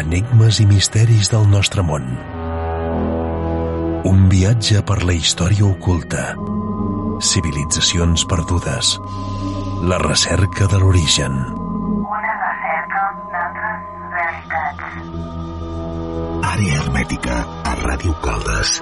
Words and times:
enigmes 0.00 0.60
i 0.60 0.66
misteris 0.68 1.30
del 1.32 1.46
nostre 1.48 1.82
món. 1.82 2.04
Un 4.06 4.28
viatge 4.30 4.82
per 4.86 5.00
la 5.08 5.14
història 5.16 5.64
oculta, 5.66 6.34
civilitzacions 7.20 8.26
perdudes, 8.28 8.96
la 9.88 9.98
recerca 10.02 10.68
de 10.72 10.78
l'origen. 10.82 11.32
Una 11.32 12.34
recerca 12.42 13.02
d'altres 13.32 13.78
realitats. 14.18 14.84
Àrea 16.52 16.78
hermètica 16.84 17.40
a 17.64 17.74
Ràdio 17.80 18.14
Caldes. 18.22 18.76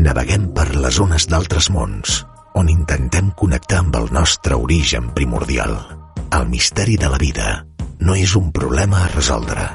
Naveguem 0.00 0.50
per 0.56 0.68
les 0.74 0.98
ones 1.04 1.28
d'altres 1.30 1.70
mons, 1.70 2.24
on 2.56 2.68
intentem 2.72 3.30
connectar 3.36 3.84
amb 3.84 3.96
el 4.00 4.12
nostre 4.16 4.58
origen 4.58 5.12
primordial. 5.14 5.99
El 6.40 6.48
misteri 6.48 6.94
de 6.96 7.08
la 7.12 7.18
vida 7.20 7.48
no 8.08 8.14
és 8.16 8.32
un 8.38 8.46
problema 8.58 9.02
a 9.04 9.10
resoldre, 9.12 9.66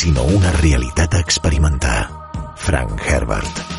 sinó 0.00 0.26
una 0.38 0.52
realitat 0.60 1.18
a 1.18 1.24
experimentar. 1.26 1.98
Frank 2.68 3.02
Herbert. 3.10 3.75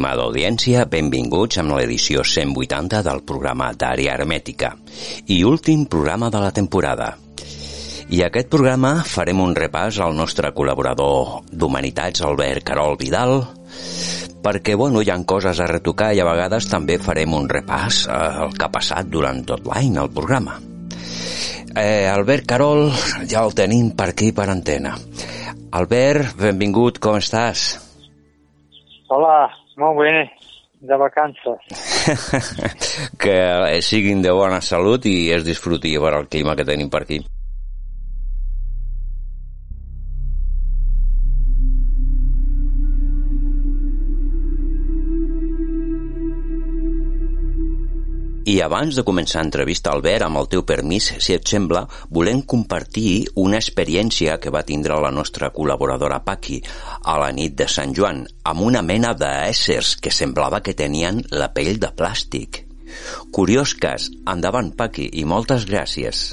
Estimada 0.00 0.24
audiència, 0.24 0.86
benvinguts 0.88 1.58
amb 1.60 1.74
l'edició 1.76 2.22
180 2.24 3.02
del 3.04 3.18
programa 3.28 3.66
d'Àrea 3.76 4.14
Hermètica 4.14 4.70
i 5.28 5.42
últim 5.44 5.82
programa 5.92 6.30
de 6.32 6.40
la 6.40 6.54
temporada. 6.56 7.08
I 8.08 8.22
aquest 8.24 8.48
programa 8.48 8.94
farem 9.04 9.44
un 9.44 9.52
repàs 9.58 9.98
al 10.00 10.16
nostre 10.16 10.54
col·laborador 10.56 11.44
d'Humanitats, 11.52 12.24
Albert 12.24 12.64
Carol 12.72 12.96
Vidal, 12.96 13.44
perquè 14.40 14.72
bueno, 14.72 15.04
hi 15.04 15.12
ha 15.12 15.20
coses 15.34 15.60
a 15.60 15.68
retocar 15.68 16.14
i 16.16 16.24
a 16.24 16.28
vegades 16.32 16.72
també 16.72 16.96
farem 16.96 17.36
un 17.36 17.52
repàs 17.52 18.06
al 18.08 18.56
que 18.56 18.70
ha 18.70 18.72
passat 18.72 19.12
durant 19.12 19.44
tot 19.44 19.68
l'any 19.68 20.00
al 20.00 20.08
programa. 20.16 20.56
Eh, 21.76 22.08
Albert 22.08 22.48
Carol, 22.48 22.86
ja 23.28 23.44
el 23.44 23.52
tenim 23.52 23.92
per 23.92 24.14
aquí 24.14 24.32
per 24.32 24.48
antena. 24.48 24.96
Albert, 25.76 26.38
benvingut, 26.40 27.04
com 27.04 27.20
estàs? 27.20 27.74
Hola, 29.10 29.50
molt 29.80 29.98
bé, 30.02 30.12
de 30.80 30.96
vacances. 31.00 31.58
que 33.22 33.36
siguin 33.84 34.22
de 34.22 34.32
bona 34.36 34.60
salut 34.64 35.06
i 35.08 35.32
es 35.34 35.44
disfruti 35.44 35.96
per 36.00 36.14
el 36.20 36.28
clima 36.28 36.56
que 36.56 36.68
tenim 36.68 36.92
per 36.92 37.04
aquí. 37.04 37.20
I 48.50 48.56
abans 48.64 48.96
de 48.98 49.02
començar 49.06 49.44
l'entrevista, 49.44 49.92
Albert, 49.94 50.24
amb 50.26 50.40
el 50.40 50.48
teu 50.50 50.64
permís, 50.66 51.04
si 51.22 51.36
et 51.36 51.46
sembla, 51.46 51.84
volem 52.16 52.40
compartir 52.52 53.28
una 53.38 53.60
experiència 53.62 54.38
que 54.42 54.50
va 54.50 54.64
tindre 54.66 54.96
la 54.98 55.12
nostra 55.14 55.52
col·laboradora 55.54 56.18
Paqui 56.26 56.56
a 57.12 57.14
la 57.22 57.28
nit 57.36 57.54
de 57.60 57.68
Sant 57.70 57.92
Joan, 57.94 58.24
amb 58.50 58.64
una 58.66 58.82
mena 58.82 59.12
d'éssers 59.14 59.92
que 60.02 60.10
semblava 60.10 60.64
que 60.66 60.74
tenien 60.74 61.20
la 61.30 61.52
pell 61.54 61.78
de 61.78 61.92
plàstic. 61.94 62.64
Curiós 63.30 63.76
cas. 63.78 64.08
Endavant, 64.34 64.72
Paqui, 64.74 65.06
i 65.12 65.22
moltes 65.22 65.68
gràcies. 65.70 66.24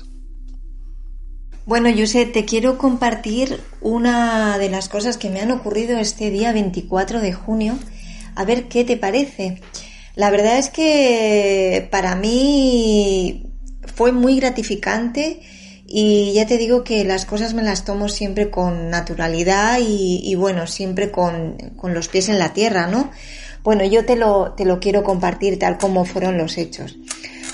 Bueno, 1.68 1.92
José, 1.94 2.26
te 2.26 2.46
quiero 2.46 2.80
compartir 2.80 3.60
una 3.82 4.58
de 4.58 4.72
las 4.72 4.90
cosas 4.90 5.18
que 5.18 5.30
me 5.30 5.42
han 5.42 5.52
ocurrido 5.52 6.00
este 6.00 6.32
día 6.32 6.52
24 6.52 7.22
de 7.22 7.34
junio. 7.34 7.78
A 8.34 8.44
ver 8.46 8.70
qué 8.70 8.84
te 8.86 8.98
parece. 8.98 9.62
La 10.18 10.32
verdad 10.32 10.58
es 10.58 10.72
que 10.72 11.88
para 11.92 12.16
mí 12.16 13.54
fue 13.86 14.12
muy 14.12 14.40
gratificante 14.40 15.42
y 15.86 16.34
ya 16.34 16.48
te 16.48 16.58
digo 16.58 16.84
que 16.84 17.06
las 17.06 17.26
cosas 17.26 17.54
me 17.54 17.62
las 17.62 17.86
tomo 17.86 18.10
siempre 18.10 18.50
con 18.50 18.90
naturalidad 18.90 19.78
y, 19.80 20.34
bueno, 20.34 20.66
siempre 20.66 21.12
con, 21.12 21.58
con, 21.78 21.94
los 21.94 22.08
pies 22.08 22.30
en 22.30 22.40
la 22.40 22.52
tierra, 22.52 22.88
¿no? 22.88 23.12
Bueno, 23.62 23.86
yo 23.86 24.06
te 24.06 24.16
lo, 24.16 24.54
te 24.54 24.66
lo 24.66 24.80
quiero 24.80 25.04
compartir 25.04 25.60
tal 25.60 25.78
como 25.78 26.04
fueron 26.04 26.40
los 26.40 26.58
hechos. 26.58 26.98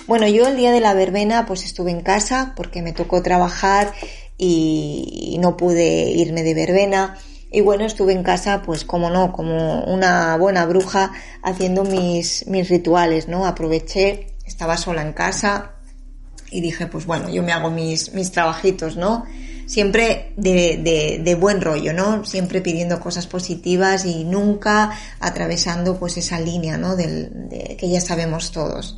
Bueno, 0.07 0.25
yo 0.29 0.47
el 0.47 0.55
día 0.55 0.71
de 0.71 0.79
la 0.79 0.93
verbena 0.93 1.45
pues 1.45 1.65
estuve 1.65 1.91
en 1.91 1.99
casa 1.99 2.53
porque 2.55 2.81
me 2.81 2.93
tocó 2.93 3.21
trabajar 3.21 3.91
y, 4.37 5.33
y 5.33 5.37
no 5.39 5.57
pude 5.57 6.11
irme 6.11 6.43
de 6.43 6.53
verbena. 6.53 7.17
Y 7.55 7.61
bueno, 7.61 7.85
estuve 7.85 8.13
en 8.13 8.23
casa, 8.23 8.63
pues 8.63 8.83
como 8.83 9.11
no, 9.11 9.31
como 9.31 9.83
una 9.83 10.35
buena 10.37 10.65
bruja 10.65 11.11
haciendo 11.43 11.83
mis, 11.83 12.47
mis 12.47 12.67
rituales, 12.67 13.27
¿no? 13.27 13.45
Aproveché, 13.45 14.33
estaba 14.43 14.75
sola 14.75 15.03
en 15.03 15.13
casa 15.13 15.73
y 16.49 16.61
dije, 16.61 16.87
pues 16.87 17.05
bueno, 17.05 17.29
yo 17.29 17.43
me 17.43 17.51
hago 17.51 17.69
mis, 17.69 18.11
mis 18.13 18.31
trabajitos, 18.31 18.97
¿no? 18.97 19.25
Siempre 19.67 20.33
de, 20.35 20.79
de, 20.83 21.21
de 21.23 21.35
buen 21.35 21.61
rollo, 21.61 21.93
¿no? 21.93 22.25
Siempre 22.25 22.59
pidiendo 22.59 22.99
cosas 22.99 23.27
positivas 23.27 24.03
y 24.05 24.23
nunca 24.23 24.89
atravesando 25.19 25.99
pues 25.99 26.17
esa 26.17 26.39
línea, 26.39 26.79
¿no? 26.79 26.95
Del, 26.95 27.49
de, 27.49 27.77
que 27.77 27.87
ya 27.87 28.01
sabemos 28.01 28.51
todos. 28.51 28.97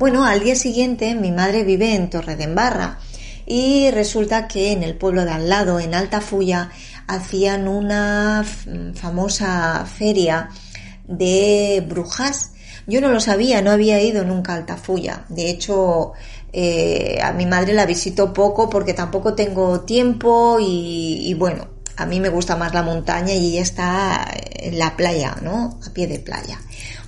Bueno, 0.00 0.24
al 0.24 0.42
día 0.42 0.56
siguiente 0.56 1.14
mi 1.14 1.30
madre 1.30 1.62
vive 1.62 1.94
en 1.94 2.10
Torredembarra 2.10 2.98
y 3.46 3.90
resulta 3.90 4.48
que 4.48 4.72
en 4.72 4.82
el 4.82 4.96
pueblo 4.96 5.24
de 5.24 5.32
al 5.32 5.48
lado, 5.48 5.80
en 5.80 5.94
Altafulla, 5.94 6.70
hacían 7.06 7.68
una 7.68 8.44
famosa 8.94 9.86
feria 9.86 10.48
de 11.06 11.84
brujas. 11.88 12.52
Yo 12.86 13.00
no 13.00 13.08
lo 13.08 13.20
sabía, 13.20 13.62
no 13.62 13.70
había 13.70 14.00
ido 14.00 14.24
nunca 14.24 14.52
a 14.52 14.56
Altafulla. 14.56 15.24
De 15.28 15.50
hecho, 15.50 16.12
eh, 16.52 17.18
a 17.22 17.32
mi 17.32 17.46
madre 17.46 17.72
la 17.72 17.86
visito 17.86 18.32
poco 18.32 18.68
porque 18.68 18.92
tampoco 18.92 19.34
tengo 19.34 19.80
tiempo 19.82 20.58
y, 20.60 21.34
bueno, 21.38 21.68
a 21.96 22.06
mí 22.06 22.20
me 22.20 22.28
gusta 22.28 22.56
más 22.56 22.74
la 22.74 22.82
montaña 22.82 23.34
y 23.34 23.52
ella 23.52 23.62
está 23.62 24.26
en 24.56 24.78
la 24.78 24.96
playa, 24.96 25.36
¿no? 25.42 25.78
A 25.86 25.90
pie 25.92 26.06
de 26.06 26.18
playa. 26.18 26.58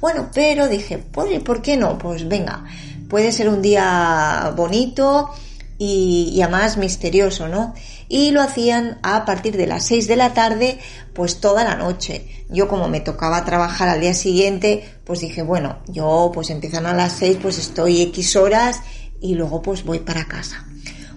Bueno, 0.01 0.31
pero 0.33 0.69
dije, 0.69 0.99
pues, 0.99 1.43
¿por 1.43 1.63
qué 1.63 1.77
no? 1.77 1.99
Pues 1.99 2.29
venga, 2.29 2.65
puede 3.09 3.33
ser 3.33 3.49
un 3.49 3.63
día 3.63 4.53
bonito 4.57 5.31
y, 5.79 6.33
y 6.35 6.43
además 6.43 6.77
misterioso, 6.77 7.49
¿no? 7.49 7.75
Y 8.09 8.31
lo 8.31 8.43
hacían 8.43 8.99
a 9.03 9.25
partir 9.25 9.57
de 9.57 9.67
las 9.67 9.87
6 9.87 10.07
de 10.09 10.17
la 10.17 10.35
tarde, 10.35 10.79
pues 11.13 11.41
toda 11.41 11.65
la 11.65 11.77
noche. 11.77 12.47
Yo 12.51 12.69
como 12.69 12.89
me 12.89 13.01
tocaba 13.01 13.45
trabajar 13.45 13.89
al 13.89 14.01
día 14.01 14.15
siguiente, 14.15 14.99
pues 15.05 15.21
dije, 15.21 15.43
bueno, 15.43 15.79
yo 15.89 16.31
pues 16.33 16.51
empiezan 16.51 16.87
a 16.87 16.95
las 16.95 17.13
6, 17.15 17.39
pues 17.41 17.59
estoy 17.59 18.03
X 18.03 18.37
horas 18.37 18.81
y 19.21 19.35
luego 19.35 19.63
pues 19.63 19.85
voy 19.85 20.01
para 20.01 20.27
casa. 20.27 20.67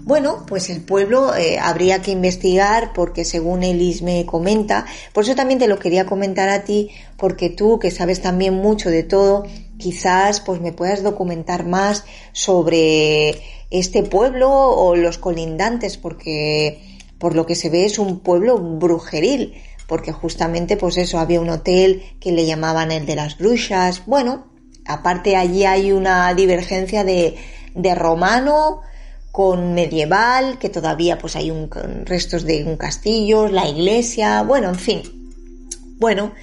Bueno, 0.07 0.45
pues 0.47 0.69
el 0.69 0.79
pueblo 0.79 1.35
eh, 1.35 1.59
habría 1.59 2.01
que 2.01 2.11
investigar 2.11 2.93
porque 2.93 3.25
según 3.25 3.61
Elis 3.61 4.01
me 4.01 4.25
comenta, 4.25 4.85
por 5.11 5.25
eso 5.25 5.35
también 5.35 5.59
te 5.59 5.67
lo 5.67 5.79
quería 5.79 6.05
comentar 6.05 6.47
a 6.47 6.63
ti, 6.63 6.91
porque 7.17 7.49
tú 7.49 7.77
que 7.77 7.91
sabes 7.91 8.21
también 8.21 8.53
mucho 8.53 8.89
de 8.89 9.03
todo, 9.03 9.45
quizás 9.77 10.39
pues 10.39 10.61
me 10.61 10.71
puedas 10.71 11.03
documentar 11.03 11.65
más 11.65 12.05
sobre 12.31 13.41
este 13.69 14.01
pueblo 14.01 14.49
o 14.49 14.95
los 14.95 15.17
colindantes, 15.17 15.97
porque 15.97 16.79
por 17.19 17.35
lo 17.35 17.45
que 17.45 17.55
se 17.55 17.69
ve 17.69 17.83
es 17.83 17.99
un 17.99 18.21
pueblo 18.21 18.57
brujeril, 18.57 19.55
porque 19.89 20.13
justamente 20.13 20.77
pues 20.77 20.95
eso, 20.95 21.19
había 21.19 21.41
un 21.41 21.49
hotel 21.49 22.01
que 22.21 22.31
le 22.31 22.45
llamaban 22.45 22.93
el 22.93 23.05
de 23.05 23.17
las 23.17 23.37
brujas, 23.37 24.03
bueno, 24.05 24.47
aparte 24.85 25.35
allí 25.35 25.65
hay 25.65 25.91
una 25.91 26.33
divergencia 26.33 27.03
de, 27.03 27.35
de 27.75 27.93
romano 27.93 28.83
con 29.37 29.75
medieval, 29.75 30.57
que 30.57 30.67
todavía 30.67 31.19
pues 31.19 31.35
hay 31.35 31.51
un, 31.51 31.69
restos 32.05 32.43
de 32.43 32.63
un 32.63 32.75
castillo, 32.75 33.47
la 33.47 33.67
iglesia, 33.69 34.41
bueno, 34.41 34.69
en 34.69 34.79
fin. 34.79 35.03
Bueno, 35.99 36.33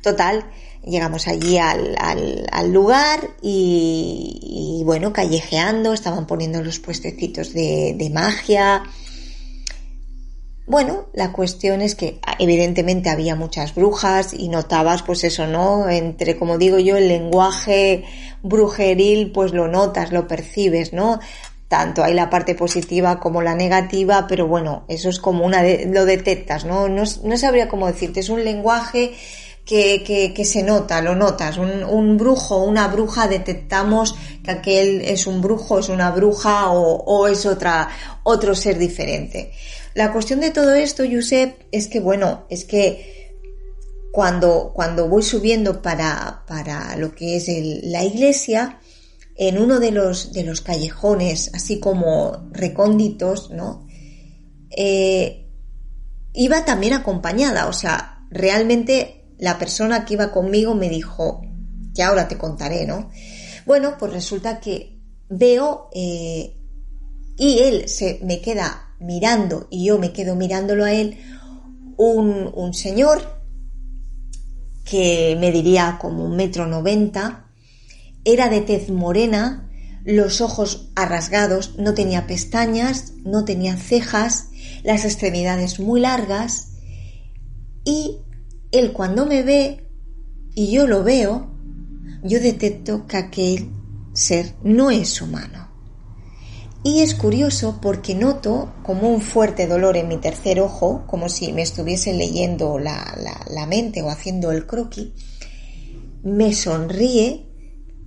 total, 0.00 0.44
llegamos 0.84 1.26
allí 1.26 1.58
al, 1.58 1.96
al, 1.98 2.72
lugar 2.72 3.28
y, 3.42 4.38
y, 4.40 4.84
bueno, 4.84 5.12
callejeando, 5.12 5.92
estaban 5.92 6.28
poniendo 6.28 6.62
los 6.62 6.78
puestecitos 6.78 7.52
de, 7.52 7.96
de 7.98 8.10
magia. 8.10 8.84
Bueno, 10.68 11.06
la 11.12 11.32
cuestión 11.32 11.82
es 11.82 11.96
que 11.96 12.20
evidentemente 12.38 13.10
había 13.10 13.34
muchas 13.34 13.74
brujas 13.74 14.32
y 14.32 14.48
notabas 14.48 15.02
pues 15.02 15.24
eso, 15.24 15.48
¿no? 15.48 15.88
Entre, 15.88 16.36
como 16.36 16.56
digo 16.56 16.78
yo, 16.78 16.96
el 16.98 17.08
lenguaje 17.08 18.04
brujeril 18.44 19.32
pues 19.32 19.52
lo 19.52 19.66
notas, 19.66 20.12
lo 20.12 20.28
percibes, 20.28 20.92
¿no? 20.92 21.18
Tanto 21.74 22.04
hay 22.04 22.14
la 22.14 22.30
parte 22.30 22.54
positiva 22.54 23.18
como 23.18 23.42
la 23.42 23.56
negativa, 23.56 24.26
pero 24.28 24.46
bueno, 24.46 24.84
eso 24.86 25.08
es 25.08 25.18
como 25.18 25.44
una 25.44 25.60
de, 25.60 25.90
lo 25.92 26.04
detectas, 26.04 26.64
¿no? 26.64 26.86
¿no? 26.88 27.02
No 27.24 27.36
sabría 27.36 27.66
cómo 27.68 27.88
decirte, 27.88 28.20
es 28.20 28.28
un 28.28 28.44
lenguaje 28.44 29.12
que, 29.64 30.32
que, 30.32 30.44
se 30.44 30.62
nota, 30.62 31.00
lo 31.00 31.16
notas. 31.16 31.58
Un, 31.58 31.82
un, 31.82 32.16
brujo, 32.16 32.62
una 32.62 32.86
bruja, 32.86 33.26
detectamos 33.26 34.14
que 34.44 34.52
aquel 34.52 35.00
es 35.00 35.26
un 35.26 35.42
brujo, 35.42 35.80
es 35.80 35.88
una 35.88 36.12
bruja 36.12 36.70
o, 36.70 37.26
es 37.26 37.44
otra, 37.44 37.88
otro 38.22 38.54
ser 38.54 38.78
diferente. 38.78 39.50
La 39.94 40.12
cuestión 40.12 40.38
de 40.38 40.52
todo 40.52 40.74
esto, 40.74 41.02
Josep, 41.10 41.60
es 41.72 41.88
que, 41.88 41.98
bueno, 41.98 42.44
es 42.50 42.64
que 42.64 43.32
cuando, 44.12 44.70
cuando 44.72 45.08
voy 45.08 45.24
subiendo 45.24 45.82
para, 45.82 46.44
para 46.46 46.94
lo 46.94 47.16
que 47.16 47.34
es 47.38 47.48
la 47.82 48.04
iglesia, 48.04 48.78
en 49.36 49.58
uno 49.58 49.80
de 49.80 49.90
los, 49.90 50.32
de 50.32 50.44
los 50.44 50.60
callejones, 50.60 51.50
así 51.54 51.80
como 51.80 52.48
recónditos, 52.52 53.50
¿no? 53.50 53.86
Eh, 54.70 55.50
iba 56.32 56.64
también 56.64 56.92
acompañada, 56.92 57.66
o 57.66 57.72
sea, 57.72 58.26
realmente 58.30 59.24
la 59.38 59.58
persona 59.58 60.04
que 60.04 60.14
iba 60.14 60.32
conmigo 60.32 60.74
me 60.74 60.88
dijo, 60.88 61.42
que 61.94 62.02
ahora 62.02 62.28
te 62.28 62.38
contaré, 62.38 62.86
¿no? 62.86 63.10
Bueno, 63.66 63.96
pues 63.98 64.12
resulta 64.12 64.60
que 64.60 65.00
veo 65.28 65.88
eh, 65.94 66.54
y 67.36 67.58
él 67.60 67.88
se 67.88 68.20
me 68.22 68.40
queda 68.40 68.94
mirando 69.00 69.66
y 69.70 69.86
yo 69.86 69.98
me 69.98 70.12
quedo 70.12 70.36
mirándolo 70.36 70.84
a 70.84 70.92
él, 70.92 71.18
un, 71.96 72.50
un 72.54 72.74
señor 72.74 73.22
que 74.84 75.36
me 75.40 75.50
diría 75.50 75.98
como 76.00 76.24
un 76.24 76.36
metro 76.36 76.66
noventa, 76.66 77.43
era 78.24 78.48
de 78.48 78.60
tez 78.60 78.90
morena, 78.90 79.70
los 80.04 80.40
ojos 80.40 80.90
arrasgados, 80.94 81.76
no 81.78 81.94
tenía 81.94 82.26
pestañas, 82.26 83.14
no 83.24 83.44
tenía 83.44 83.76
cejas, 83.76 84.48
las 84.82 85.04
extremidades 85.04 85.80
muy 85.80 86.00
largas 86.00 86.72
y 87.84 88.18
él 88.72 88.92
cuando 88.92 89.26
me 89.26 89.42
ve 89.42 89.88
y 90.54 90.70
yo 90.70 90.86
lo 90.86 91.02
veo, 91.02 91.50
yo 92.22 92.40
detecto 92.40 93.06
que 93.06 93.16
aquel 93.16 93.70
ser 94.12 94.54
no 94.62 94.90
es 94.90 95.20
humano. 95.20 95.64
Y 96.82 97.00
es 97.00 97.14
curioso 97.14 97.78
porque 97.80 98.14
noto 98.14 98.74
como 98.82 99.08
un 99.08 99.22
fuerte 99.22 99.66
dolor 99.66 99.96
en 99.96 100.08
mi 100.08 100.18
tercer 100.18 100.60
ojo, 100.60 101.04
como 101.06 101.30
si 101.30 101.50
me 101.52 101.62
estuviese 101.62 102.12
leyendo 102.12 102.78
la, 102.78 103.16
la, 103.22 103.40
la 103.50 103.66
mente 103.66 104.02
o 104.02 104.10
haciendo 104.10 104.52
el 104.52 104.66
croquis. 104.66 105.08
Me 106.22 106.52
sonríe 106.52 107.53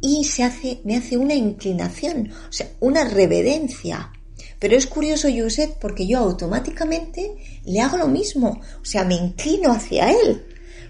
y 0.01 0.23
se 0.23 0.43
hace, 0.43 0.81
me 0.83 0.97
hace 0.97 1.17
una 1.17 1.33
inclinación, 1.33 2.31
o 2.49 2.51
sea, 2.51 2.69
una 2.79 3.03
reverencia. 3.05 4.11
Pero 4.59 4.75
es 4.75 4.87
curioso, 4.87 5.27
Josep, 5.35 5.77
porque 5.79 6.07
yo 6.07 6.19
automáticamente 6.19 7.35
le 7.65 7.81
hago 7.81 7.97
lo 7.97 8.07
mismo, 8.07 8.59
o 8.81 8.85
sea, 8.85 9.03
me 9.03 9.15
inclino 9.15 9.71
hacia 9.71 10.11
él, 10.11 10.45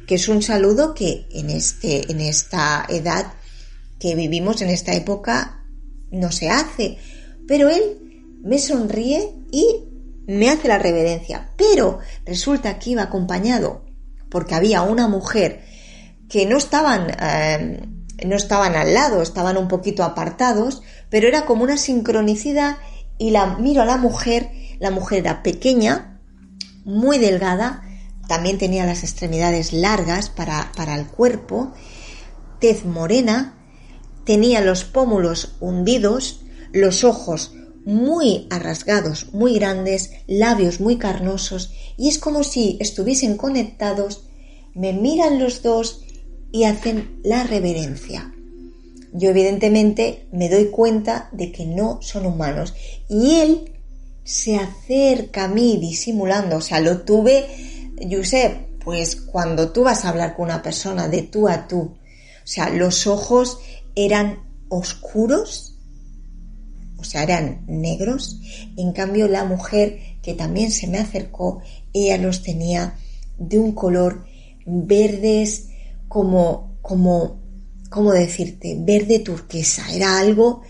que 0.07 0.15
es 0.15 0.27
un 0.27 0.41
saludo 0.41 0.93
que 0.93 1.27
en, 1.31 1.49
este, 1.49 2.09
en 2.11 2.21
esta 2.21 2.85
edad 2.87 3.33
que 3.99 4.15
vivimos, 4.15 4.61
en 4.61 4.69
esta 4.69 4.93
época, 4.93 5.65
no 6.11 6.31
se 6.31 6.49
hace 6.49 6.97
pero 7.47 7.69
él 7.69 8.35
me 8.43 8.59
sonríe 8.59 9.31
y 9.51 9.85
me 10.27 10.49
hace 10.49 10.67
la 10.67 10.77
reverencia. 10.77 11.49
Pero 11.57 11.99
resulta 12.25 12.77
que 12.77 12.91
iba 12.91 13.03
acompañado 13.03 13.85
porque 14.29 14.55
había 14.55 14.81
una 14.81 15.07
mujer 15.07 15.63
que 16.29 16.45
no 16.45 16.57
estaban, 16.57 17.09
eh, 17.09 17.81
no 18.25 18.35
estaban 18.35 18.75
al 18.75 18.93
lado, 18.93 19.21
estaban 19.21 19.57
un 19.57 19.67
poquito 19.67 20.03
apartados, 20.03 20.81
pero 21.09 21.27
era 21.27 21.45
como 21.45 21.63
una 21.63 21.77
sincronicidad 21.77 22.77
y 23.17 23.31
la 23.31 23.57
miro 23.57 23.81
a 23.81 23.85
la 23.85 23.97
mujer, 23.97 24.51
la 24.79 24.91
mujer 24.91 25.19
era 25.19 25.43
pequeña, 25.43 26.19
muy 26.83 27.17
delgada, 27.17 27.83
también 28.27 28.57
tenía 28.57 28.85
las 28.85 29.03
extremidades 29.03 29.73
largas 29.73 30.29
para, 30.29 30.71
para 30.75 30.95
el 30.95 31.07
cuerpo, 31.07 31.73
tez 32.59 32.85
morena, 32.85 33.55
tenía 34.25 34.61
los 34.61 34.83
pómulos 34.83 35.55
hundidos, 35.59 36.41
los 36.73 37.03
ojos 37.03 37.53
muy 37.85 38.47
arrasgados, 38.49 39.33
muy 39.33 39.55
grandes, 39.55 40.11
labios 40.27 40.81
muy 40.81 40.97
carnosos, 40.97 41.71
y 41.95 42.09
es 42.09 42.19
como 42.19 42.43
si 42.43 42.77
estuviesen 42.81 43.37
conectados, 43.37 44.27
me 44.73 44.91
miran 44.91 45.39
los 45.39 45.63
dos 45.63 46.03
y 46.51 46.63
hacen 46.63 47.19
la 47.23 47.43
reverencia. 47.43 48.33
Yo 49.13 49.29
evidentemente 49.29 50.27
me 50.31 50.49
doy 50.49 50.69
cuenta 50.69 51.29
de 51.31 51.51
que 51.51 51.65
no 51.65 52.01
son 52.01 52.25
humanos 52.25 52.73
y 53.09 53.35
él 53.35 53.71
se 54.23 54.57
acerca 54.57 55.45
a 55.45 55.47
mí 55.47 55.77
disimulando, 55.77 56.57
o 56.57 56.61
sea, 56.61 56.79
lo 56.79 57.01
tuve, 57.01 57.45
sé 58.23 58.67
pues 58.83 59.15
cuando 59.17 59.71
tú 59.71 59.83
vas 59.83 60.05
a 60.05 60.09
hablar 60.09 60.35
con 60.35 60.45
una 60.45 60.61
persona 60.61 61.09
de 61.09 61.23
tú 61.23 61.49
a 61.49 61.67
tú, 61.67 61.79
o 61.79 62.47
sea, 62.47 62.69
los 62.69 63.05
ojos 63.05 63.59
eran 63.95 64.39
oscuros, 64.69 65.75
o 66.97 67.03
sea, 67.03 67.23
eran 67.23 67.65
negros. 67.67 68.39
En 68.77 68.93
cambio, 68.93 69.27
la 69.27 69.43
mujer 69.43 69.99
que 70.21 70.33
también 70.33 70.71
se 70.71 70.87
me 70.87 70.99
acercó, 70.99 71.61
ella 71.93 72.17
los 72.17 72.43
tenía 72.43 72.95
de 73.37 73.59
un 73.59 73.73
color 73.73 74.25
verdes 74.65 75.66
como, 76.07 76.77
como, 76.81 77.41
¿cómo 77.89 78.11
decirte? 78.11 78.77
Verde 78.79 79.19
turquesa. 79.19 79.91
Era 79.93 80.19
algo... 80.19 80.61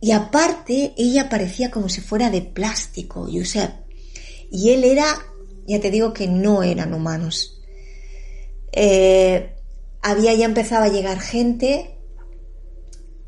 Y 0.00 0.12
aparte, 0.12 0.94
ella 0.96 1.28
parecía 1.28 1.72
como 1.72 1.88
si 1.88 2.00
fuera 2.00 2.30
de 2.30 2.40
plástico, 2.40 3.26
Josep. 3.28 3.72
Y 4.48 4.70
él 4.70 4.84
era, 4.84 5.06
ya 5.66 5.80
te 5.80 5.90
digo 5.90 6.12
que 6.12 6.28
no 6.28 6.62
eran 6.62 6.94
humanos. 6.94 7.60
Eh, 8.70 9.56
había 10.00 10.34
ya 10.34 10.44
empezado 10.44 10.84
a 10.84 10.88
llegar 10.88 11.18
gente 11.18 11.98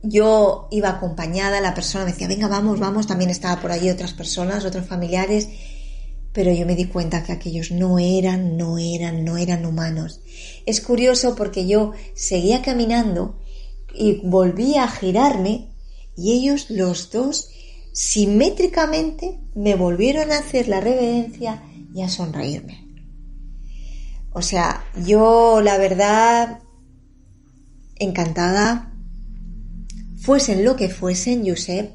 yo 0.03 0.69
iba 0.71 0.91
acompañada, 0.91 1.61
la 1.61 1.75
persona 1.75 2.05
me 2.05 2.13
decía, 2.13 2.29
venga, 2.29 2.49
vamos, 2.49 2.81
vamos, 2.81 3.07
también 3.07 3.31
estaba 3.31 3.61
por 3.61 3.71
allí 3.71 3.91
otras 3.91 4.13
personas, 4.13 4.65
otros 4.65 4.87
familiares, 4.87 5.49
pero 6.33 6.53
yo 6.53 6.65
me 6.67 6.77
di 6.77 6.87
cuenta 6.87 7.25
que 7.25 7.33
aquellos 7.33 7.71
no 7.71 7.99
eran, 7.99 8.57
no 8.57 8.79
eran, 8.79 9.25
no 9.25 9.37
eran 9.37 9.67
humanos. 9.67 10.21
Es 10.67 10.81
curioso 10.81 11.35
porque 11.35 11.67
yo 11.67 11.93
seguía 12.15 12.63
caminando 12.63 13.39
y 13.95 14.21
volvía 14.25 14.85
a 14.85 14.91
girarme 14.91 15.69
y 16.17 16.33
ellos 16.33 16.71
los 16.71 17.11
dos 17.11 17.51
simétricamente 17.93 19.41
me 19.55 19.75
volvieron 19.75 20.31
a 20.31 20.39
hacer 20.39 20.69
la 20.69 20.81
reverencia 20.81 21.63
y 21.95 22.03
a 22.03 22.09
sonreírme. 22.09 22.87
O 24.33 24.43
sea, 24.43 24.85
yo 25.05 25.61
la 25.61 25.77
verdad 25.77 26.61
encantada 27.97 28.95
fuesen 30.17 30.65
lo 30.65 30.77
que 30.77 30.89
fuesen, 30.89 31.45
Josep, 31.47 31.91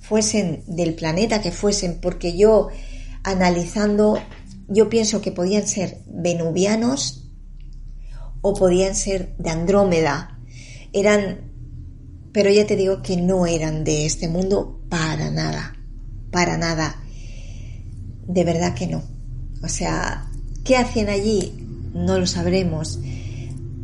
fuesen 0.00 0.62
del 0.66 0.94
planeta 0.94 1.42
que 1.42 1.50
fuesen, 1.50 2.00
porque 2.00 2.36
yo 2.36 2.68
analizando, 3.30 4.18
yo 4.68 4.88
pienso 4.88 5.20
que 5.20 5.32
podían 5.32 5.66
ser 5.66 6.02
venuvianos 6.06 7.30
o 8.42 8.54
podían 8.54 8.94
ser 8.94 9.34
de 9.38 9.50
Andrómeda. 9.50 10.38
Eran, 10.92 11.52
pero 12.32 12.50
ya 12.50 12.66
te 12.66 12.76
digo 12.76 13.02
que 13.02 13.16
no 13.16 13.46
eran 13.46 13.84
de 13.84 14.06
este 14.06 14.28
mundo 14.28 14.80
para 14.88 15.30
nada, 15.30 15.74
para 16.30 16.56
nada. 16.56 17.02
De 18.26 18.44
verdad 18.44 18.74
que 18.74 18.86
no. 18.86 19.02
O 19.62 19.68
sea, 19.68 20.30
¿qué 20.64 20.76
hacían 20.76 21.08
allí? 21.08 21.66
No 21.94 22.18
lo 22.18 22.26
sabremos. 22.26 23.00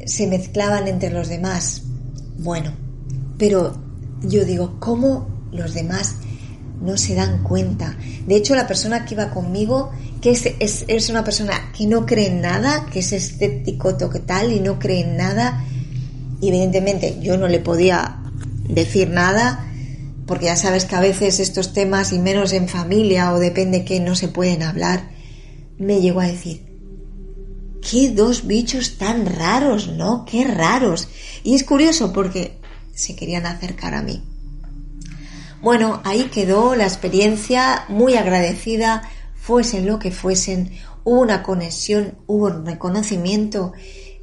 Se 0.06 0.26
mezclaban 0.26 0.86
entre 0.86 1.10
los 1.10 1.28
demás. 1.28 1.82
Bueno, 2.38 2.72
pero 3.38 3.76
yo 4.22 4.44
digo, 4.44 4.78
¿cómo 4.80 5.48
los 5.50 5.74
demás 5.74 6.16
no 6.80 6.96
se 6.96 7.14
dan 7.14 7.42
cuenta? 7.42 7.96
De 8.26 8.36
hecho, 8.36 8.54
la 8.54 8.66
persona 8.66 9.04
que 9.04 9.14
iba 9.14 9.30
conmigo, 9.30 9.90
que 10.20 10.30
es, 10.30 10.46
es, 10.58 10.84
es 10.88 11.08
una 11.08 11.24
persona 11.24 11.72
que 11.76 11.86
no 11.86 12.06
cree 12.06 12.28
en 12.28 12.40
nada, 12.40 12.86
que 12.92 13.00
es 13.00 13.12
escéptico 13.12 13.94
tal 13.94 14.52
y 14.52 14.60
no 14.60 14.78
cree 14.78 15.00
en 15.00 15.16
nada, 15.16 15.64
evidentemente 16.40 17.18
yo 17.20 17.36
no 17.36 17.48
le 17.48 17.60
podía 17.60 18.20
decir 18.68 19.10
nada, 19.10 19.66
porque 20.26 20.46
ya 20.46 20.56
sabes 20.56 20.84
que 20.84 20.96
a 20.96 21.00
veces 21.00 21.40
estos 21.40 21.72
temas, 21.72 22.12
y 22.12 22.18
menos 22.18 22.52
en 22.52 22.68
familia 22.68 23.32
o 23.32 23.38
depende 23.38 23.84
que 23.84 24.00
no 24.00 24.14
se 24.14 24.28
pueden 24.28 24.62
hablar, 24.62 25.10
me 25.78 26.00
llegó 26.00 26.20
a 26.20 26.26
decir, 26.26 26.64
qué 27.88 28.10
dos 28.10 28.46
bichos 28.46 28.96
tan 28.96 29.26
raros, 29.26 29.88
¿no? 29.88 30.24
Qué 30.24 30.44
raros. 30.44 31.08
Y 31.42 31.54
es 31.54 31.64
curioso 31.64 32.12
porque 32.12 32.58
se 32.94 33.14
querían 33.14 33.46
acercar 33.46 33.94
a 33.94 34.02
mí. 34.02 34.22
Bueno, 35.64 36.02
ahí 36.04 36.24
quedó 36.24 36.74
la 36.74 36.84
experiencia, 36.84 37.86
muy 37.88 38.16
agradecida, 38.16 39.00
fuesen 39.34 39.86
lo 39.86 39.98
que 39.98 40.10
fuesen, 40.10 40.72
hubo 41.04 41.22
una 41.22 41.42
conexión, 41.42 42.18
hubo 42.26 42.48
un 42.48 42.66
reconocimiento 42.66 43.72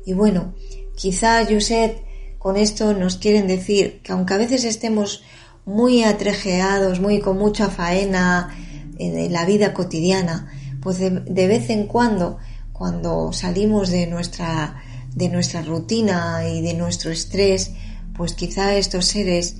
y 0.06 0.14
bueno, 0.14 0.54
quizá 0.96 1.44
Josep 1.44 1.98
con 2.38 2.58
esto 2.58 2.94
nos 2.94 3.18
quieren 3.18 3.48
decir 3.48 4.02
que 4.04 4.12
aunque 4.12 4.36
a 4.36 4.38
veces 4.38 4.66
estemos 4.66 5.24
muy 5.66 6.04
atrejeados, 6.04 7.00
muy 7.00 7.20
con 7.22 7.40
mucha 7.40 7.70
faena 7.70 8.56
en 9.00 9.34
la 9.34 9.44
vida 9.44 9.74
cotidiana, 9.74 10.48
pues 10.80 11.00
de, 11.00 11.10
de 11.10 11.48
vez 11.48 11.72
en 11.72 11.88
cuando, 11.88 12.38
cuando 12.72 13.34
salimos 13.34 13.90
de 13.90 14.06
nuestra, 14.06 14.84
de 15.16 15.28
nuestra 15.30 15.64
rutina 15.64 16.48
y 16.48 16.62
de 16.62 16.76
nuestro 16.76 17.10
estrés, 17.10 17.72
pues 18.16 18.36
quizá 18.36 18.76
estos 18.76 19.06
seres 19.08 19.56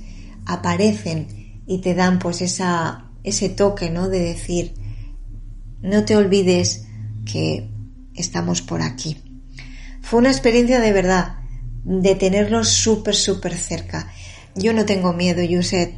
aparecen 0.46 1.41
y 1.66 1.80
te 1.80 1.94
dan 1.94 2.18
pues 2.18 2.42
esa, 2.42 3.10
ese 3.24 3.48
toque, 3.48 3.90
¿no? 3.90 4.08
De 4.08 4.20
decir, 4.20 4.74
no 5.80 6.04
te 6.04 6.16
olvides 6.16 6.86
que 7.24 7.68
estamos 8.14 8.62
por 8.62 8.82
aquí. 8.82 9.16
Fue 10.00 10.18
una 10.18 10.30
experiencia 10.30 10.80
de 10.80 10.92
verdad, 10.92 11.36
de 11.84 12.14
tenerlos 12.14 12.68
súper, 12.68 13.14
súper 13.14 13.56
cerca. 13.56 14.10
Yo 14.54 14.72
no 14.72 14.84
tengo 14.84 15.12
miedo, 15.12 15.42
Yuset, 15.42 15.94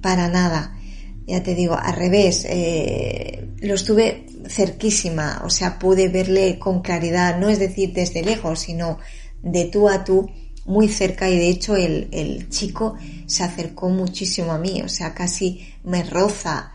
para 0.00 0.28
nada. 0.28 0.78
Ya 1.26 1.42
te 1.42 1.54
digo, 1.54 1.74
al 1.74 1.94
revés, 1.94 2.44
eh, 2.48 3.48
lo 3.60 3.74
estuve 3.74 4.26
cerquísima, 4.46 5.42
o 5.44 5.50
sea, 5.50 5.78
pude 5.78 6.08
verle 6.08 6.58
con 6.58 6.82
claridad, 6.82 7.38
no 7.38 7.48
es 7.48 7.58
decir 7.58 7.92
desde 7.94 8.22
lejos, 8.22 8.60
sino 8.60 8.98
de 9.42 9.64
tú 9.66 9.88
a 9.88 10.04
tú, 10.04 10.30
muy 10.66 10.88
cerca 10.88 11.28
y 11.28 11.38
de 11.38 11.48
hecho 11.48 11.76
el, 11.76 12.08
el 12.12 12.48
chico 12.48 12.96
se 13.26 13.42
acercó 13.42 13.88
muchísimo 13.88 14.52
a 14.52 14.58
mí, 14.58 14.82
o 14.82 14.88
sea, 14.88 15.14
casi 15.14 15.66
me 15.84 16.02
roza 16.02 16.74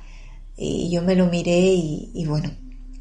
y 0.61 0.89
yo 0.91 1.01
me 1.01 1.15
lo 1.15 1.27
miré 1.27 1.57
y, 1.57 2.25
bueno, 2.27 2.51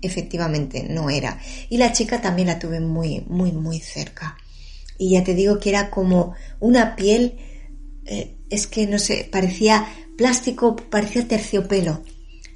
efectivamente 0.00 0.87
no 0.88 1.11
era. 1.11 1.40
Y 1.68 1.76
la 1.76 1.92
chica 1.92 2.21
también 2.21 2.49
la 2.49 2.59
tuve 2.59 2.78
muy, 2.78 3.25
muy, 3.26 3.50
muy 3.50 3.80
cerca. 3.80 4.37
Y 4.97 5.11
ya 5.11 5.25
te 5.25 5.35
digo 5.35 5.59
que 5.59 5.71
era 5.71 5.90
como 5.90 6.35
una 6.61 6.95
piel, 6.95 7.37
eh, 8.07 8.37
es 8.49 8.68
que 8.68 8.87
no 8.87 8.99
sé, 8.99 9.28
parecía 9.30 9.88
plástico, 10.16 10.76
parecía 10.76 11.26
terciopelo. 11.26 12.02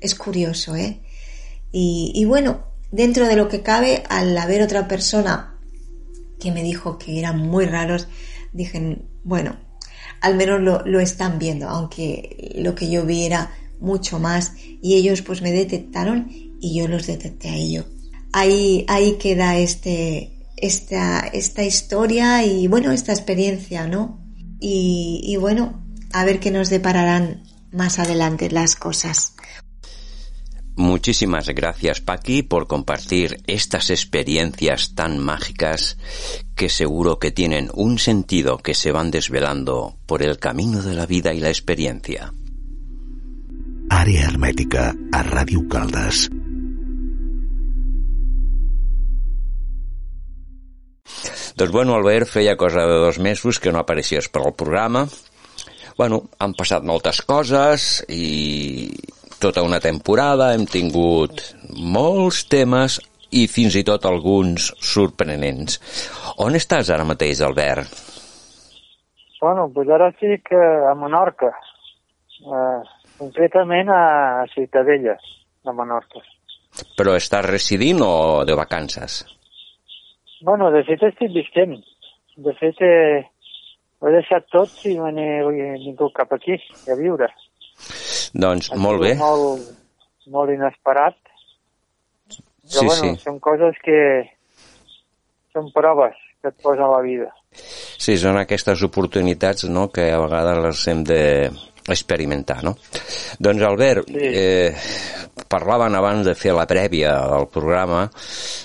Es 0.01 0.15
curioso, 0.15 0.77
¿eh? 0.77 1.01
Y, 1.73 2.13
y 2.15 2.25
bueno, 2.25 2.65
dentro 2.93 3.27
de 3.27 3.37
lo 3.37 3.49
que 3.49 3.63
cabe, 3.63 4.05
al 4.09 4.37
haber 4.39 4.63
otra 4.63 4.87
persona 4.87 5.52
que 6.43 6.51
me 6.51 6.63
dijo 6.65 6.99
que 6.99 7.19
eran 7.19 7.39
muy 7.39 7.67
raros, 7.67 8.09
dije, 8.53 8.99
bueno, 9.23 9.57
al 10.21 10.35
menos 10.37 10.61
lo, 10.61 10.85
lo 10.85 10.99
están 10.99 11.39
viendo, 11.39 11.69
aunque 11.69 12.53
lo 12.57 12.75
que 12.75 12.91
yo 12.91 13.07
vi 13.07 13.25
era 13.25 13.53
mucho 13.79 14.19
más 14.19 14.53
y 14.59 14.95
ellos 14.95 15.23
pues 15.23 15.41
me 15.43 15.53
detectaron 15.53 16.29
y 16.31 16.75
yo 16.75 16.89
los 16.89 17.07
detecté 17.07 17.51
a 17.51 17.57
ellos. 17.57 17.87
Ahí, 18.33 18.85
ahí 18.89 19.19
queda 19.21 19.57
este, 19.59 20.33
esta, 20.57 21.21
esta 21.21 21.63
historia 21.63 22.45
y 22.45 22.67
bueno, 22.67 22.91
esta 22.91 23.13
experiencia, 23.13 23.87
¿no? 23.87 24.21
Y, 24.59 25.21
y 25.25 25.37
bueno, 25.37 25.85
a 26.13 26.25
ver 26.25 26.41
qué 26.41 26.51
nos 26.51 26.71
depararán 26.71 27.45
más 27.73 27.99
adelante 27.99 28.51
las 28.51 28.75
cosas. 28.75 29.35
Muchísimas 30.75 31.49
gracias, 31.49 32.01
Paqui, 32.01 32.43
por 32.43 32.67
compartir 32.67 33.43
estas 33.47 33.91
experiencias 33.91 34.95
tan 34.95 35.19
mágicas 35.19 35.99
que 36.57 36.71
seguro 36.71 37.19
que 37.19 37.31
tienen 37.31 37.71
un 37.75 37.99
sentido 37.99 38.57
que 38.57 38.75
se 38.75 38.91
van 38.91 39.11
desvelando 39.11 39.97
por 40.07 40.23
el 40.23 40.39
camino 40.39 40.81
de 40.83 40.95
la 40.95 41.05
vida 41.05 41.35
y 41.35 41.41
la 41.41 41.51
experiencia. 41.51 42.33
Àrea 43.93 44.25
hermètica 44.25 44.95
a 45.13 45.21
Ràdio 45.21 45.67
Caldes. 45.69 46.31
Doncs 51.61 51.73
bueno, 51.73 51.95
Albert, 51.95 52.31
feia 52.33 52.57
cosa 52.57 52.87
de 52.89 52.97
dos 53.05 53.19
mesos 53.19 53.61
que 53.61 53.73
no 53.73 53.83
apareixies 53.83 54.31
per 54.33 54.47
al 54.47 54.57
programa. 54.57 55.05
Bueno, 55.99 56.23
han 56.41 56.57
passat 56.57 56.87
moltes 56.89 57.21
coses 57.29 58.01
i 58.09 58.89
tota 59.43 59.65
una 59.67 59.81
temporada 59.83 60.53
hem 60.55 60.63
tingut 60.71 61.43
molts 61.75 62.45
temes 62.47 63.01
i 63.35 63.49
fins 63.51 63.75
i 63.81 63.83
tot 63.83 64.07
alguns 64.07 64.69
sorprenents. 64.87 65.81
On 66.45 66.55
estàs 66.55 66.93
ara 66.95 67.07
mateix, 67.09 67.41
Albert? 67.43 67.91
Bueno, 69.41 69.67
pues 69.75 69.91
ara 69.91 70.13
estic 70.13 70.53
eh, 70.55 70.63
a 70.87 70.95
Menorca, 70.95 71.51
eh, 72.47 72.81
concretament 73.19 73.91
a 73.91 74.03
Ciutadella, 74.55 75.17
de 75.67 75.75
Menorca. 75.75 76.23
Però 76.97 77.17
estàs 77.19 77.49
residint 77.49 77.99
o 78.07 78.13
de 78.47 78.55
vacances? 78.55 79.25
Bueno, 80.47 80.71
de 80.71 80.85
fet 80.87 81.03
estic 81.11 81.35
visquent. 81.35 81.81
De 82.47 82.55
fet, 82.61 82.79
eh, 82.87 83.25
ho 83.99 84.09
he 84.09 84.15
deixat 84.15 84.47
tot 84.55 84.87
i 84.87 84.95
me 85.01 85.11
n'he 85.17 85.73
vingut 85.83 86.15
cap 86.15 86.31
aquí, 86.39 86.61
a 86.87 86.97
viure. 86.99 87.29
Doncs 88.35 88.71
Ha 88.73 88.77
molt 88.81 89.03
bé. 89.03 89.15
Molt, 89.21 89.69
molt 90.33 90.51
inesperat. 90.55 91.17
Però 92.29 92.81
Sí, 92.81 92.87
bueno, 92.87 93.15
sí. 93.17 93.23
són 93.25 93.39
coses 93.43 93.77
que 93.85 93.99
són 95.53 95.71
proves 95.75 96.15
que 96.41 96.49
et 96.49 96.63
posa 96.63 96.87
la 96.89 97.01
vida. 97.05 97.29
Sí, 97.53 98.17
són 98.19 98.39
aquestes 98.41 98.81
oportunitats 98.87 99.67
no, 99.69 99.89
que 99.93 100.09
a 100.15 100.21
vegades 100.23 100.63
les 100.65 100.87
hem 100.89 101.03
d'experimentar, 101.05 102.63
no? 102.65 102.77
Doncs, 103.39 103.63
Albert, 103.69 104.09
Sí. 104.09 104.17
eh, 104.23 104.75
parlaven 105.49 105.95
abans 105.99 106.25
de 106.27 106.35
fer 106.35 106.55
la 106.57 106.67
prèvia 106.67 107.13
al 107.37 107.49
programa 107.49 108.11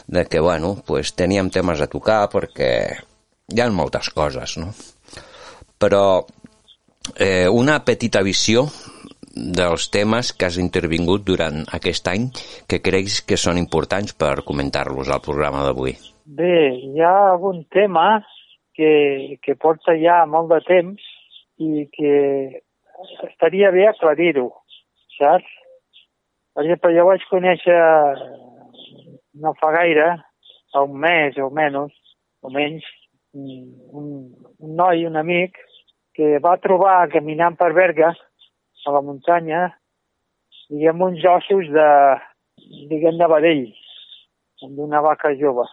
de 0.08 0.26
que, 0.26 0.40
bueno, 0.40 0.78
pues, 0.86 1.14
teníem 1.14 1.50
temes 1.50 1.82
a 1.82 1.88
tocar 1.88 2.30
perquè 2.30 2.72
hi 3.50 3.62
ha 3.62 3.70
moltes 3.70 4.10
coses, 4.10 4.58
no? 4.58 4.74
Però 5.78 6.26
eh, 7.16 7.48
una 7.48 7.84
petita 7.84 8.22
visió 8.22 8.66
dels 9.58 9.88
temes 9.94 10.32
que 10.34 10.48
has 10.48 10.58
intervingut 10.62 11.26
durant 11.28 11.64
aquest 11.78 12.08
any 12.12 12.30
que 12.70 12.82
creus 12.84 13.20
que 13.28 13.40
són 13.40 13.60
importants 13.62 14.16
per 14.18 14.46
comentar-los 14.48 15.10
al 15.10 15.24
programa 15.26 15.64
d'avui. 15.66 15.96
Bé, 16.26 16.58
hi 16.76 17.02
ha 17.02 17.14
algun 17.32 17.64
tema 17.74 18.08
que, 18.76 19.38
que 19.44 19.56
porta 19.56 19.96
ja 19.98 20.24
molt 20.30 20.52
de 20.54 20.60
temps 20.68 21.06
i 21.64 21.88
que 21.94 22.16
estaria 23.30 23.72
bé 23.74 23.88
aclarir-ho, 23.90 24.50
saps? 25.18 25.54
Per 26.58 26.66
exemple, 26.66 26.94
jo 26.98 27.06
vaig 27.06 27.24
conèixer 27.30 27.78
no 29.42 29.54
fa 29.62 29.72
gaire, 29.76 30.08
fa 30.74 30.84
un 30.86 30.98
mes 31.02 31.38
o 31.38 31.50
menys, 31.54 31.94
o 32.42 32.52
menys, 32.54 32.86
un, 33.38 34.08
un 34.66 34.76
noi, 34.80 35.06
un 35.06 35.20
amic, 35.22 35.58
que 36.18 36.40
va 36.42 36.58
trobar 36.62 37.12
caminant 37.14 37.58
per 37.60 37.70
Berga, 37.78 38.16
a 38.88 38.94
la 38.96 39.04
muntanya, 39.04 39.68
diguem, 40.72 41.04
uns 41.04 41.26
ossos 41.28 41.68
de, 41.76 41.90
diguem, 42.92 43.20
de 43.20 43.28
vedell, 43.34 43.66
d'una 44.78 45.02
vaca 45.04 45.34
jove. 45.40 45.68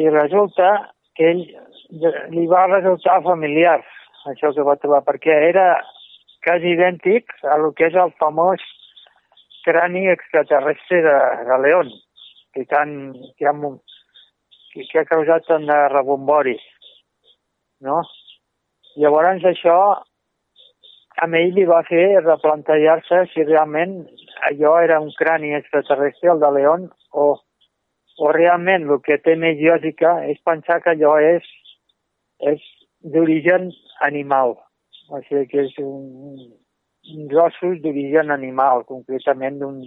I 0.00 0.08
resulta 0.10 0.70
que 1.14 1.28
ell 1.34 1.42
li 2.34 2.46
va 2.50 2.64
resultar 2.72 3.20
familiar, 3.26 3.82
això 4.30 4.50
que 4.56 4.64
va 4.66 4.78
trobar, 4.80 5.04
perquè 5.06 5.36
era 5.50 5.68
quasi 6.44 6.72
idèntic 6.74 7.30
a 7.44 7.58
lo 7.60 7.72
que 7.76 7.88
és 7.90 7.98
el 8.00 8.12
famós 8.20 8.64
crani 9.64 10.08
extraterrestre 10.12 11.00
de, 11.04 11.18
de 11.48 11.60
León, 11.64 11.92
que, 12.52 12.64
tant, 12.68 12.96
que, 13.38 13.48
ha, 13.48 13.54
que, 14.72 14.88
que 14.90 15.00
ha 15.00 15.08
causat 15.08 15.46
tant 15.48 15.64
de 15.68 15.78
rebombori. 15.92 16.56
No? 17.84 18.02
Llavors 19.00 19.46
això 19.48 19.78
a 21.22 21.26
ell 21.38 21.54
li 21.54 21.64
va 21.68 21.82
fer 21.86 22.20
replantejar-se 22.20 23.24
si 23.32 23.44
realment 23.46 24.00
allò 24.50 24.76
era 24.82 25.00
un 25.00 25.12
crani 25.18 25.54
extraterrestre, 25.54 26.30
el 26.32 26.40
de 26.40 26.50
León, 26.56 26.88
o, 27.12 27.26
o 28.18 28.32
realment 28.32 28.88
el 28.90 29.00
que 29.04 29.18
té 29.22 29.36
més 29.36 29.60
lògica 29.62 30.16
és 30.30 30.40
pensar 30.44 30.80
que 30.82 30.94
allò 30.94 31.14
és, 31.22 31.46
és 32.40 32.60
d'origen 33.14 33.70
animal. 34.00 34.56
O 35.12 35.20
sigui 35.28 35.46
que 35.52 35.66
és 35.68 35.74
un, 35.78 36.04
uns 37.14 37.34
ossos 37.46 37.80
d'origen 37.84 38.30
animal, 38.34 38.84
concretament 38.88 39.60
d'un- 39.60 39.84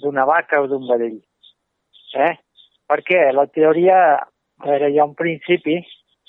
d'una 0.00 0.24
vaca 0.28 0.60
o 0.62 0.68
d'un 0.68 0.86
vedell. 0.88 1.18
Eh? 2.14 2.34
Perquè 2.90 3.30
la 3.32 3.46
teoria, 3.46 3.98
a 4.16 4.66
veure, 4.66 4.90
hi 4.90 4.98
ha 4.98 5.06
un 5.06 5.14
principi 5.14 5.80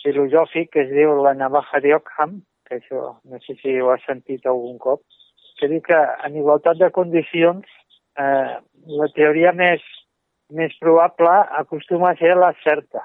filosòfic 0.04 0.72
que 0.74 0.86
es 0.86 0.92
diu 0.94 1.14
la 1.22 1.34
navaja 1.38 1.80
d'Ockham, 1.84 2.40
que 2.72 2.80
això 2.80 3.02
no 3.28 3.40
sé 3.44 3.58
si 3.60 3.76
ho 3.80 3.92
has 3.92 4.04
sentit 4.08 4.48
algun 4.48 4.78
cop, 4.80 5.04
que 5.60 5.68
diu 5.68 5.84
que 5.84 6.00
en 6.26 6.38
igualtat 6.40 6.80
de 6.80 6.90
condicions 6.96 7.68
eh, 8.18 8.56
la 9.02 9.10
teoria 9.16 9.52
més, 9.52 9.84
més 10.56 10.74
probable 10.80 11.34
acostuma 11.60 12.14
a 12.14 12.20
ser 12.22 12.38
la 12.40 12.54
certa. 12.64 13.04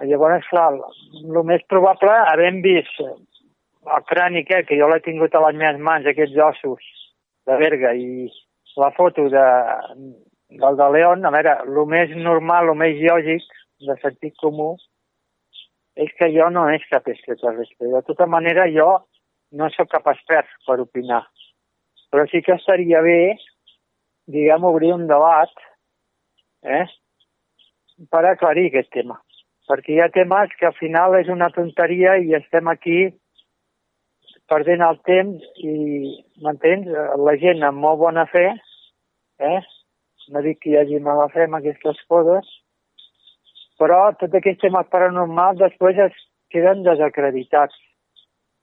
Llavors, 0.00 0.46
clar, 0.48 0.70
el 1.20 1.42
més 1.44 1.62
probable, 1.68 2.12
havent 2.32 2.62
vist 2.64 3.00
el 3.04 4.04
crani 4.08 4.42
aquest, 4.42 4.68
que 4.68 4.78
jo 4.80 4.88
l'he 4.88 5.00
tingut 5.04 5.34
a 5.36 5.42
les 5.46 5.58
meves 5.60 5.80
mans, 5.86 6.08
aquests 6.08 6.38
ossos 6.40 6.86
de 7.48 7.56
verga, 7.60 7.92
i 7.94 8.28
la 8.80 8.90
foto 8.96 9.28
de, 9.32 9.46
del 10.62 10.78
de 10.80 10.88
León, 10.96 11.24
a 11.24 11.32
veure, 11.34 11.56
el 11.66 11.80
més 11.92 12.14
normal, 12.16 12.72
el 12.72 12.80
més 12.80 13.00
lògic, 13.04 13.44
de 13.86 13.96
sentit 14.02 14.36
comú, 14.40 14.74
és 15.96 16.10
que 16.18 16.30
jo 16.34 16.48
no 16.54 16.66
és 16.70 16.84
cap 16.90 17.08
extraterrestre. 17.08 17.90
De 17.90 18.02
tota 18.06 18.26
manera, 18.26 18.66
jo 18.70 18.90
no 19.52 19.70
sóc 19.74 19.90
cap 19.90 20.06
expert 20.12 20.50
per 20.66 20.78
opinar. 20.82 21.24
Però 22.10 22.26
sí 22.30 22.42
que 22.42 22.54
estaria 22.56 23.02
bé, 23.02 23.36
diguem, 24.30 24.66
obrir 24.66 24.92
un 24.94 25.06
debat 25.10 25.50
eh, 26.66 26.86
per 28.10 28.24
aclarir 28.26 28.68
aquest 28.70 28.90
tema. 28.94 29.18
Perquè 29.70 29.94
hi 29.94 30.00
ha 30.02 30.10
temes 30.14 30.54
que 30.58 30.66
al 30.66 30.78
final 30.78 31.14
és 31.18 31.28
una 31.30 31.50
tonteria 31.54 32.16
i 32.18 32.34
estem 32.38 32.70
aquí 32.70 33.00
perdent 34.50 34.82
el 34.82 34.98
temps 35.06 35.44
i, 35.62 35.74
m'entens? 36.42 36.88
La 37.22 37.36
gent 37.38 37.62
amb 37.66 37.78
molt 37.78 38.00
bona 38.02 38.26
fe, 38.32 38.48
eh? 39.38 39.60
no 40.30 40.42
dic 40.46 40.60
que 40.62 40.70
hi 40.70 40.76
hagi 40.78 40.98
mala 41.02 41.28
fe 41.34 41.46
amb 41.46 41.58
aquestes 41.58 41.98
coses, 42.10 42.46
però 43.80 44.00
tots 44.20 44.36
aquests 44.36 44.66
temes 44.66 44.90
paranormals 44.92 45.62
després 45.62 46.00
es 46.08 46.18
queden 46.52 46.84
desacreditats. 46.86 47.76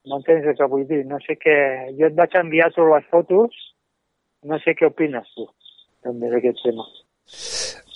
M'entens 0.08 0.46
el 0.46 0.56
que 0.56 0.68
vull 0.70 0.86
dir? 0.88 1.02
No 1.08 1.18
sé 1.24 1.36
què... 1.40 1.56
Jo 1.98 2.08
et 2.08 2.16
vaig 2.16 2.36
enviar 2.38 2.70
tu 2.72 2.86
les 2.88 3.04
fotos, 3.10 3.56
no 4.48 4.60
sé 4.62 4.76
què 4.78 4.86
opines 4.88 5.26
tu, 5.34 5.48
també 6.06 6.30
d'aquest 6.32 6.62
tema. 6.64 6.86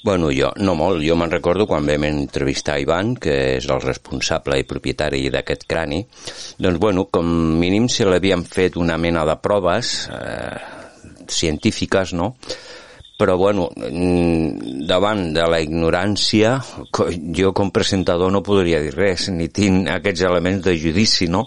Bueno, 0.02 0.32
jo, 0.34 0.50
no 0.58 0.74
molt. 0.74 1.04
Jo 1.06 1.14
me'n 1.16 1.30
recordo 1.30 1.68
quan 1.70 1.86
vam 1.86 2.04
entrevistar 2.08 2.80
Ivan, 2.82 3.14
que 3.22 3.36
és 3.54 3.68
el 3.70 3.80
responsable 3.84 4.58
i 4.58 4.66
propietari 4.66 5.28
d'aquest 5.30 5.64
crani, 5.70 6.02
doncs, 6.58 6.80
bueno, 6.82 7.06
com 7.06 7.30
mínim 7.62 7.86
se 7.86 8.08
l'havien 8.08 8.42
fet 8.42 8.76
una 8.82 8.98
mena 8.98 9.22
de 9.28 9.38
proves 9.38 9.94
eh, 10.10 10.58
científiques, 11.30 12.16
no?, 12.18 12.32
però 13.22 13.36
bueno, 13.38 13.68
mm, 13.76 14.82
davant 14.82 15.28
de 15.30 15.44
la 15.46 15.60
ignorància 15.62 16.56
jo 17.38 17.52
com 17.54 17.70
presentador 17.70 18.32
no 18.34 18.40
podria 18.42 18.80
dir 18.82 18.90
res, 18.96 19.28
ni 19.30 19.46
tinc 19.46 19.86
aquests 19.94 20.24
elements 20.26 20.64
de 20.64 20.74
judici, 20.74 21.28
no? 21.30 21.44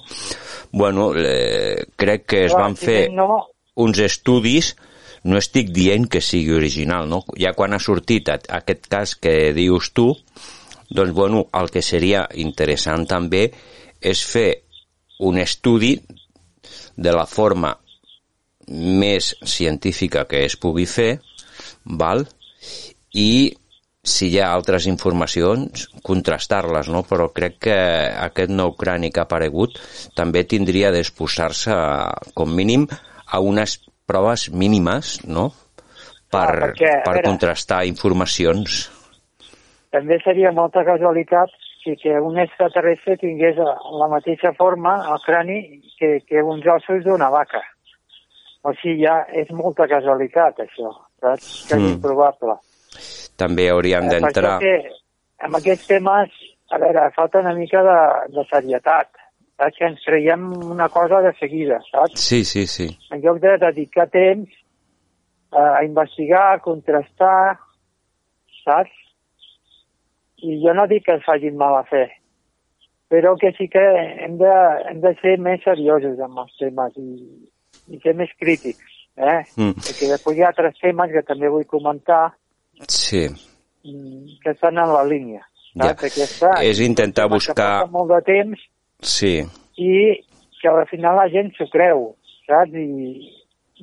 Bueno, 0.72 1.10
eh, 1.20 1.84
crec 2.00 2.24
que 2.32 2.46
es 2.46 2.56
van 2.56 2.80
fer 2.80 3.10
uns 3.76 4.00
estudis 4.00 4.72
no 5.28 5.36
estic 5.36 5.74
dient 5.76 6.08
que 6.08 6.24
sigui 6.24 6.56
original, 6.56 7.10
no? 7.12 7.26
Ja 7.36 7.52
quan 7.52 7.76
ha 7.76 7.84
sortit 7.84 8.32
aquest 8.32 8.88
cas 8.88 9.18
que 9.20 9.52
dius 9.52 9.92
tu, 9.92 10.14
doncs, 10.88 11.12
bueno, 11.12 11.50
el 11.60 11.76
que 11.76 11.84
seria 11.84 12.24
interessant 12.40 13.04
també 13.04 13.50
és 14.00 14.24
fer 14.24 14.50
un 15.28 15.44
estudi 15.44 15.98
de 16.96 17.12
la 17.12 17.28
forma 17.28 17.76
més 18.72 19.34
científica 19.44 20.24
que 20.24 20.46
es 20.48 20.56
pugui 20.56 20.88
fer, 20.88 21.18
val? 21.86 22.26
i 23.16 23.56
si 24.06 24.28
hi 24.30 24.40
ha 24.40 24.52
altres 24.54 24.86
informacions, 24.86 25.88
contrastar-les, 26.06 26.90
no? 26.94 27.02
però 27.10 27.32
crec 27.34 27.58
que 27.68 27.78
aquest 28.28 28.54
nou 28.54 28.76
crani 28.78 29.10
que 29.12 29.24
ha 29.24 29.26
aparegut 29.26 29.80
també 30.18 30.44
tindria 30.46 30.92
d'exposar-se, 30.94 31.76
com 32.38 32.54
mínim, 32.54 32.86
a 33.26 33.42
unes 33.42 33.80
proves 34.06 34.50
mínimes, 34.54 35.20
no?, 35.26 35.50
per, 36.30 36.46
ah, 36.46 36.60
perquè, 36.68 36.92
per 37.06 37.16
veure, 37.18 37.30
contrastar 37.32 37.86
informacions. 37.90 38.86
També 39.96 40.20
seria 40.24 40.52
molta 40.54 40.84
casualitat 40.86 41.54
si 41.82 41.96
que 42.02 42.18
un 42.20 42.38
extraterrestre 42.42 43.18
tingués 43.22 43.58
la 43.58 44.10
mateixa 44.12 44.52
forma 44.58 44.98
al 45.06 45.22
crani 45.26 45.60
que, 46.00 46.20
que 46.28 46.42
uns 46.44 46.66
ossos 46.76 47.04
d'una 47.06 47.30
vaca. 47.34 47.62
O 48.66 48.74
sigui, 48.82 49.06
ja 49.06 49.20
és 49.38 49.52
molta 49.54 49.86
casualitat, 49.88 50.64
això, 50.66 50.90
saps? 51.26 51.52
Que 51.68 51.76
és 51.76 51.82
mm. 51.82 51.98
improbable. 51.98 52.58
També 53.42 53.68
hauríem 53.74 54.08
eh, 54.08 54.16
d'entrar... 54.16 54.58
amb 55.46 55.60
aquests 55.60 55.90
temes, 55.90 56.42
a 56.72 56.80
veure, 56.82 57.10
falta 57.18 57.42
una 57.44 57.54
mica 57.58 57.84
de, 57.86 58.00
de 58.38 58.46
serietat 58.52 59.12
saps? 59.58 59.78
que 59.78 59.86
ens 59.86 60.04
creiem 60.06 60.46
una 60.72 60.90
cosa 60.90 61.22
de 61.22 61.34
seguida, 61.40 61.80
saps? 61.92 62.20
Sí, 62.20 62.44
sí, 62.46 62.66
sí. 62.68 62.90
En 63.12 63.22
lloc 63.24 63.42
de 63.44 63.58
dedicar 63.62 64.08
temps 64.12 64.52
a 65.56 65.84
investigar, 65.86 66.54
a 66.54 66.60
contrastar, 66.60 67.58
saps? 68.64 68.92
I 70.44 70.60
jo 70.62 70.74
no 70.76 70.86
dic 70.88 71.06
que 71.06 71.16
ens 71.16 71.26
facin 71.26 71.56
mala 71.58 71.84
fe, 71.88 72.10
però 73.10 73.36
que 73.40 73.54
sí 73.58 73.70
que 73.72 73.84
hem 74.26 74.36
de, 74.38 74.52
hem 74.92 75.00
de 75.02 75.14
ser 75.22 75.38
més 75.42 75.64
seriosos 75.64 76.20
amb 76.22 76.44
els 76.44 76.58
temes 76.60 77.00
i, 77.00 77.08
i 77.96 78.02
ser 78.04 78.14
més 78.20 78.34
crítics, 78.42 78.95
eh? 79.18 79.42
Mm. 79.56 79.74
Perquè 79.82 80.12
després 80.12 80.38
hi 80.38 80.46
ha 80.46 80.52
altres 80.54 80.80
temes 80.82 81.12
que 81.14 81.26
també 81.28 81.52
vull 81.52 81.68
comentar 81.70 82.30
sí. 82.88 83.26
Mm, 83.86 84.40
que 84.44 84.56
estan 84.56 84.80
en 84.82 84.94
la 84.94 85.04
línia. 85.08 85.44
Ja. 85.76 85.92
Aquesta, 85.92 86.54
és 86.64 86.80
intentar 86.80 87.28
buscar... 87.28 87.84
molt 87.92 88.14
de 88.14 88.22
temps 88.24 88.62
Sí. 89.02 89.46
I 89.78 90.24
que 90.62 90.68
al 90.68 90.88
final 90.88 91.18
la 91.20 91.28
gent 91.30 91.52
s'ho 91.56 91.68
creu, 91.72 92.08
saps? 92.48 92.74
I, 92.74 93.30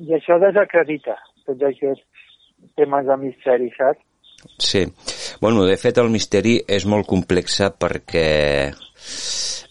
I 0.03 0.17
això 0.17 0.39
desacredita 0.41 1.15
tots 1.47 1.63
aquests 1.69 2.25
temes 2.79 3.07
de 3.07 3.17
misteri, 3.21 3.69
saps? 3.77 4.01
Sí. 4.59 4.83
Bueno, 5.39 5.63
de 5.65 5.77
fet, 5.79 5.99
el 6.01 6.11
misteri 6.11 6.57
és 6.67 6.85
molt 6.89 7.07
complex 7.07 7.61
perquè 7.79 8.27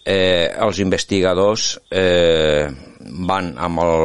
eh, 0.07 0.49
els 0.67 0.81
investigadors 0.81 1.75
eh, 1.91 2.69
van 3.29 3.53
amb 3.59 3.83
el 3.85 3.99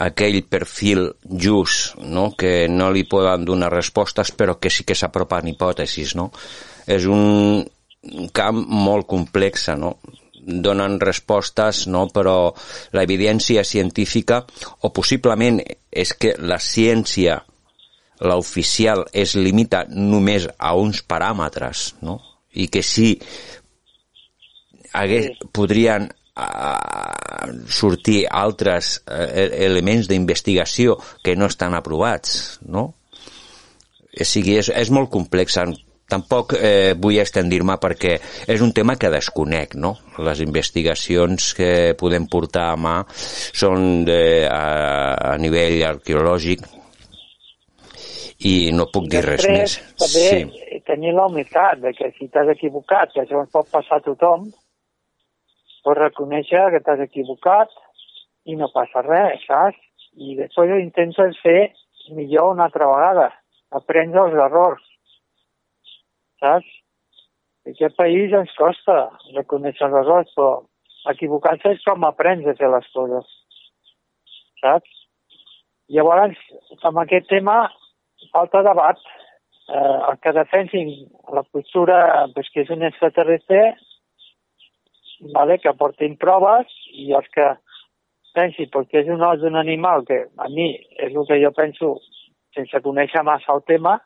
aquell 0.00 0.40
perfil 0.48 1.10
just, 1.24 1.98
no? 2.00 2.30
que 2.38 2.68
no 2.68 2.88
li 2.92 3.04
poden 3.04 3.44
donar 3.44 3.72
respostes, 3.72 4.32
però 4.32 4.56
que 4.60 4.72
sí 4.72 4.86
que 4.88 4.96
s'apropen 4.96 5.52
hipòtesis. 5.52 6.16
No? 6.16 6.30
És 6.88 7.04
un, 7.04 7.66
camp 8.32 8.64
molt 8.66 9.06
complex, 9.06 9.68
no? 9.76 9.98
donen 10.40 10.96
respostes, 11.00 11.84
no? 11.86 12.06
però 12.08 12.52
l'evidència 12.96 13.64
científica, 13.64 14.40
o 14.80 14.90
possiblement 14.96 15.60
és 15.90 16.14
que 16.16 16.32
la 16.40 16.58
ciència, 16.58 17.36
l'oficial, 18.24 19.04
es 19.12 19.36
limita 19.36 19.84
només 19.90 20.48
a 20.56 20.72
uns 20.80 21.04
paràmetres, 21.04 21.90
no? 22.00 22.18
i 22.56 22.66
que 22.72 22.82
sí 22.82 23.12
hagués, 24.96 25.36
podrien 25.52 26.08
uh, 26.36 27.50
sortir 27.66 28.24
altres 28.30 28.98
uh, 29.04 29.26
elements 29.66 30.08
d'investigació 30.10 30.98
que 31.24 31.36
no 31.36 31.50
estan 31.50 31.76
aprovats, 31.78 32.58
no? 32.66 32.90
O 34.10 34.26
sigui, 34.26 34.58
és, 34.58 34.70
és 34.74 34.90
molt 34.90 35.10
complex. 35.12 35.58
Tampoc 36.10 36.56
eh, 36.58 36.96
vull 36.98 37.20
extendir-me 37.22 37.76
perquè 37.78 38.16
és 38.50 38.62
un 38.64 38.72
tema 38.74 38.96
que 38.98 39.12
desconec, 39.14 39.76
no? 39.78 39.92
Les 40.26 40.40
investigacions 40.42 41.52
que 41.54 41.94
podem 42.00 42.26
portar 42.26 42.72
a 42.72 42.74
mà 42.74 42.96
són 43.14 44.02
de, 44.08 44.18
a, 44.50 44.64
a 45.30 45.36
nivell 45.38 45.78
arqueològic 45.86 46.66
i 48.50 48.54
no 48.74 48.88
puc 48.90 49.06
dir 49.12 49.22
res 49.22 49.46
més. 49.46 49.76
També 50.00 50.24
sí. 50.26 50.80
tenir 50.88 51.14
la 51.14 51.28
humitat 51.30 51.78
de 51.84 51.94
que 51.94 52.10
si 52.16 52.26
t'has 52.32 52.50
equivocat, 52.56 53.14
que 53.14 53.22
això 53.22 53.44
ens 53.44 53.54
pot 53.54 53.70
passar 53.70 54.00
a 54.00 54.04
tothom, 54.08 54.48
pots 55.84 56.00
reconèixer 56.00 56.66
que 56.74 56.82
t'has 56.86 57.02
equivocat 57.06 57.72
i 58.46 58.56
no 58.56 58.70
passa 58.74 59.04
res, 59.06 59.42
saps? 59.46 59.78
I 60.16 60.36
després 60.38 60.72
ho 60.72 60.78
intentes 60.82 61.38
fer 61.44 61.72
millor 62.16 62.54
una 62.54 62.66
altra 62.66 62.88
vegada, 62.90 63.28
aprendre 63.80 64.24
els 64.26 64.38
errors 64.46 64.86
saps? 66.40 66.68
I 67.68 67.74
aquest 67.74 67.96
país 68.00 68.32
ens 68.36 68.52
costa 68.58 68.96
reconèixer 69.36 69.86
els 69.86 69.98
errors, 70.02 70.32
però 70.36 70.50
equivocar-se 71.12 71.74
és 71.76 71.84
com 71.86 72.06
aprens 72.08 72.48
a 72.48 72.56
fer 72.58 72.70
les 72.72 72.88
coses, 72.96 73.28
saps? 74.62 74.96
Llavors, 75.90 76.38
amb 76.86 77.02
aquest 77.02 77.28
tema, 77.30 77.64
falta 78.34 78.62
debat. 78.66 79.00
Eh, 79.70 79.98
el 80.10 80.16
que 80.22 80.32
defensin 80.34 80.88
la 81.34 81.44
postura 81.54 82.26
pues, 82.34 82.48
que 82.50 82.64
és 82.64 82.70
un 82.74 82.82
extraterrestre, 82.86 83.60
vale, 85.34 85.58
que 85.60 85.72
portin 85.78 86.16
proves, 86.20 86.70
i 86.96 87.12
els 87.16 87.28
que 87.34 87.48
pensin 88.36 88.70
perquè 88.72 89.02
és 89.02 89.10
un 89.10 89.24
os 89.26 89.40
d'un 89.42 89.58
animal, 89.58 90.04
que 90.06 90.24
a 90.38 90.48
mi 90.52 90.72
és 90.96 91.10
el 91.14 91.26
que 91.28 91.40
jo 91.42 91.50
penso 91.56 91.96
sense 92.54 92.82
conèixer 92.84 93.22
massa 93.26 93.54
el 93.54 93.64
tema, 93.66 93.98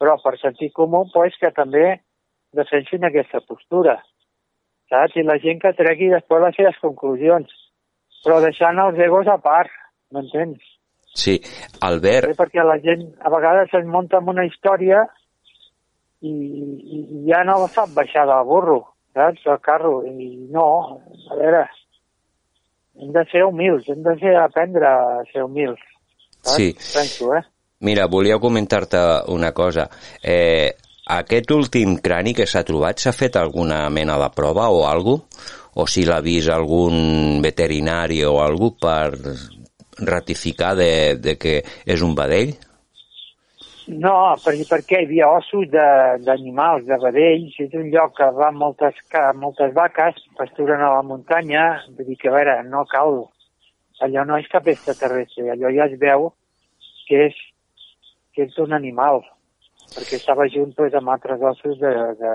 però 0.00 0.16
per 0.22 0.36
sentit 0.40 0.72
comú, 0.76 1.06
pues, 1.12 1.36
que 1.40 1.50
també 1.56 2.00
defensin 2.56 3.04
aquesta 3.04 3.40
postura. 3.48 3.98
Saps? 4.90 5.16
I 5.18 5.24
la 5.26 5.38
gent 5.42 5.60
que 5.62 5.74
tregui 5.76 6.12
després 6.12 6.44
les 6.44 6.56
seves 6.56 6.80
conclusions, 6.82 7.52
però 8.24 8.40
deixant 8.44 8.78
els 8.82 8.98
egos 9.02 9.28
a 9.28 9.38
part, 9.42 9.72
m'entens? 10.14 10.62
Sí, 11.16 11.38
Albert... 11.86 12.30
Sí, 12.30 12.38
perquè 12.38 12.64
la 12.64 12.76
gent 12.84 13.06
a 13.24 13.32
vegades 13.32 13.72
es 13.74 13.86
munta 13.88 14.20
amb 14.20 14.34
una 14.34 14.44
història 14.46 15.06
i, 16.20 16.32
i 16.32 17.22
ja 17.30 17.42
no 17.48 17.62
sap 17.72 17.94
baixar 17.96 18.26
del 18.28 18.44
burro, 18.48 18.82
saps? 19.16 19.42
Del 19.48 19.60
carro. 19.64 19.98
I 20.06 20.30
no, 20.52 20.68
a 21.32 21.40
veure, 21.40 21.64
hem 23.00 23.12
de 23.16 23.26
ser 23.32 23.44
humils, 23.48 23.88
hem 23.88 24.04
de 24.04 24.16
ser 24.20 24.36
aprendre 24.44 24.86
a 24.86 25.26
ser 25.32 25.44
humils. 25.48 25.82
Saps? 26.42 26.56
Sí. 26.56 26.72
Penso, 26.92 27.34
eh? 27.34 27.44
Mira, 27.86 28.06
volia 28.08 28.38
comentar-te 28.40 29.00
una 29.32 29.52
cosa. 29.52 29.88
Eh, 30.22 30.70
aquest 31.16 31.50
últim 31.52 31.98
crani 32.02 32.32
que 32.34 32.46
s'ha 32.48 32.64
trobat, 32.66 33.00
s'ha 33.00 33.12
fet 33.12 33.36
alguna 33.36 33.84
mena 33.92 34.16
de 34.20 34.30
prova 34.34 34.70
o 34.72 34.86
alguna 34.88 35.24
O 35.76 35.84
si 35.84 36.06
l'ha 36.08 36.22
vist 36.24 36.48
algun 36.48 37.42
veterinari 37.44 38.22
o 38.24 38.38
algú 38.40 38.70
per 38.80 39.12
ratificar 40.08 40.72
de, 40.76 41.16
de 41.20 41.34
que 41.36 41.58
és 41.84 42.04
un 42.04 42.14
vedell? 42.16 42.54
No, 43.86 44.34
perquè, 44.42 44.64
perquè 44.66 44.98
hi 44.98 45.06
havia 45.06 45.28
ossos 45.30 45.68
d'animals, 45.70 46.86
de, 46.88 46.90
de 46.90 46.98
vedells, 47.04 47.54
és 47.62 47.74
un 47.78 47.86
lloc 47.92 48.16
que 48.18 48.26
va 48.34 48.50
moltes, 48.50 48.98
moltes 49.38 49.74
vaques, 49.76 50.18
pasturen 50.38 50.82
a 50.82 50.90
la 50.96 51.04
muntanya, 51.06 51.66
vull 51.94 52.08
dir 52.08 52.16
que, 52.18 52.32
a 52.32 52.34
veure, 52.34 52.56
no 52.66 52.82
cal, 52.90 53.20
allò 54.02 54.24
no 54.26 54.40
és 54.42 54.48
cap 54.50 54.66
extraterrestre, 54.72 55.52
allò 55.54 55.70
ja 55.74 55.86
es 55.86 55.94
veu 56.00 56.32
que 57.06 57.28
és, 57.28 57.36
que 58.34 58.48
és 58.48 58.58
un 58.62 58.74
animal, 58.74 59.22
perquè 59.94 60.18
estava 60.18 60.48
junt 60.50 60.74
pues, 60.74 60.94
amb 60.98 61.12
altres 61.14 61.44
ossos 61.52 61.78
de, 61.78 61.92
de, 62.18 62.32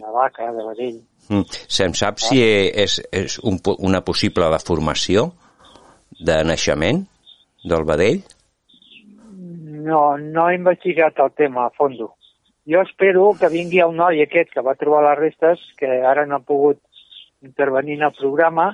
de 0.00 0.14
vaca, 0.16 0.50
de 0.56 0.66
vedell. 0.72 0.98
Mm. 1.28 1.46
Se'n 1.78 1.94
sap 1.94 2.18
si 2.24 2.42
és, 2.42 2.98
és 3.14 3.38
un, 3.46 3.60
una 3.86 4.02
possible 4.02 4.50
deformació 4.50 5.28
de 6.18 6.40
naixement 6.48 7.04
del 7.68 7.86
vedell? 7.86 8.24
No, 9.88 10.18
no 10.18 10.48
he 10.48 10.56
investigat 10.58 11.18
el 11.24 11.32
tema 11.32 11.66
a 11.66 11.70
fondo. 11.70 12.12
Jo 12.68 12.82
espero 12.84 13.30
que 13.40 13.48
vingui 13.48 13.80
el 13.80 13.94
noi 13.96 14.20
aquest 14.20 14.50
que 14.52 14.64
va 14.64 14.76
trobar 14.76 15.00
les 15.06 15.18
restes, 15.22 15.62
que 15.80 15.88
ara 16.04 16.26
no 16.28 16.36
ha 16.36 16.44
pogut 16.44 16.82
intervenir 17.40 17.96
en 17.96 18.04
el 18.10 18.16
programa, 18.18 18.68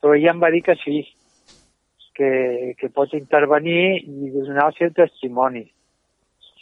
però 0.00 0.16
ja 0.16 0.32
em 0.32 0.40
va 0.40 0.50
dir 0.54 0.62
que 0.64 0.76
sí, 0.80 1.02
que, 2.16 2.30
que 2.80 2.88
pot 2.88 3.12
intervenir 3.18 4.00
i 4.00 4.32
donar 4.32 4.70
el 4.70 4.78
seu 4.78 4.94
testimoni. 4.96 5.66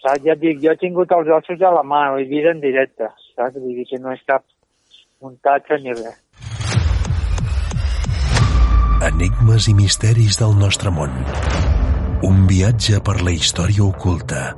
Saps? 0.01 0.25
Ja 0.27 0.35
et 0.35 0.43
dic, 0.43 0.59
jo 0.65 0.75
he 0.75 0.81
tingut 0.81 1.15
els 1.15 1.31
ossos 1.39 1.63
a 1.63 1.71
la 1.77 1.85
mà, 1.87 2.09
ho 2.11 2.19
he 2.19 2.27
vist 2.33 2.51
en 2.51 2.65
directe, 2.65 3.13
saps? 3.37 3.61
Vull 3.61 3.79
dir 3.79 3.87
que 3.93 4.03
no 4.03 4.17
és 4.17 4.27
cap 4.27 4.43
muntatge 5.23 5.79
ni 5.85 5.95
res. 5.95 6.19
Enigmes 9.05 9.71
i 9.71 9.79
misteris 9.79 10.41
del 10.41 10.59
nostre 10.59 10.91
món. 10.91 11.15
Un 12.23 12.47
viatge 12.47 13.01
per 13.05 13.21
la 13.25 13.33
història 13.35 13.85
oculta. 13.85 14.55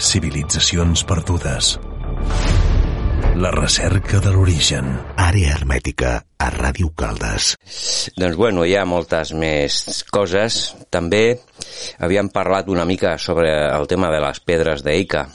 Civilitzacions 0.00 1.04
perdudes. 1.06 1.74
La 3.38 3.50
recerca 3.54 4.20
de 4.22 4.32
l'origen. 4.34 4.88
Àrea 5.18 5.54
hermètica 5.58 6.14
a 6.38 6.48
Ràdio 6.54 6.92
Caldes. 6.96 7.54
Doncs 8.18 8.38
bueno, 8.38 8.64
hi 8.64 8.76
ha 8.78 8.86
moltes 8.86 9.34
més 9.34 10.04
coses. 10.14 10.74
També 10.90 11.36
havíem 12.00 12.30
parlat 12.32 12.70
una 12.70 12.86
mica 12.86 13.16
sobre 13.18 13.50
el 13.68 13.86
tema 13.90 14.10
de 14.14 14.22
les 14.24 14.40
pedres 14.40 14.86
d'Eica. 14.86 15.26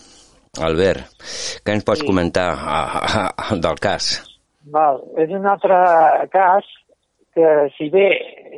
Albert, 0.60 1.06
què 1.64 1.76
ens 1.76 1.86
pots 1.86 2.02
Sí. 2.02 2.08
comentar 2.08 2.50
ah, 2.58 3.32
ah, 3.38 3.56
del 3.56 3.78
cas? 3.80 4.24
Val. 4.66 5.04
És 5.18 5.30
un 5.30 5.46
altre 5.46 5.76
cas 6.32 6.66
que, 7.36 7.48
si 7.78 7.90
bé 7.90 8.10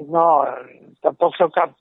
no, 0.08 0.46
tampoc 1.04 1.36
sóc 1.36 1.54
cap, 1.54 1.74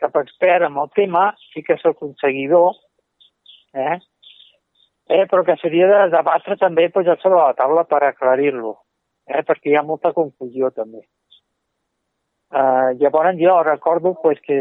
cap 0.00 0.16
expert 0.20 0.66
en 0.66 0.76
el 0.76 0.90
tema, 0.94 1.30
sí 1.52 1.62
que 1.62 1.78
sóc 1.80 2.02
un 2.02 2.14
seguidor, 2.20 2.76
eh? 3.74 3.98
Eh, 5.08 5.24
però 5.30 5.44
que 5.46 5.54
seria 5.60 5.86
de 5.86 5.98
debatre 6.10 6.56
també 6.58 6.88
posar 6.90 7.14
sobre 7.22 7.38
la 7.38 7.54
taula 7.54 7.84
per 7.86 8.02
aclarir-lo, 8.02 8.72
eh? 9.30 9.42
perquè 9.46 9.70
hi 9.70 9.76
ha 9.78 9.84
molta 9.86 10.12
confusió 10.12 10.72
també. 10.74 11.04
Uh, 12.50 12.94
llavors 12.98 13.38
jo 13.38 13.54
recordo 13.62 14.14
pues, 14.22 14.40
que 14.42 14.58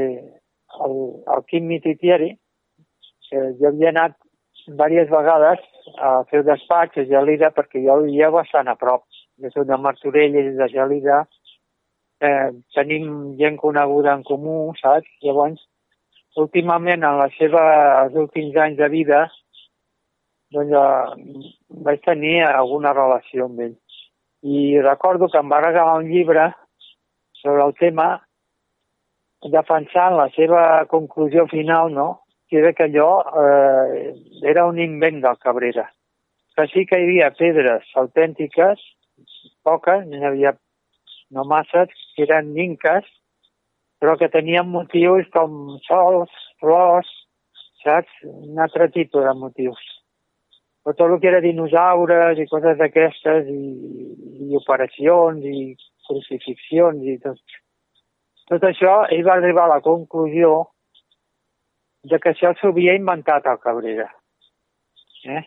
el, 0.86 0.96
el 1.36 1.44
Quim 1.50 1.66
Mititieri, 1.70 2.32
que 3.30 3.42
jo 3.60 3.72
havia 3.72 3.90
anat 3.94 4.16
diverses 4.66 5.10
vegades 5.10 5.62
a 6.02 6.12
fer 6.30 6.42
el 6.42 6.48
despatx 6.48 6.98
a 6.98 7.06
Gelida 7.10 7.52
perquè 7.54 7.82
jo 7.86 8.00
vivia 8.06 8.32
bastant 8.34 8.70
a 8.70 8.78
prop. 8.78 9.06
Jo 9.42 9.52
soc 9.54 9.68
de 9.70 9.78
Martorelles, 9.82 10.54
de 10.58 10.68
Gelida, 10.72 11.24
eh, 12.26 12.52
tenim 12.76 13.08
gent 13.40 13.58
coneguda 13.62 14.14
en 14.18 14.24
comú, 14.28 14.74
saps? 14.82 15.08
Llavors, 15.24 15.62
últimament, 16.42 17.04
en 17.04 17.20
la 17.22 17.30
seva, 17.38 17.64
els 18.04 18.18
últims 18.26 18.58
anys 18.66 18.78
de 18.82 18.90
vida, 18.92 19.24
doncs 20.56 20.76
eh, 20.82 21.42
vaig 21.88 22.04
tenir 22.06 22.38
alguna 22.48 22.94
relació 22.98 23.50
amb 23.50 23.66
ell. 23.68 23.76
I 24.46 24.80
recordo 24.82 25.30
que 25.32 25.42
em 25.42 25.50
va 25.50 25.64
regalar 25.64 25.98
un 26.02 26.12
llibre 26.12 26.52
sobre 27.42 27.64
el 27.66 27.74
tema 27.80 28.10
defensant 29.52 30.16
la 30.18 30.30
seva 30.36 30.86
conclusió 30.92 31.48
final, 31.48 31.94
no?, 31.94 32.10
que 32.50 32.60
era 32.60 32.74
que 32.78 32.86
allò 32.86 33.10
eh, 33.42 34.14
era 34.46 34.66
un 34.70 34.80
invent 34.80 35.22
del 35.24 35.38
Cabrera. 35.42 35.88
Que 36.56 36.68
sí 36.72 36.86
que 36.86 37.00
hi 37.00 37.08
havia 37.08 37.32
pedres 37.38 37.90
autèntiques, 38.02 38.82
poques, 39.66 40.06
n'hi 40.06 40.22
havia 40.24 40.54
no 41.32 41.46
masses, 41.50 41.94
que 42.16 42.26
eren 42.28 42.54
ninques, 42.54 43.06
però 44.00 44.16
que 44.20 44.30
tenien 44.30 44.68
motius 44.70 45.28
com 45.34 45.78
sols, 45.88 46.32
flors, 46.62 47.10
saps? 47.84 48.12
Un 48.26 48.60
altre 48.62 48.90
tipus 48.94 49.26
de 49.26 49.34
motius. 49.40 49.82
Però 50.86 50.94
tot 50.94 51.16
el 51.16 51.22
que 51.22 51.32
era 51.32 51.42
dinosaures 51.42 52.40
i 52.42 52.46
coses 52.52 52.78
d'aquestes, 52.78 53.48
i, 53.50 54.50
i 54.50 54.60
operacions, 54.60 55.42
i 55.42 55.74
crucifixions, 56.08 57.02
i 57.02 57.18
tot. 57.24 57.42
Tot 58.52 58.68
això, 58.70 59.00
ell 59.10 59.26
va 59.26 59.40
arribar 59.40 59.66
a 59.66 59.74
la 59.78 59.82
conclusió 59.86 60.52
de 62.06 62.20
que 62.22 62.36
això 62.36 62.54
s'ho 62.54 62.70
havia 62.70 62.94
inventat 62.94 63.48
el 63.50 63.58
Cabrera. 63.64 64.06
Eh? 65.26 65.42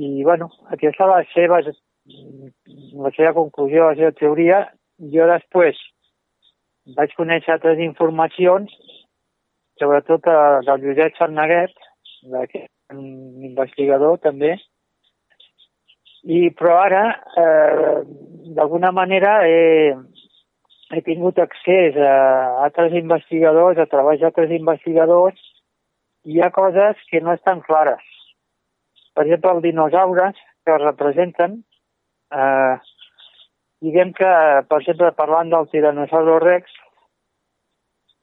I, 0.00 0.08
bueno, 0.24 0.48
aquesta 0.72 1.04
és 1.04 1.12
la 1.12 1.20
seva, 1.34 1.60
la 2.06 3.12
seva 3.16 3.34
conclusió, 3.34 3.90
la 3.90 3.98
seva 3.98 4.12
teoria. 4.20 4.62
Jo 5.12 5.26
després 5.30 5.78
vaig 6.96 7.12
conèixer 7.18 7.52
altres 7.56 7.82
informacions, 7.82 8.72
sobretot 9.80 10.24
del 10.68 10.86
Josep 10.86 11.18
Sarnaguet, 11.18 11.74
d'aquest 12.30 12.70
investigador 12.94 14.18
també, 14.22 14.54
i, 16.26 16.50
però 16.58 16.78
ara, 16.82 17.02
eh, 17.38 17.98
d'alguna 18.56 18.90
manera, 18.94 19.36
he, 19.46 19.94
he 20.94 21.02
tingut 21.06 21.38
accés 21.38 21.98
a 21.98 22.14
altres 22.66 22.96
investigadors, 22.98 23.78
a 23.78 23.86
treballs 23.90 24.22
d'altres 24.22 24.54
investigadors, 24.56 25.38
i 26.26 26.34
hi 26.34 26.42
ha 26.42 26.50
coses 26.54 26.98
que 27.10 27.20
no 27.22 27.34
estan 27.36 27.62
clares. 27.66 28.02
Per 29.14 29.22
exemple, 29.24 29.52
els 29.54 29.66
dinosaures 29.68 30.40
que 30.66 30.74
es 30.74 30.82
representen, 30.82 31.60
eh, 32.32 32.76
diguem 33.82 34.12
que, 34.16 34.32
per 34.68 34.80
exemple, 34.80 35.12
parlant 35.18 35.52
del 35.52 35.68
Tyrannosaurus 35.72 36.42
rex, 36.42 36.72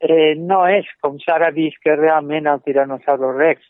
eh, 0.03 0.33
no 0.39 0.63
és 0.67 0.89
com 1.01 1.19
s'ha 1.19 1.51
vist 1.55 1.79
que 1.83 1.95
realment 1.95 2.47
el 2.47 2.61
Tyrannosaurus 2.65 3.37
rex, 3.37 3.61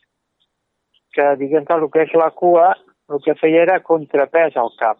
que 1.14 1.36
diguem 1.38 1.64
que 1.64 1.74
el 1.74 1.88
que 1.90 2.06
és 2.08 2.14
la 2.18 2.30
cua, 2.30 2.74
el 3.12 3.20
que 3.24 3.36
feia 3.38 3.62
era 3.62 3.82
contrapès 3.84 4.56
al 4.56 4.72
cap, 4.80 4.98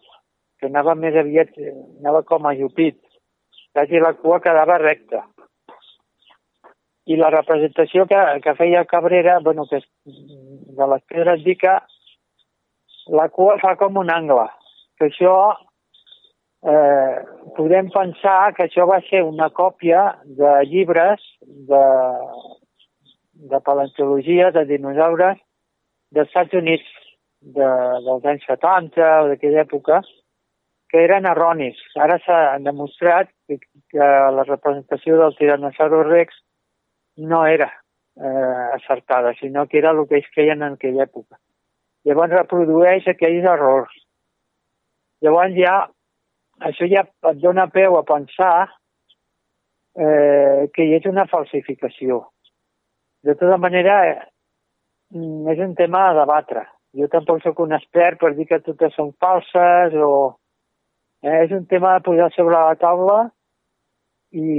que 0.61 0.70
anava 0.70 0.94
més 0.94 1.16
aviat, 1.16 1.55
anava 2.01 2.23
com 2.23 2.47
ajupit, 2.47 3.01
saps? 3.73 3.90
i 3.90 4.03
la 4.03 4.14
cua 4.20 4.40
quedava 4.44 4.79
recta. 4.79 5.25
I 7.05 7.18
la 7.20 7.29
representació 7.35 8.07
que, 8.09 8.20
que 8.44 8.55
feia 8.57 8.87
Cabrera, 8.88 9.40
bueno, 9.44 9.66
que 9.68 9.83
de 10.05 10.87
les 10.92 11.03
pedres 11.11 11.42
d'Ica, 11.44 11.81
la 13.12 13.27
cua 13.29 13.59
fa 13.61 13.75
com 13.77 13.99
un 14.01 14.12
angle, 14.12 14.47
que 14.99 15.09
això 15.11 15.37
eh, 16.65 17.17
podem 17.57 17.91
pensar 17.95 18.55
que 18.57 18.67
això 18.67 18.87
va 18.91 19.01
ser 19.09 19.23
una 19.27 19.51
còpia 19.51 20.05
de 20.25 20.53
llibres 20.71 21.23
de, 21.71 21.85
de 23.53 23.61
paleontologia 23.67 24.51
de 24.55 24.65
dinosaures 24.71 25.41
dels 26.15 26.29
Estats 26.29 26.55
Units 26.55 26.91
de, 27.45 27.71
dels 28.07 28.29
anys 28.33 28.47
70 28.49 29.09
o 29.25 29.31
d'aquella 29.31 29.65
època, 29.67 30.01
que 30.89 31.03
eren 31.05 31.27
erronis. 31.27 31.79
Ara 32.01 32.21
s'ha 32.23 32.59
demostrat 32.63 33.31
que, 33.49 33.59
que 33.91 34.11
la 34.37 34.45
representació 34.47 35.19
del 35.21 35.35
Tyrannosaurus 35.39 36.07
rex 36.07 36.37
no 37.17 37.45
era 37.47 37.71
eh, 38.17 38.69
acertada, 38.77 39.35
sinó 39.41 39.67
que 39.67 39.79
era 39.79 39.91
el 39.91 40.07
que 40.09 40.21
ells 40.21 40.31
creien 40.35 40.63
en 40.63 40.79
aquella 40.79 41.09
època. 41.09 41.39
Llavors 42.05 42.37
reprodueix 42.37 43.09
aquells 43.09 43.47
errors. 43.57 43.93
Llavors 45.22 45.55
ja, 45.57 45.74
això 46.68 46.88
ja 46.90 47.05
et 47.05 47.40
dona 47.42 47.66
peu 47.72 47.96
a 47.98 48.05
pensar 48.07 48.68
eh, 49.94 50.70
que 50.74 50.87
hi 50.87 50.96
és 50.98 51.07
una 51.11 51.27
falsificació. 51.31 52.24
De 53.24 53.37
tota 53.40 53.59
manera, 53.61 53.98
eh, 54.11 54.18
és 55.53 55.62
un 55.64 55.74
tema 55.79 56.09
a 56.09 56.16
debatre. 56.18 56.66
Jo 56.94 57.09
tampoc 57.11 57.42
sóc 57.42 57.61
un 57.64 57.74
expert 57.74 58.20
per 58.20 58.35
dir 58.35 58.48
que 58.50 58.62
totes 58.62 58.94
són 58.98 59.14
falses 59.20 59.96
o... 59.98 60.14
Eh, 61.24 61.44
és 61.46 61.55
un 61.57 61.64
tema 61.66 61.94
de 61.96 62.05
posar 62.05 62.31
sobre 62.35 62.59
la 62.59 62.74
taula 62.77 63.20
i, 64.35 64.50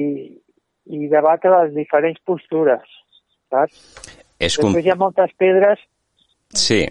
i 0.89 1.07
debatre 1.11 1.51
les 1.53 1.75
diferents 1.75 2.17
postures, 2.25 2.95
saps? 3.53 3.83
És 4.39 4.57
com... 4.57 4.71
Després 4.71 4.87
hi 4.87 4.91
ha 4.95 4.97
moltes 4.99 5.35
pedres 5.37 5.83
Sí, 6.55 6.85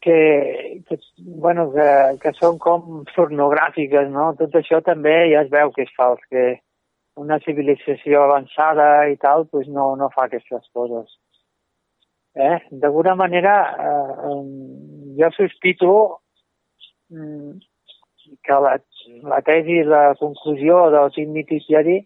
que, 0.00 0.82
que, 0.88 0.98
bueno, 1.18 1.70
que, 1.72 1.88
que 2.22 2.32
són 2.38 2.58
com 2.62 3.04
pornogràfiques, 3.14 4.10
no? 4.12 4.30
Tot 4.38 4.54
això 4.60 4.80
també 4.86 5.14
ja 5.32 5.44
es 5.44 5.50
veu 5.52 5.72
que 5.74 5.86
és 5.86 5.94
fals, 5.96 6.22
que 6.30 6.60
una 7.20 7.40
civilització 7.44 8.22
avançada 8.24 9.08
i 9.10 9.16
tal, 9.20 9.46
pues 9.50 9.68
no, 9.68 9.92
no 9.96 10.10
fa 10.14 10.28
aquestes 10.28 10.68
coses. 10.72 11.10
Eh? 12.34 12.58
D'alguna 12.70 13.16
manera, 13.18 13.54
eh, 13.74 14.38
jo 15.18 15.30
sospito 15.34 15.92
mm, 17.10 17.58
que 18.46 18.60
la, 18.64 18.76
la 19.32 19.40
tesi 19.42 19.82
la 19.84 20.14
conclusió 20.20 20.86
del 20.94 21.10
Timothy 21.16 21.60
Thierry 21.66 21.98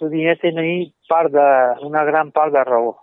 podria 0.00 0.34
tenir 0.42 0.92
part 1.08 1.32
de, 1.32 1.48
una 1.86 2.04
gran 2.04 2.32
part 2.32 2.52
de 2.52 2.64
raó. 2.64 2.96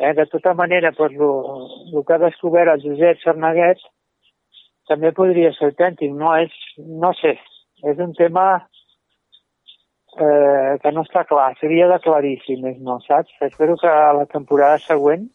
Eh? 0.00 0.14
De 0.16 0.26
tota 0.32 0.54
manera, 0.54 0.92
pues, 0.96 1.12
el 1.12 2.04
que 2.06 2.14
ha 2.14 2.18
descobert 2.24 2.72
el 2.72 2.84
Josep 2.84 3.20
Sarnaguet 3.20 3.82
també 4.88 5.12
podria 5.12 5.52
ser 5.52 5.70
autèntic. 5.70 6.14
No, 6.16 6.32
és, 6.40 6.54
no 6.80 7.12
sé, 7.20 7.36
és 7.84 8.00
un 8.00 8.14
tema 8.16 8.46
eh, 10.16 10.72
que 10.82 10.92
no 10.96 11.04
està 11.04 11.26
clar. 11.28 11.52
Seria 11.60 11.88
d'aclarir, 11.92 12.38
si 12.46 12.56
més 12.62 12.80
no, 12.80 12.98
saps? 13.04 13.36
Espero 13.44 13.76
que 13.80 13.92
a 13.92 14.12
la 14.16 14.26
temporada 14.32 14.80
següent 14.86 15.28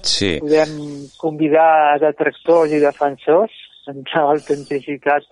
sí. 0.00 0.38
podem 0.40 0.78
convidar 1.20 1.98
detractors 2.06 2.72
i 2.72 2.82
defensors 2.86 3.62
de 3.90 3.96
l'autenticitat 4.14 5.26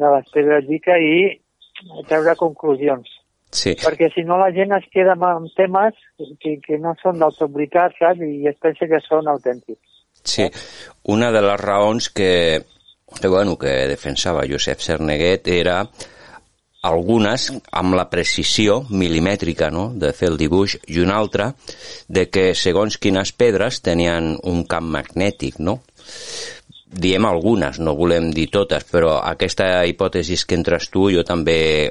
de 0.00 0.14
les 0.14 0.30
pedres 0.32 0.64
d'Ica 0.68 0.96
i 0.96 1.16
treure 2.08 2.38
conclusions. 2.38 3.10
Sí, 3.50 3.72
Perquè 3.74 4.06
si 4.14 4.22
no 4.22 4.36
la 4.38 4.52
gent 4.54 4.70
es 4.76 4.84
queda 4.94 5.16
amb- 5.18 5.50
temes 5.58 5.94
que, 6.38 6.58
que 6.62 6.78
no 6.78 6.92
són 7.02 7.18
del 7.18 7.34
tot 7.34 7.50
veritat, 7.50 7.96
saps? 7.98 8.20
I 8.22 8.46
es 8.46 8.56
pensa 8.62 8.86
que 8.86 9.00
són 9.08 9.26
autèntics. 9.28 9.82
sí. 10.22 10.46
Una 11.10 11.32
de 11.32 11.40
les 11.42 11.58
raons 11.58 12.08
que, 12.10 12.62
que, 13.20 13.28
bueno, 13.28 13.56
que 13.58 13.72
defensava 13.88 14.44
Josep 14.46 14.78
Cerneguet 14.84 15.48
era 15.48 15.80
algunes 16.82 17.48
amb 17.76 17.94
la 17.98 18.06
precisió 18.08 18.84
milimètrica 18.88 19.70
no? 19.70 19.90
de 19.94 20.12
fer 20.16 20.30
el 20.30 20.38
dibuix 20.40 20.76
i 20.88 21.00
una 21.02 21.16
altra 21.20 21.50
de 22.08 22.28
que 22.30 22.54
segons 22.54 22.96
quines 22.98 23.32
pedres 23.32 23.82
tenien 23.84 24.36
un 24.44 24.62
camp 24.64 24.86
magnètic, 24.94 25.58
no? 25.58 25.80
Diem 26.90 27.26
algunes, 27.28 27.78
no 27.78 27.92
volem 27.94 28.30
dir 28.34 28.48
totes, 28.50 28.86
però 28.90 29.18
aquesta 29.22 29.84
hipòtesi 29.86 30.38
que 30.46 30.56
entres 30.58 30.88
tu 30.90 31.10
jo 31.12 31.22
també 31.22 31.90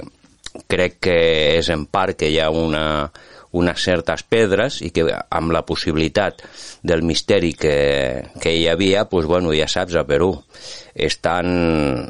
crec 0.67 0.99
que 1.07 1.19
és 1.59 1.69
en 1.73 1.85
part 1.85 2.17
que 2.19 2.29
hi 2.29 2.39
ha 2.41 2.49
una, 2.49 3.11
unes 3.51 3.83
certes 3.83 4.23
pedres 4.23 4.81
i 4.85 4.91
que 4.93 5.07
amb 5.09 5.53
la 5.55 5.63
possibilitat 5.65 6.43
del 6.83 7.03
misteri 7.05 7.53
que, 7.57 7.77
que 8.41 8.53
hi 8.53 8.67
havia, 8.69 9.05
doncs, 9.09 9.29
bueno, 9.29 9.53
ja 9.55 9.69
saps, 9.69 9.95
a 9.97 10.05
Perú, 10.07 10.33
estan 10.93 12.09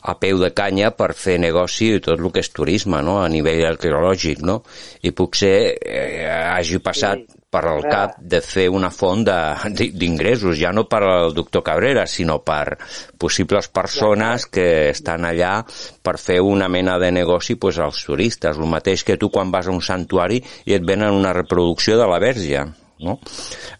a 0.00 0.14
peu 0.16 0.38
de 0.40 0.50
canya 0.56 0.90
per 0.96 1.12
fer 1.12 1.36
negoci 1.38 1.90
i 1.94 2.00
tot 2.00 2.18
el 2.18 2.30
que 2.32 2.40
és 2.42 2.52
turisme, 2.56 3.02
no?, 3.04 3.18
a 3.20 3.28
nivell 3.28 3.66
arqueològic, 3.68 4.40
no? 4.48 4.62
I 5.04 5.12
potser 5.12 5.54
eh, 5.76 6.24
hagi 6.26 6.80
passat 6.82 7.26
Sí. 7.26 7.39
Per 7.50 7.64
al 7.66 7.82
cap 7.90 8.14
de 8.22 8.38
fer 8.46 8.68
una 8.70 8.92
font 8.94 9.24
d'ingressos, 9.26 10.54
ja 10.60 10.70
no 10.70 10.84
per 10.86 11.00
al 11.02 11.32
doctor 11.34 11.64
Cabrera, 11.66 12.04
sinó 12.06 12.38
per 12.46 12.76
possibles 13.18 13.66
persones 13.74 14.46
que 14.46 14.90
estan 14.92 15.26
allà 15.26 15.56
per 16.02 16.14
fer 16.22 16.38
una 16.46 16.68
mena 16.70 16.98
de 17.02 17.10
negoci 17.10 17.56
pues, 17.58 17.80
als 17.82 18.04
turistes. 18.06 18.56
El 18.56 18.70
mateix 18.70 19.02
que 19.04 19.18
tu 19.18 19.32
quan 19.34 19.50
vas 19.50 19.66
a 19.66 19.74
un 19.74 19.82
santuari 19.82 20.38
i 20.70 20.76
et 20.78 20.86
venen 20.86 21.10
una 21.10 21.32
reproducció 21.34 21.98
de 21.98 22.06
la 22.06 22.20
verge, 22.22 22.62
no? 23.02 23.18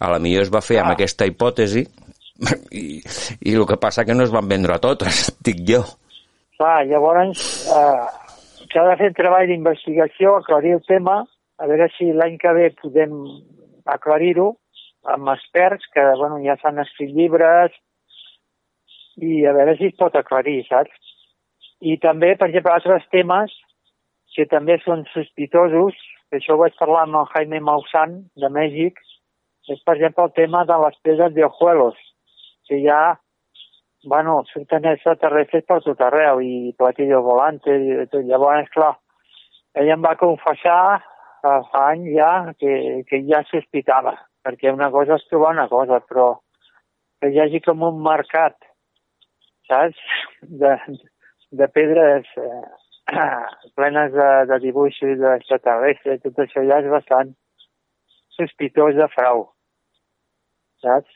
A 0.00 0.10
la 0.10 0.18
millor 0.18 0.42
es 0.48 0.50
va 0.50 0.64
fer 0.64 0.80
amb 0.82 0.90
Ah. 0.90 0.98
aquesta 0.98 1.26
hipòtesi 1.30 1.84
i, 2.72 2.84
i 3.44 3.54
el 3.54 3.66
que 3.68 3.76
passa 3.78 4.04
que 4.04 4.14
no 4.16 4.24
es 4.24 4.32
van 4.34 4.48
vendre 4.48 4.78
totes, 4.82 5.28
dic 5.46 5.62
jo. 5.68 5.84
Clar, 6.58 6.82
llavors 6.90 7.38
eh, 7.70 8.66
s'ha 8.72 8.84
de 8.90 8.96
fer 8.98 9.12
treball 9.14 9.46
d'investigació, 9.46 10.36
aclarir 10.40 10.74
el 10.80 10.82
tema, 10.88 11.20
a 11.60 11.66
veure 11.68 11.86
si 11.94 12.10
l'any 12.16 12.38
que 12.40 12.52
ve 12.56 12.70
podem 12.80 13.14
aclarir-ho 13.86 14.54
amb 15.14 15.30
experts 15.32 15.86
que 15.94 16.04
bueno, 16.18 16.40
ja 16.44 16.56
s'han 16.60 16.82
escrit 16.82 17.14
llibres 17.16 17.76
i 19.16 19.44
a 19.46 19.54
veure 19.56 19.76
si 19.78 19.90
es 19.90 19.96
pot 20.00 20.16
aclarir, 20.16 20.62
saps? 20.68 20.92
I 21.80 21.96
també, 22.00 22.34
per 22.36 22.50
exemple, 22.50 22.72
altres 22.72 23.06
temes 23.12 23.54
que 24.36 24.46
també 24.46 24.76
són 24.84 25.06
sospitosos, 25.14 25.96
que 26.28 26.38
això 26.38 26.54
ho 26.54 26.60
vaig 26.60 26.76
parlar 26.78 27.06
amb 27.06 27.18
el 27.22 27.30
Jaime 27.32 27.60
Maussan 27.64 28.20
de 28.40 28.50
Mèxic, 28.52 29.00
és, 29.68 29.80
per 29.84 29.96
exemple, 29.96 30.28
el 30.28 30.36
tema 30.36 30.62
de 30.68 30.76
les 30.84 30.96
pedres 31.04 31.34
de 31.34 31.44
Ojuelos, 31.46 31.98
que 32.68 32.78
ja 32.84 33.18
bueno, 34.04 34.44
surten 34.52 34.86
extraterrestres 34.88 35.66
per 35.68 35.80
tot 35.84 36.00
arreu 36.00 36.40
i 36.40 36.72
platillos 36.78 37.24
volantes 37.24 37.82
i 37.84 37.96
tot. 38.08 38.24
Llavors, 38.24 38.70
clar, 38.72 38.94
ell 39.76 39.90
em 39.92 40.04
va 40.04 40.16
confessar 40.20 41.00
fa 41.42 41.84
anys 41.92 42.10
ja 42.16 42.32
que, 42.58 42.72
que 43.08 43.22
ja 43.28 43.42
sospitava, 43.48 44.14
perquè 44.44 44.72
una 44.72 44.90
cosa 44.94 45.18
és 45.18 45.26
trobar 45.30 45.54
una 45.56 45.68
cosa, 45.68 46.00
però 46.08 46.32
que 47.20 47.30
hi 47.30 47.40
hagi 47.40 47.60
com 47.64 47.82
un 47.84 48.02
mercat, 48.04 48.56
saps?, 49.68 50.00
de, 50.62 50.74
de 51.52 51.68
pedres 51.68 52.28
eh, 52.40 52.62
plenes 53.76 54.12
de, 54.12 54.28
de 54.50 54.58
dibuixos 54.64 55.18
d'extraterrestres, 55.20 56.22
tot 56.24 56.44
això 56.44 56.64
ja 56.68 56.80
és 56.80 56.90
bastant 56.92 57.34
sospitós 58.38 58.96
de 58.96 59.08
frau, 59.14 59.48
saps? 60.84 61.10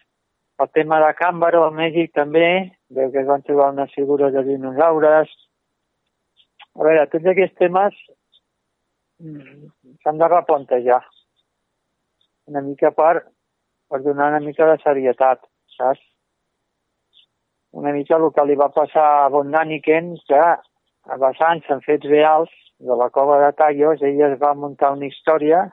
El 0.62 0.68
tema 0.70 1.00
de 1.02 1.10
Càmbaro, 1.18 1.64
a 1.66 1.72
Mèxic 1.74 2.12
també, 2.14 2.70
de 2.94 3.08
que 3.10 3.22
es 3.24 3.26
van 3.26 3.42
trobar 3.42 3.72
unes 3.72 3.90
figures 3.96 4.30
de 4.36 4.44
dinosaures. 4.46 5.32
A 6.78 6.84
veure, 6.86 7.08
tots 7.10 7.26
aquests 7.32 7.58
temes 7.58 7.96
mm, 9.18 9.64
s'han 10.04 10.20
de 10.20 10.28
replantejar 10.28 11.00
una 12.46 12.60
mica 12.60 12.90
per, 12.92 13.24
per 13.88 14.02
donar 14.04 14.28
una 14.34 14.40
mica 14.44 14.68
de 14.68 14.76
serietat, 14.82 15.40
saps? 15.78 16.02
Una 17.74 17.90
mica 17.96 18.18
el 18.20 18.28
que 18.36 18.44
li 18.46 18.56
va 18.60 18.68
passar 18.70 19.06
a 19.24 19.30
von 19.32 19.50
Daniken, 19.50 20.12
que 20.28 20.42
basant-se 21.20 21.72
en 21.74 21.80
fets 21.86 22.06
reals 22.06 22.52
de 22.78 22.96
la 23.00 23.08
cova 23.10 23.40
de 23.42 23.50
Tallos, 23.56 24.04
ell 24.04 24.20
es 24.28 24.36
va 24.42 24.52
muntar 24.54 24.92
una 24.94 25.08
història 25.08 25.64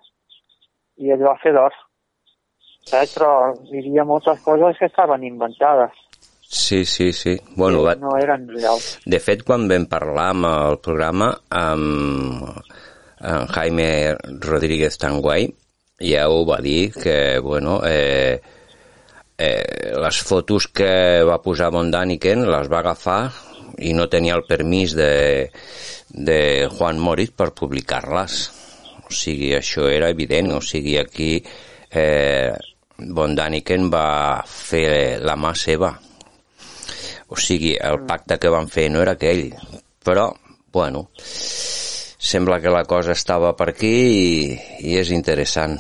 i 0.98 1.12
es 1.14 1.22
va 1.22 1.36
fer 1.44 1.54
d'or. 1.58 1.76
Saps? 2.88 3.18
Però 3.18 3.34
hi 3.68 3.84
havia 3.84 4.08
moltes 4.08 4.42
coses 4.48 4.80
que 4.80 4.90
estaven 4.90 5.28
inventades, 5.28 6.00
Sí, 6.52 6.84
sí, 6.84 7.14
sí. 7.14 7.38
Bueno, 7.56 7.82
va, 7.84 7.94
no 7.96 8.18
eren 8.20 8.42
reals. 8.52 8.98
De 9.08 9.22
fet, 9.24 9.46
quan 9.48 9.70
vam 9.72 9.86
parlar 9.88 10.26
amb 10.34 10.48
el 10.50 10.78
programa 10.84 11.30
amb 11.48 12.58
en 13.24 13.48
Jaime 13.48 14.18
Rodríguez 14.42 14.98
Tanguay, 14.98 15.50
ja 16.02 16.28
ho 16.30 16.46
va 16.46 16.58
dir 16.62 16.92
que, 16.94 17.40
bueno, 17.40 17.82
eh, 17.86 18.42
eh, 19.38 19.94
les 19.98 20.22
fotos 20.22 20.68
que 20.68 21.22
va 21.28 21.42
posar 21.42 21.72
Von 21.72 21.92
Daniken 21.94 22.48
les 22.50 22.70
va 22.72 22.82
agafar 22.82 23.22
i 23.82 23.94
no 23.94 24.10
tenia 24.10 24.36
el 24.38 24.46
permís 24.50 24.96
de, 24.98 25.50
de 26.10 26.68
Juan 26.74 27.00
Moritz 27.00 27.34
per 27.38 27.54
publicar-les. 27.58 28.42
O 29.08 29.14
sigui, 29.14 29.52
això 29.58 29.88
era 29.90 30.12
evident. 30.14 30.54
O 30.58 30.62
sigui, 30.62 30.98
aquí 31.00 31.34
eh, 31.90 32.54
Von 33.02 33.36
Daniken 33.36 33.90
va 33.94 34.42
fer 34.46 35.20
la 35.22 35.38
mà 35.38 35.54
seva. 35.58 35.94
O 37.32 37.38
sigui, 37.40 37.76
el 37.80 38.04
pacte 38.08 38.38
que 38.38 38.52
van 38.52 38.70
fer 38.70 38.90
no 38.92 39.02
era 39.02 39.16
aquell. 39.18 39.48
Però, 40.06 40.30
bueno, 40.74 41.08
sembla 42.22 42.60
que 42.62 42.70
la 42.70 42.86
cosa 42.86 43.16
estava 43.18 43.56
per 43.58 43.72
aquí 43.74 43.90
i, 43.90 44.60
i 44.86 45.00
és 45.02 45.10
interessant. 45.10 45.80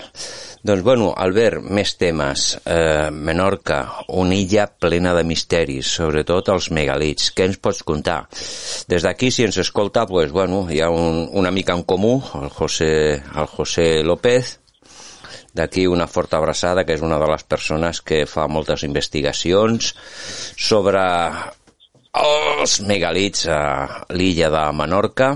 Doncs, 0.61 0.83
bueno, 0.85 1.11
Albert, 1.17 1.63
més 1.73 1.95
temes. 1.97 2.51
Eh, 2.69 3.09
Menorca, 3.09 3.79
una 4.13 4.35
illa 4.37 4.67
plena 4.69 5.13
de 5.17 5.23
misteris, 5.25 5.89
sobretot 5.97 6.51
els 6.53 6.69
megalits. 6.73 7.31
Què 7.33 7.47
ens 7.49 7.57
pots 7.61 7.81
contar? 7.85 8.19
Des 8.89 9.05
d'aquí, 9.05 9.31
si 9.33 9.45
ens 9.45 9.57
escolta, 9.61 10.05
pues, 10.09 10.33
bueno, 10.33 10.67
hi 10.69 10.81
ha 10.81 10.89
un, 10.93 11.23
una 11.33 11.53
mica 11.53 11.73
en 11.77 11.81
comú, 11.83 12.19
el 12.41 12.49
José, 12.49 12.91
el 13.21 13.49
José 13.49 13.87
López, 14.05 14.59
d'aquí 15.57 15.87
una 15.89 16.07
forta 16.07 16.37
abraçada, 16.37 16.85
que 16.85 16.93
és 16.97 17.01
una 17.01 17.17
de 17.21 17.29
les 17.29 17.43
persones 17.43 18.01
que 18.01 18.27
fa 18.29 18.45
moltes 18.47 18.85
investigacions 18.87 19.95
sobre 20.57 21.01
els 22.21 22.81
megalits 22.85 23.47
a 23.49 23.63
l'illa 24.13 24.51
de 24.53 24.67
Menorca, 24.77 25.33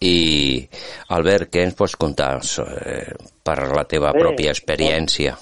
i, 0.00 0.66
Albert, 1.12 1.50
què 1.52 1.64
ens 1.66 1.76
pots 1.76 1.96
contar 2.00 2.32
eh, 2.40 3.12
per 3.44 3.56
la 3.68 3.84
teva 3.88 4.12
Bé, 4.16 4.22
pròpia 4.24 4.54
experiència? 4.56 5.34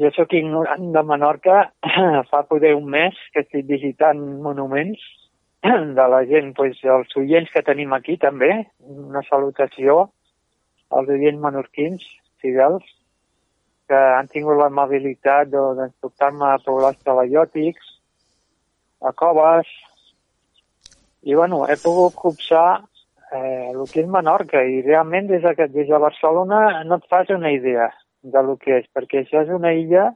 Jo 0.00 0.10
sóc 0.16 0.34
ignorant 0.36 0.90
de 0.92 1.02
Menorca, 1.06 1.62
fa 2.30 2.42
poder 2.50 2.74
un 2.76 2.90
mes 2.92 3.16
que 3.32 3.44
estic 3.46 3.64
visitant 3.70 4.20
monuments 4.44 5.00
de 5.98 6.06
la 6.12 6.20
gent, 6.28 6.52
pues, 6.58 6.82
els 6.84 7.16
oients 7.16 7.48
que 7.54 7.64
tenim 7.64 7.96
aquí 7.96 8.18
també, 8.20 8.52
una 8.84 9.24
salutació 9.30 10.06
els 10.94 11.08
oients 11.10 11.40
menorquins, 11.42 12.04
fidels, 12.42 12.84
que 13.86 13.98
han 14.18 14.28
tingut 14.30 14.58
l'amabilitat 14.58 15.50
d'enportar-me 15.50 16.50
a 16.50 16.60
poblats 16.62 17.02
telaiòtics, 17.06 17.92
a 19.02 19.12
coves, 19.14 19.70
i 21.26 21.34
bueno, 21.34 21.64
he 21.66 21.76
pogut 21.82 22.14
copsar 22.18 22.82
eh, 23.32 23.70
el 23.72 23.82
que 23.90 24.02
és 24.04 24.10
Menorca 24.10 24.62
i 24.62 24.82
realment 24.86 25.30
des 25.30 25.42
de, 25.42 25.68
des 25.72 25.88
de 25.88 25.98
Barcelona 26.06 26.84
no 26.84 27.00
et 27.00 27.08
fas 27.10 27.32
una 27.34 27.52
idea 27.52 27.90
de 28.22 28.42
lo 28.42 28.56
que 28.62 28.80
és, 28.80 28.86
perquè 28.94 29.22
això 29.22 29.42
és 29.44 29.52
una 29.54 29.72
illa 29.74 30.10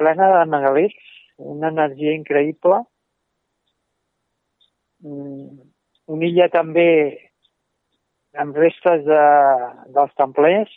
plena 0.00 0.28
de 0.32 0.44
megalits, 0.50 1.10
una 1.38 1.68
energia 1.68 2.14
increïble, 2.16 2.82
Mm, 4.98 5.62
una 6.10 6.26
illa 6.26 6.48
també 6.50 6.88
amb 8.34 8.56
restes 8.58 9.04
de, 9.06 9.22
dels 9.94 10.14
templers, 10.18 10.72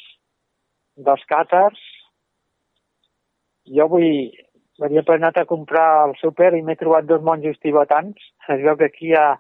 dels 1.07 1.23
càtars. 1.29 1.79
Jo 3.77 3.88
vull, 3.89 4.29
havia 4.81 5.03
anat 5.15 5.39
a 5.41 5.47
comprar 5.49 5.88
al 6.03 6.13
súper 6.21 6.51
i 6.57 6.62
m'he 6.65 6.77
trobat 6.77 7.07
dos 7.10 7.23
monjos 7.25 7.57
tibetans. 7.65 8.17
Es 8.47 8.62
veu 8.62 8.77
que 8.77 8.91
aquí 8.91 9.10
hi 9.10 9.17
ha, 9.17 9.39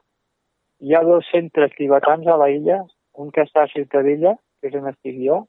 hi 0.81 0.95
ha 0.95 1.03
dos 1.05 1.27
centres 1.31 1.73
tibetans 1.77 2.27
a 2.27 2.37
la 2.41 2.49
illa, 2.49 2.79
un 3.21 3.29
que 3.31 3.43
està 3.45 3.65
a 3.65 3.71
Ciutadella, 3.71 4.33
que 4.59 4.71
és 4.71 4.77
on 4.79 4.89
estic 4.89 5.19
jo, 5.21 5.43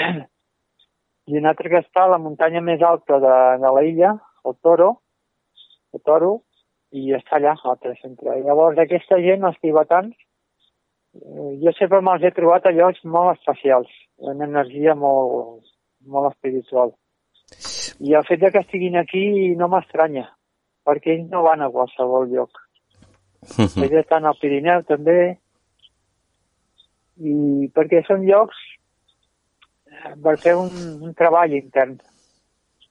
i 1.28 1.38
un 1.40 1.48
altre 1.50 1.72
que 1.72 1.82
està 1.84 2.04
a 2.04 2.12
la 2.14 2.20
muntanya 2.20 2.62
més 2.64 2.82
alta 2.82 3.20
de, 3.20 3.36
de 3.60 3.72
la 3.76 3.84
illa, 3.84 4.14
el 4.48 4.56
Toro, 4.64 4.90
el 5.92 6.02
Toro, 6.08 6.32
i 6.96 7.12
està 7.16 7.36
allà, 7.38 7.54
l'altre 7.64 7.94
centre. 8.00 8.38
I 8.38 8.44
llavors 8.46 8.80
aquesta 8.80 9.20
gent, 9.20 9.44
els 9.48 9.60
tibetans, 9.60 10.16
eh, 11.20 11.52
jo 11.60 11.76
sempre 11.76 12.00
me'ls 12.06 12.24
he 12.24 12.32
trobat 12.36 12.68
a 12.68 12.74
llocs 12.76 13.04
molt 13.04 13.34
especials, 13.36 13.90
una 14.32 14.48
energia 14.48 14.96
molt, 14.96 15.64
molt 16.08 16.32
espiritual. 16.32 16.94
I 18.00 18.16
el 18.16 18.24
fet 18.28 18.48
que 18.48 18.64
estiguin 18.64 18.96
aquí 18.96 19.24
no 19.58 19.68
m'estranya, 19.72 20.28
perquè 20.88 21.18
ells 21.18 21.32
no 21.32 21.44
van 21.44 21.64
a 21.64 21.72
qualsevol 21.74 22.30
lloc. 22.32 22.63
Ells 23.58 23.98
estan 24.02 24.26
al 24.26 24.38
Pirineu 24.40 24.82
també, 24.88 25.18
i 27.22 27.68
perquè 27.74 28.02
són 28.06 28.24
llocs 28.26 28.58
eh, 29.90 30.14
per 30.22 30.36
fer 30.42 30.56
un, 30.58 30.70
un 31.04 31.14
treball 31.14 31.54
intern 31.54 31.96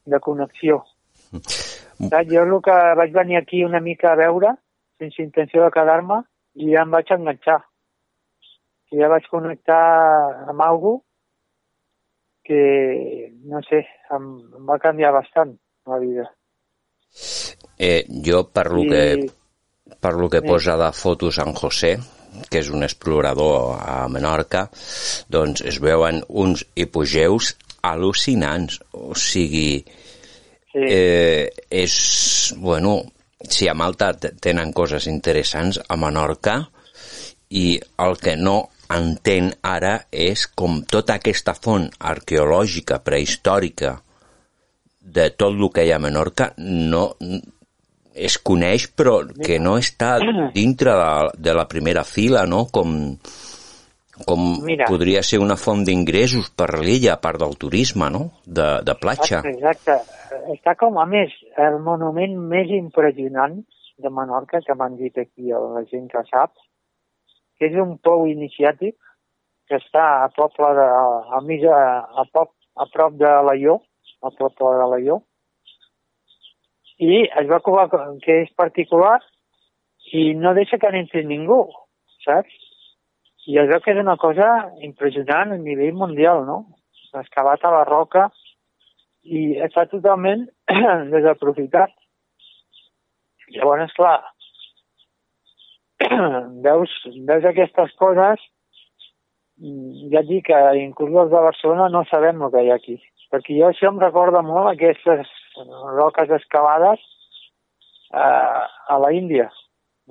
de 0.06 0.20
connexió. 0.24 0.82
Saps? 1.34 2.28
Jo 2.30 2.44
el 2.44 2.56
que 2.64 2.78
vaig 3.00 3.14
venir 3.16 3.38
aquí 3.40 3.64
una 3.64 3.80
mica 3.84 4.14
a 4.14 4.20
veure, 4.20 4.56
sense 5.00 5.22
intenció 5.24 5.64
de 5.64 5.72
quedar-me, 5.76 6.22
i 6.56 6.74
ja 6.74 6.84
em 6.86 6.92
vaig 6.94 7.12
enganxar. 7.16 7.62
I 8.94 9.02
ja 9.02 9.10
vaig 9.10 9.26
connectar 9.32 9.82
amb 10.52 10.62
algú 10.62 10.98
que, 12.44 13.32
no 13.50 13.62
sé, 13.66 13.86
em, 14.14 14.26
em 14.60 14.68
va 14.68 14.78
canviar 14.84 15.14
bastant 15.16 15.56
la 15.90 15.98
vida. 16.02 16.28
Eh, 17.80 18.04
jo, 18.26 18.44
per 18.54 18.68
lo 18.72 18.84
I- 18.84 18.90
que, 18.90 19.04
per 20.00 20.14
lo 20.18 20.30
que 20.30 20.44
posa 20.46 20.78
de 20.80 20.92
fotos 20.94 21.40
en 21.44 21.54
José, 21.58 21.98
que 22.50 22.62
és 22.64 22.70
un 22.74 22.86
explorador 22.86 23.78
a 23.78 24.08
Menorca, 24.10 24.68
doncs 25.30 25.62
es 25.62 25.80
veuen 25.84 26.24
uns 26.30 26.66
hipogeus 26.76 27.54
al·lucinants. 27.84 28.80
O 28.94 29.14
sigui, 29.14 29.84
Sí, 30.74 30.80
eh, 30.90 31.52
és, 31.70 32.54
bueno, 32.58 33.04
si 33.48 33.68
a 33.68 33.76
Malta 33.78 34.10
tenen 34.18 34.72
coses 34.74 35.06
interessants, 35.06 35.78
a 35.88 35.98
Menorca, 36.02 36.56
i 37.54 37.78
el 38.02 38.18
que 38.18 38.34
no 38.40 38.56
entén 38.90 39.52
ara 39.62 39.94
és 40.10 40.48
com 40.50 40.82
tota 40.90 41.20
aquesta 41.20 41.54
font 41.54 41.86
arqueològica 42.14 43.04
prehistòrica 43.06 43.94
de 44.98 45.28
tot 45.38 45.54
el 45.54 45.70
que 45.76 45.86
hi 45.86 45.94
ha 45.94 46.00
a 46.02 46.04
Menorca 46.04 46.50
no 46.58 47.06
es 48.14 48.38
coneix 48.38 48.88
però 48.94 49.20
que 49.26 49.60
no 49.60 49.78
està 49.82 50.18
dintre 50.54 50.94
de, 51.00 51.12
de 51.48 51.56
la 51.58 51.66
primera 51.70 52.04
fila, 52.08 52.46
no? 52.50 52.66
Com, 52.74 52.96
com 54.28 54.44
Mira. 54.66 54.88
podria 54.90 55.24
ser 55.26 55.42
una 55.42 55.58
font 55.58 55.84
d'ingressos 55.88 56.52
per 56.58 56.70
l'illa, 56.80 57.16
a 57.16 57.22
part 57.22 57.42
del 57.42 57.58
turisme, 57.58 58.10
no? 58.14 58.26
De, 58.46 58.68
de 58.86 58.98
platja. 59.02 59.42
Exacte. 59.50 59.98
Està 60.54 60.76
com, 60.80 61.00
a 61.02 61.06
més, 61.10 61.34
el 61.62 61.80
monument 61.82 62.38
més 62.50 62.70
impressionant 62.74 63.60
de 64.02 64.10
Menorca, 64.10 64.62
que 64.66 64.76
m'han 64.78 64.98
dit 64.98 65.18
aquí 65.18 65.54
la 65.54 65.84
gent 65.90 66.08
que 66.12 66.24
sap, 66.30 66.54
que 67.58 67.70
és 67.70 67.78
un 67.80 67.98
pou 68.04 68.26
iniciàtic 68.30 68.98
que 69.70 69.78
està 69.80 70.06
a 70.24 70.30
poble 70.36 70.74
de, 70.78 70.88
a, 71.38 71.42
mig, 71.46 71.64
a, 71.70 72.02
a, 72.22 72.26
pop, 72.34 72.52
a 72.76 72.88
prop 72.94 73.16
de 73.18 73.30
Laió, 73.48 73.78
a 74.22 74.32
poble 74.34 74.74
de 74.80 74.90
Laió, 74.96 75.22
i 77.00 77.24
es 77.26 77.48
va 77.50 77.62
covar 77.66 77.88
que 78.22 78.36
és 78.44 78.52
particular 78.58 79.18
i 80.14 80.34
no 80.38 80.54
deixa 80.54 80.78
que 80.78 80.92
n'entri 80.92 81.24
ningú, 81.26 81.64
saps? 82.26 82.54
I 83.48 83.58
es 83.60 83.68
veu 83.72 83.82
que 83.84 83.92
és 83.92 84.00
una 84.00 84.16
cosa 84.18 84.50
impressionant 84.86 85.52
a 85.52 85.60
nivell 85.60 85.98
mundial, 86.00 86.46
no? 86.48 86.60
Excavat 87.20 87.66
a 87.66 87.72
la 87.74 87.84
roca 87.88 88.30
i 89.24 89.60
està 89.66 89.86
totalment 89.90 90.46
desaprofitat. 91.14 91.92
Llavors, 93.54 93.94
clar, 93.98 94.20
veus, 96.68 96.94
veus 97.28 97.50
aquestes 97.50 97.94
coses, 98.00 98.42
mm, 99.62 100.10
ja 100.14 100.24
et 100.24 100.30
dic 100.30 100.48
que 100.50 100.62
inclús 100.80 101.26
els 101.26 101.34
de 101.34 101.44
Barcelona 101.50 101.90
no 101.94 102.04
sabem 102.10 102.42
el 102.42 102.54
que 102.54 102.64
hi 102.64 102.72
ha 102.72 102.80
aquí. 102.80 102.98
Perquè 103.34 103.56
jo 103.58 103.72
això 103.72 103.90
em 103.90 103.98
recorda 104.02 104.44
molt 104.46 104.70
aquestes 104.76 105.30
roques 105.98 106.30
excavades 106.38 107.02
eh, 108.14 108.62
a 108.94 108.98
la 109.02 109.10
Índia. 109.16 109.48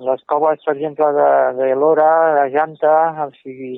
Les 0.03 0.23
coves, 0.27 0.59
per 0.65 0.73
exemple, 0.75 1.07
de, 1.15 1.29
de 1.59 1.69
l'Ora, 1.77 2.09
de 2.39 2.45
Janta, 2.55 2.93
o 3.23 3.29
sigui, 3.37 3.77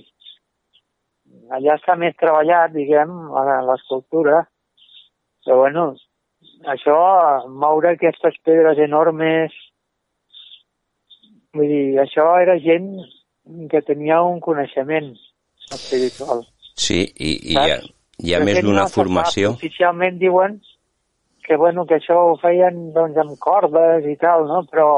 allà 1.53 1.75
està 1.77 1.97
més 1.99 2.15
treballat, 2.17 2.71
diguem, 2.73 3.11
la- 3.35 3.61
l'escultura, 3.67 4.45
però 5.45 5.59
bueno, 5.61 5.85
això, 6.73 6.95
moure 7.51 7.91
aquestes 7.93 8.39
pedres 8.47 8.79
enormes, 8.81 9.53
vull 11.53 11.69
dir, 11.69 11.99
això 12.01 12.31
era 12.41 12.57
gent 12.63 12.89
que 13.69 13.83
tenia 13.85 14.23
un 14.25 14.39
coneixement 14.41 15.11
espiritual. 15.75 16.41
Sí, 16.75 17.03
i, 17.19 17.35
i 17.51 17.59
Saps? 17.59 17.91
Hi 18.23 18.33
ha 18.33 18.39
De 18.39 18.45
més 18.45 18.61
d'una 18.63 18.81
no 18.81 18.87
se 18.87 18.93
sap. 18.93 19.01
formació. 19.01 19.51
Oficialment 19.57 20.17
diuen 20.21 20.61
que, 21.45 21.57
bueno, 21.57 21.85
que 21.85 21.99
això 21.99 22.17
ho 22.31 22.37
feien 22.41 22.91
doncs, 22.93 23.17
amb 23.21 23.37
cordes 23.39 24.05
i 24.09 24.15
tal, 24.21 24.47
no? 24.49 24.63
però 24.71 24.89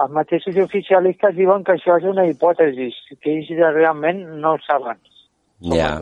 els 0.00 0.12
mateixos 0.16 0.56
oficialistes 0.56 1.36
diuen 1.36 1.64
que 1.64 1.76
això 1.76 1.98
és 2.00 2.08
una 2.08 2.26
hipòtesi, 2.26 2.90
que 3.20 3.36
ells 3.36 3.50
realment 3.76 4.24
no 4.40 4.56
ho 4.56 4.60
saben. 4.64 4.98
Ja. 5.60 5.98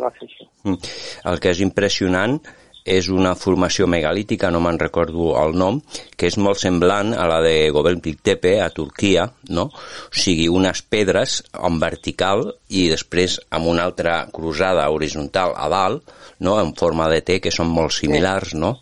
Mm. 0.62 0.79
El 1.27 1.40
que 1.42 1.51
és 1.51 1.61
impressionant 1.64 2.38
és 2.38 2.68
una 3.12 3.35
formació 3.37 3.87
megalítica, 3.90 4.51
no 4.51 4.61
me'n 4.64 4.79
recordo 4.81 5.35
el 5.40 5.57
nom, 5.59 5.81
que 6.16 6.29
és 6.31 6.38
molt 6.40 6.61
semblant 6.61 7.12
a 7.14 7.27
la 7.29 7.38
de 7.44 7.68
Göbekli 7.74 8.14
Tepe 8.24 8.55
a 8.64 8.70
Turquia, 8.74 9.27
no? 9.55 9.68
O 9.68 10.20
sigui, 10.24 10.48
unes 10.48 10.83
pedres 10.83 11.42
en 11.53 11.79
vertical 11.83 12.46
i 12.68 12.88
després 12.92 13.38
amb 13.55 13.68
una 13.72 13.84
altra 13.89 14.20
cruzada 14.32 14.89
horitzontal 14.91 15.55
a 15.57 15.68
dalt, 15.72 16.14
no? 16.41 16.59
en 16.61 16.74
forma 16.74 17.09
de 17.12 17.20
T, 17.22 17.41
que 17.45 17.55
són 17.55 17.70
molt 17.72 17.95
similars, 17.95 18.55
no? 18.55 18.78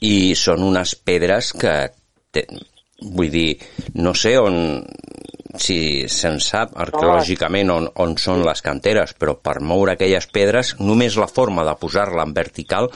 I 0.00 0.34
són 0.38 0.62
unes 0.66 0.94
pedres 0.94 1.52
que, 1.58 1.76
te, 2.30 2.46
vull 3.02 3.32
dir, 3.32 3.56
no 3.98 4.14
sé 4.14 4.36
on, 4.38 4.58
si 5.60 6.08
se'n 6.08 6.38
sap 6.40 6.72
arqueològicament 6.80 7.70
on, 7.74 7.88
on 8.04 8.16
són 8.20 8.44
les 8.46 8.62
canteres, 8.64 9.12
però 9.18 9.34
per 9.36 9.60
moure 9.60 9.94
aquelles 9.94 10.26
pedres, 10.32 10.74
només 10.80 11.18
la 11.20 11.28
forma 11.28 11.64
de 11.68 11.74
posar-la 11.80 12.24
en 12.26 12.34
vertical, 12.36 12.88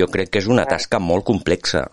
jo 0.00 0.06
crec 0.12 0.32
que 0.32 0.42
és 0.42 0.48
una 0.50 0.66
tasca 0.68 1.00
molt 1.02 1.26
complexa. 1.26 1.86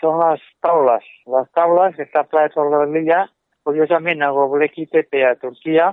Són 0.00 0.20
les 0.20 0.42
taules. 0.64 1.10
Les 1.32 1.50
taules 1.56 1.96
que 1.96 2.04
està 2.04 2.24
ple 2.28 2.46
sobre 2.54 2.84
l'illa, 2.92 3.24
curiosament, 3.64 4.22
a 4.22 4.32
Göbekli 4.36 4.86
Tepe, 4.92 5.24
a 5.24 5.36
Turquia, 5.40 5.92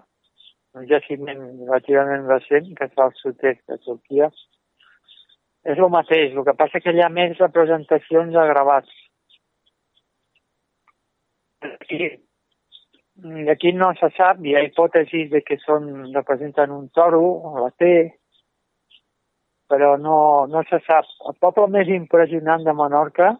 un 0.75 0.87
jaciment 0.87 1.39
relativament 1.65 2.27
recent, 2.27 2.71
que 2.75 2.87
està 2.87 3.07
al 3.07 3.15
sud-est 3.19 3.61
de 3.71 3.77
Turquia, 3.85 4.31
és 5.63 5.77
el 5.77 5.91
mateix. 5.93 6.35
El 6.35 6.45
que 6.47 6.57
passa 6.57 6.81
que 6.83 6.93
hi 6.95 7.03
ha 7.03 7.09
més 7.13 7.37
representacions 7.39 8.33
de 8.35 8.45
gravats. 8.51 8.99
Aquí 13.51 13.73
no 13.73 13.91
se 13.99 14.09
sap, 14.17 14.41
hi 14.45 14.55
ha 14.55 14.63
hipòtesis 14.65 15.29
de 15.31 15.41
que 15.45 15.57
són, 15.65 16.13
representen 16.15 16.71
un 16.71 16.89
toro, 16.95 17.23
la 17.59 17.69
T, 17.77 17.91
però 19.71 19.95
no, 19.97 20.47
no 20.51 20.63
se 20.69 20.79
sap. 20.87 21.07
El 21.29 21.37
poble 21.39 21.67
més 21.71 21.91
impressionant 21.91 22.63
de 22.67 22.73
Menorca, 22.75 23.35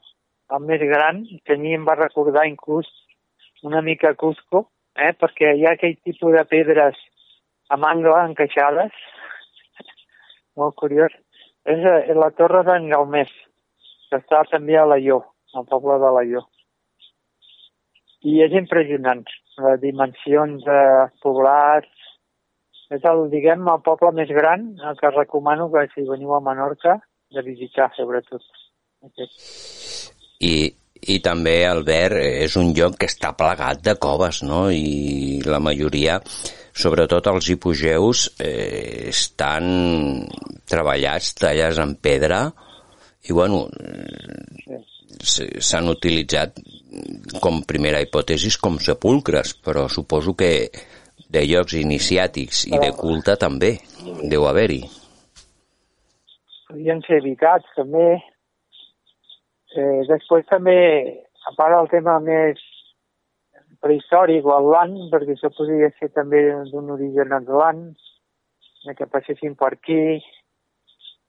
el 0.51 0.67
més 0.67 0.84
gran, 0.84 1.24
que 1.45 1.55
a 1.55 1.61
em 1.76 1.88
va 1.88 1.97
recordar 1.99 2.47
inclús 2.47 2.88
una 3.63 3.82
mica 3.82 4.13
Cusco, 4.15 4.67
eh? 4.95 5.13
perquè 5.13 5.55
hi 5.55 5.65
ha 5.65 5.76
aquell 5.78 5.97
tipus 6.03 6.34
de 6.36 6.45
pedres 6.49 6.97
amb 7.69 7.86
angle 7.88 8.15
encaixades. 8.30 8.95
Molt 10.59 10.76
curiós. 10.80 11.13
És, 11.63 11.80
eh, 11.80 12.15
la 12.17 12.32
torre 12.36 12.63
d'en 12.67 12.89
Galmés, 12.89 13.32
que 14.09 14.19
està 14.19 14.43
també 14.49 14.78
a 14.78 14.88
Laió, 14.88 15.22
al 15.55 15.67
poble 15.69 15.99
de 16.01 16.15
Laió. 16.17 16.47
I 18.22 18.38
és 18.45 18.53
impressionant, 18.53 19.24
les 19.65 19.80
dimensions 19.82 20.67
eh, 20.69 21.07
poblats. 21.24 21.89
És 22.91 23.05
el, 23.07 23.24
diguem, 23.32 23.63
el 23.72 23.82
poble 23.86 24.11
més 24.13 24.30
gran, 24.36 24.67
el 24.84 24.99
que 24.99 25.13
recomano 25.15 25.69
que 25.72 25.88
si 25.93 26.03
veniu 26.07 26.36
a 26.36 26.41
Menorca, 26.43 26.97
de 27.32 27.43
visitar, 27.45 27.88
sobretot. 27.95 28.43
Aquest. 29.07 30.11
I, 30.43 30.53
i 31.01 31.17
també, 31.24 31.55
Albert, 31.65 32.19
és 32.45 32.57
un 32.59 32.74
lloc 32.78 32.99
que 32.99 33.09
està 33.09 33.32
plegat 33.38 33.82
de 33.88 33.95
coves, 34.01 34.43
no? 34.45 34.65
I 34.69 35.39
la 35.47 35.61
majoria, 35.63 36.19
sobretot 36.84 37.32
els 37.32 37.49
hipogeus, 37.55 38.28
eh, 38.43 39.07
estan 39.09 40.28
treballats, 40.69 41.34
tallats 41.39 41.82
en 41.82 41.95
pedra, 42.03 42.43
i 43.26 43.34
bueno, 43.34 43.65
s'han 45.22 45.89
utilitzat 45.91 46.57
com 47.43 47.61
primera 47.67 48.01
hipòtesi 48.03 48.51
com 48.61 48.80
sepulcres, 48.80 49.53
però 49.65 49.88
suposo 49.89 50.34
que 50.38 50.69
de 51.32 51.45
llocs 51.47 51.78
iniciàtics 51.80 52.65
i 52.67 52.76
de 52.82 52.91
culte 52.97 53.38
també 53.39 53.78
deu 54.32 54.47
haver-hi. 54.49 54.82
podien 56.72 57.01
ser 57.03 57.17
evitats 57.19 57.67
també. 57.76 58.22
Eh, 59.76 60.01
després 60.07 60.45
també, 60.47 60.78
a 61.47 61.51
part 61.57 61.76
del 61.76 61.89
tema 61.91 62.17
més 62.24 62.59
prehistòric 63.84 64.45
o 64.45 64.53
atlant, 64.55 64.95
perquè 65.11 65.36
això 65.36 65.51
podria 65.57 65.89
ser 65.97 66.11
també 66.15 66.43
d'un 66.72 66.91
origen 66.95 67.34
atlant, 67.36 67.89
que 68.97 69.07
passessin 69.13 69.55
per 69.55 69.74
aquí, 69.76 70.22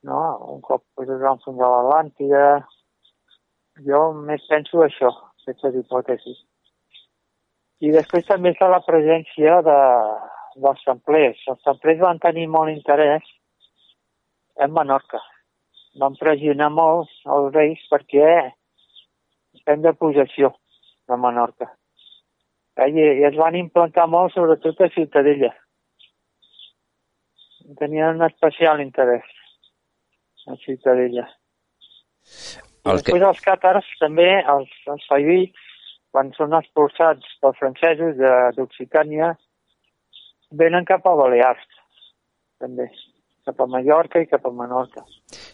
no? 0.09 0.21
un 0.55 0.61
cop 0.65 0.85
pues, 0.97 1.11
es 1.11 1.21
van 1.23 1.41
fundar 1.45 1.69
l'Atlàntida. 1.71 2.45
Jo 3.81 4.01
més 4.13 4.43
penso 4.51 4.83
això, 4.85 5.09
aquestes 5.41 5.79
hipòtesis. 5.81 6.43
I 7.83 7.91
després 7.91 8.27
també 8.29 8.53
està 8.53 8.69
la 8.71 8.83
presència 8.85 9.61
de, 9.67 9.79
dels 10.61 10.83
templers. 10.87 11.41
Els 11.49 11.63
templers 11.65 12.03
van 12.03 12.21
tenir 12.23 12.47
molt 12.53 12.71
interès 12.71 13.25
en 14.61 14.73
Menorca. 14.77 15.21
Van 16.01 16.17
pressionar 16.21 16.71
molt 16.73 17.11
els 17.37 17.53
reis 17.57 17.81
perquè 17.91 18.29
estem 19.57 19.83
de 19.83 19.93
possessió 19.99 20.53
de 21.09 21.19
Menorca. 21.19 21.73
I, 22.77 22.89
I 22.93 23.25
es 23.29 23.37
van 23.37 23.57
implantar 23.59 24.07
molt, 24.09 24.33
sobretot 24.33 24.81
a 24.81 24.89
Ciutadella. 24.95 25.53
Tenien 27.79 28.17
un 28.17 28.27
especial 28.27 28.81
interès 28.85 29.29
a 30.49 30.57
Ciutadella. 30.65 31.29
El 32.83 32.99
que, 32.99 33.13
després 33.13 33.27
els 33.29 33.43
càtars, 33.45 33.89
també, 34.01 34.29
els, 34.55 34.73
els 34.91 35.05
faivits, 35.11 35.69
quan 36.13 36.33
són 36.37 36.57
expulsats 36.59 37.39
pels 37.41 37.61
francesos 37.61 38.19
d'Occitània, 38.57 39.33
venen 40.59 40.85
cap 40.89 41.07
a 41.07 41.15
Balears, 41.17 41.63
també, 42.61 42.89
cap 43.47 43.63
a 43.63 43.69
Mallorca 43.71 44.23
i 44.23 44.29
cap 44.31 44.45
a 44.47 44.53
Menorca. 44.55 45.05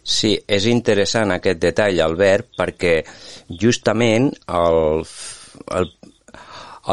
Sí, 0.03 0.35
és 0.49 0.67
interessant 0.73 1.37
aquest 1.37 1.61
detall, 1.63 2.01
Albert, 2.05 2.51
perquè 2.59 2.97
justament 3.61 4.31
el, 4.49 5.05
el, 5.79 5.89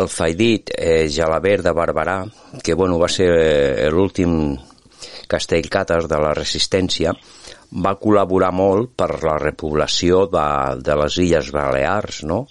el 0.02 0.12
Faidit 0.12 0.76
eh, 0.76 1.08
Gelabert 1.12 1.66
de 1.66 1.76
Barberà, 1.76 2.20
que 2.64 2.76
bueno, 2.76 3.00
va 3.02 3.12
ser 3.12 3.32
eh, 3.40 3.90
l'últim 3.92 4.56
castell 5.32 5.67
càtar 5.71 6.01
de 6.07 6.19
la 6.21 6.34
resistència, 6.38 7.13
va 7.86 7.95
col·laborar 7.99 8.51
molt 8.55 8.91
per 8.97 9.09
la 9.23 9.38
repoblació 9.41 10.26
de, 10.32 10.45
de 10.86 10.95
les 11.01 11.17
Illes 11.23 11.49
Balears, 11.55 12.21
no? 12.23 12.45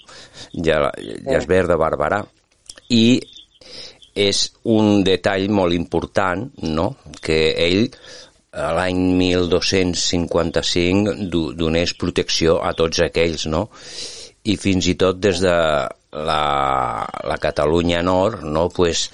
Gel- 0.52 0.90
Gelabert 1.24 1.70
de 1.72 1.78
Barberà. 1.80 2.20
I 2.92 3.06
és 4.14 4.44
un 4.70 5.02
detall 5.06 5.48
molt 5.50 5.74
important, 5.74 6.44
no?, 6.62 6.90
que 7.24 7.38
ell 7.58 7.88
l'any 8.54 9.00
1255 9.18 11.14
do- 11.30 11.52
donés 11.58 11.94
protecció 11.98 12.60
a 12.62 12.72
tots 12.78 13.00
aquells, 13.02 13.46
no? 13.50 13.68
I 14.44 14.56
fins 14.60 14.86
i 14.86 14.94
tot 15.00 15.18
des 15.18 15.40
de 15.42 15.54
la, 16.28 16.42
la 17.30 17.38
Catalunya 17.42 18.02
Nord, 18.06 18.44
no?, 18.44 18.68
pues, 18.68 19.08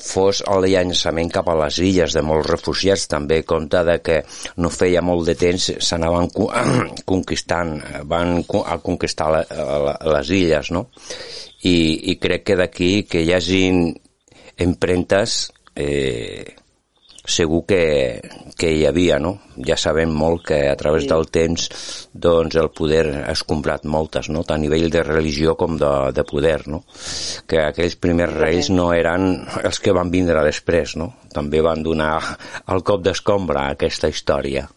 fos 0.00 0.42
el 0.50 0.66
llançament 0.72 1.30
cap 1.32 1.48
a 1.48 1.54
les 1.64 1.78
illes 1.84 2.14
de 2.16 2.22
molts 2.26 2.48
refugiats, 2.50 3.06
també 3.10 3.42
compta 3.46 3.84
de 3.86 3.98
que 4.02 4.20
no 4.58 4.70
feia 4.70 5.02
molt 5.02 5.26
de 5.28 5.34
temps 5.38 5.70
s'anaven 5.78 6.28
co- 6.34 6.50
conquistant, 7.12 7.76
van 8.10 8.40
a 8.42 8.78
conquistar 8.82 9.30
les 9.38 10.30
illes, 10.34 10.70
no? 10.74 10.88
I, 11.64 11.76
i 12.12 12.16
crec 12.20 12.42
que 12.50 12.56
d'aquí 12.60 12.92
que 13.08 13.22
hi 13.24 13.32
hagin 13.32 13.86
empremtes 14.60 15.52
eh, 15.74 16.44
segur 17.24 17.62
que, 17.66 18.20
que 18.60 18.68
hi 18.68 18.84
havia, 18.86 19.18
no? 19.18 19.38
Ja 19.64 19.76
sabem 19.80 20.10
molt 20.12 20.44
que 20.50 20.58
a 20.68 20.76
través 20.76 21.04
Sí. 21.04 21.08
del 21.08 21.26
temps 21.32 22.08
doncs 22.12 22.56
el 22.60 22.70
poder 22.70 23.24
ha 23.24 23.34
comprat 23.48 23.84
moltes, 23.84 24.28
no? 24.28 24.42
Tant 24.44 24.60
a 24.60 24.62
nivell 24.62 24.90
de 24.90 25.02
religió 25.02 25.56
com 25.56 25.78
de, 25.80 26.12
de 26.12 26.24
poder, 26.24 26.68
no? 26.68 26.82
Que 27.48 27.62
aquells 27.64 27.96
primers 27.96 28.34
reis 28.36 28.70
no 28.70 28.92
eren 28.92 29.46
els 29.64 29.80
que 29.80 29.92
van 29.96 30.10
vindre 30.10 30.44
després, 30.44 30.96
no? 30.96 31.14
També 31.32 31.60
van 31.64 31.82
donar 31.82 32.20
el 32.68 32.82
cop 32.84 33.02
d'escombra 33.02 33.66
a 33.66 33.76
aquesta 33.78 34.08
història. 34.08 34.68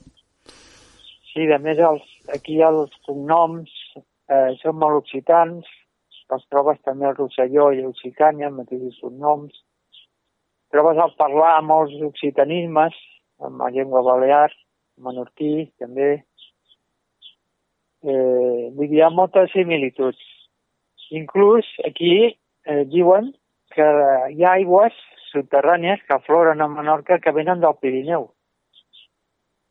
Sí, 1.33 1.45
a 1.53 1.59
més, 1.59 1.77
els, 1.77 2.01
aquí 2.33 2.61
els 2.65 2.95
cognoms 3.05 3.69
eh, 4.31 4.55
són 4.63 4.79
molt 4.79 5.03
occitans, 5.03 5.67
els 6.33 6.43
trobes 6.51 6.79
també 6.83 7.05
al 7.07 7.15
Rosselló 7.15 7.69
i 7.71 7.83
a 7.83 7.87
Occitània, 7.87 8.49
els 8.49 8.57
mateixos 8.57 8.97
cognoms. 9.03 9.53
Trobes 10.73 10.99
al 10.99 11.13
parlar 11.19 11.57
molts 11.63 11.95
occitanismes, 12.09 12.95
amb 13.43 13.61
la 13.63 13.69
llengua 13.71 14.03
balear, 14.03 14.49
menorquí, 15.03 15.69
també. 15.79 16.09
Eh, 18.03 18.63
vull 18.75 18.87
dir, 18.87 18.99
hi 18.99 19.03
ha 19.05 19.11
moltes 19.13 19.51
similituds. 19.55 20.19
Inclús 21.15 21.67
aquí 21.87 22.15
eh, 22.27 22.83
diuen 22.91 23.31
que 23.73 23.87
hi 24.33 24.43
ha 24.43 24.55
aigües 24.57 24.95
subterrànies 25.31 26.03
que 26.07 26.15
afloren 26.15 26.63
a 26.63 26.67
Menorca 26.71 27.19
que 27.23 27.33
venen 27.35 27.61
del 27.63 27.77
Pirineu, 27.81 28.29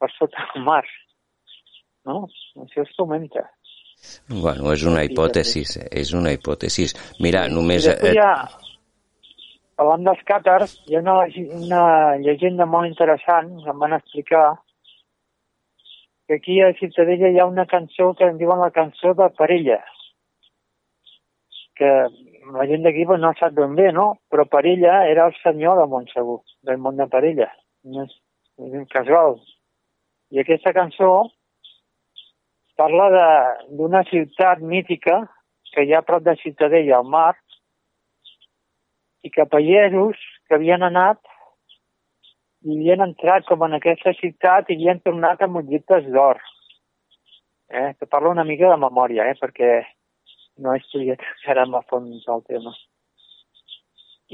per 0.00 0.10
sota 0.16 0.48
del 0.52 0.64
mar. 0.64 0.84
No? 2.06 2.26
Això 2.64 2.84
es 2.84 2.92
comenta. 2.98 3.44
Bueno, 4.28 4.70
és 4.72 4.84
una 4.86 5.02
hipòtesi, 5.06 5.64
és 5.90 6.12
una 6.14 6.32
hipòtesi. 6.36 6.86
Mira, 7.24 7.46
només... 7.50 7.88
Eh, 7.90 8.12
ha, 8.20 8.46
parlant 9.76 10.06
dels 10.08 10.22
càtars, 10.28 10.76
hi 10.88 10.96
ha 10.96 11.02
una, 11.04 11.16
una 11.60 11.82
llegenda 12.22 12.66
molt 12.66 12.88
interessant, 12.88 13.52
em 13.60 13.82
van 13.82 13.96
explicar, 13.96 14.46
que 16.26 16.38
aquí 16.40 16.60
a 16.62 16.72
Ciutadella 16.78 17.30
hi 17.30 17.38
ha 17.38 17.46
una 17.46 17.66
cançó 17.70 18.12
que 18.18 18.26
en 18.26 18.40
diuen 18.40 18.62
la 18.62 18.72
cançó 18.74 19.12
de 19.14 19.28
Parella, 19.38 19.78
que 21.76 21.90
la 22.56 22.66
gent 22.70 22.86
d'aquí 22.86 23.04
pues, 23.06 23.20
no 23.20 23.32
sap 23.38 23.54
ben 23.58 23.76
bé, 23.78 23.90
no? 23.92 24.08
Però 24.32 24.46
Parella 24.48 25.04
era 25.10 25.28
el 25.28 25.36
senyor 25.42 25.78
de 25.80 25.86
Montsegur, 25.92 26.40
del 26.66 26.80
món 26.82 26.96
de 26.96 27.06
Parella, 27.12 27.50
no 27.84 28.06
és, 28.06 28.16
és 28.66 28.88
casual. 28.94 29.38
I 30.32 30.42
aquesta 30.42 30.72
cançó 30.74 31.10
parla 32.80 33.08
d'una 33.70 34.02
ciutat 34.08 34.60
mítica 34.60 35.22
que 35.72 35.84
hi 35.84 35.92
ha 35.94 36.00
a 36.02 36.06
prop 36.06 36.24
de 36.24 36.34
Ciutadella, 36.40 36.98
al 36.98 37.10
mar, 37.12 37.34
i 39.26 39.32
que 39.34 39.46
pagesos 39.50 40.20
que 40.46 40.54
havien 40.58 40.86
anat 40.86 41.18
i 42.66 42.74
havien 42.76 43.02
entrat 43.04 43.46
com 43.48 43.64
en 43.66 43.76
aquesta 43.76 44.12
ciutat 44.20 44.70
i 44.70 44.76
havien 44.78 45.02
tornat 45.06 45.42
amb 45.42 45.60
objectes 45.62 46.06
d'or. 46.14 46.40
Eh? 47.70 47.90
Que 47.98 48.06
parlo 48.06 48.30
una 48.34 48.46
mica 48.46 48.70
de 48.70 48.78
memòria, 48.82 49.26
eh? 49.30 49.36
perquè 49.40 49.70
no 50.62 50.72
he 50.74 50.82
estudiat 50.82 51.22
encara 51.22 51.66
a 51.66 51.82
fons 51.90 52.28
el 52.36 52.44
tema. 52.46 52.72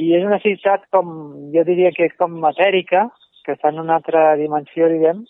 I 0.03 0.09
és 0.16 0.24
una 0.24 0.40
ciutat 0.45 0.86
com, 0.95 1.09
jo 1.53 1.64
diria 1.68 1.93
que 1.97 2.09
és 2.09 2.16
com 2.20 2.38
matèrica, 2.45 3.09
que 3.45 3.57
està 3.57 3.72
en 3.72 3.82
una 3.82 3.99
altra 4.01 4.36
dimensió, 4.40 4.88
diguem, 4.88 5.24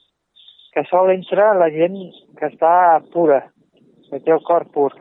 que 0.74 0.84
sol 0.90 1.10
entra 1.14 1.52
la 1.58 1.70
gent 1.74 1.98
que 2.38 2.50
està 2.50 2.74
pura, 3.14 3.40
que 4.10 4.20
té 4.22 4.34
el 4.34 4.44
cor 4.46 4.68
pur. 4.74 4.92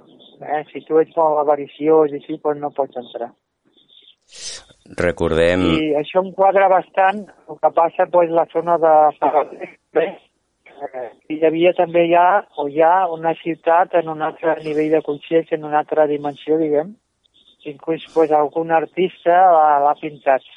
Eh? 0.42 0.64
Si 0.72 0.82
tu 0.88 0.98
ets 1.02 1.14
molt 1.18 1.44
avariciós 1.44 2.14
i 2.14 2.22
així, 2.22 2.40
doncs 2.42 2.62
no 2.64 2.74
pots 2.78 2.98
entrar. 2.98 3.30
Recordem... 4.98 5.64
I 5.76 5.94
això 6.00 6.24
em 6.24 6.32
quadra 6.36 6.68
bastant 6.72 7.24
el 7.50 7.60
que 7.62 7.72
passa 7.76 8.08
pues, 8.12 8.32
la 8.34 8.46
zona 8.54 8.78
de 8.82 8.94
Paralé. 9.22 9.72
Hi 11.30 11.38
havia 11.46 11.76
també 11.78 12.08
ja, 12.10 12.42
o 12.58 12.66
hi 12.68 12.82
ha 12.82 13.06
una 13.14 13.36
ciutat 13.38 13.94
en 14.00 14.10
un 14.10 14.24
altre 14.26 14.56
nivell 14.66 14.90
de 14.96 15.04
consciència, 15.06 15.58
en 15.58 15.68
una 15.70 15.84
altra 15.84 16.08
dimensió, 16.10 16.58
diguem. 16.58 16.96
Inclús 17.70 18.08
pues, 18.16 18.34
algun 18.34 18.74
artista 18.74 19.38
l'ha 19.86 19.94
pintat. 20.02 20.48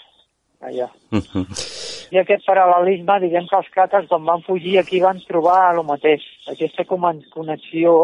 allà. 0.65 0.89
I 2.15 2.21
aquest 2.21 2.45
paral·lelisme, 2.47 3.19
diguem 3.25 3.47
que 3.51 3.57
els 3.59 3.71
càtars, 3.75 4.09
quan 4.09 4.25
van 4.25 4.45
fugir 4.47 4.79
aquí, 4.79 5.01
van 5.03 5.21
trobar 5.29 5.75
el 5.75 5.83
mateix, 5.89 6.25
aquesta 6.53 6.85
connexió 6.87 7.95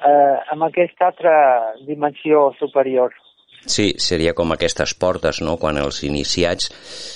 eh, 0.00 0.36
amb 0.52 0.66
aquesta 0.66 1.10
altra 1.12 1.34
dimensió 1.86 2.50
superior. 2.58 3.14
Sí, 3.66 3.94
seria 3.98 4.34
com 4.36 4.52
aquestes 4.52 4.94
portes, 4.94 5.40
no? 5.42 5.56
Quan 5.60 5.78
els 5.80 6.02
iniciats 6.04 6.70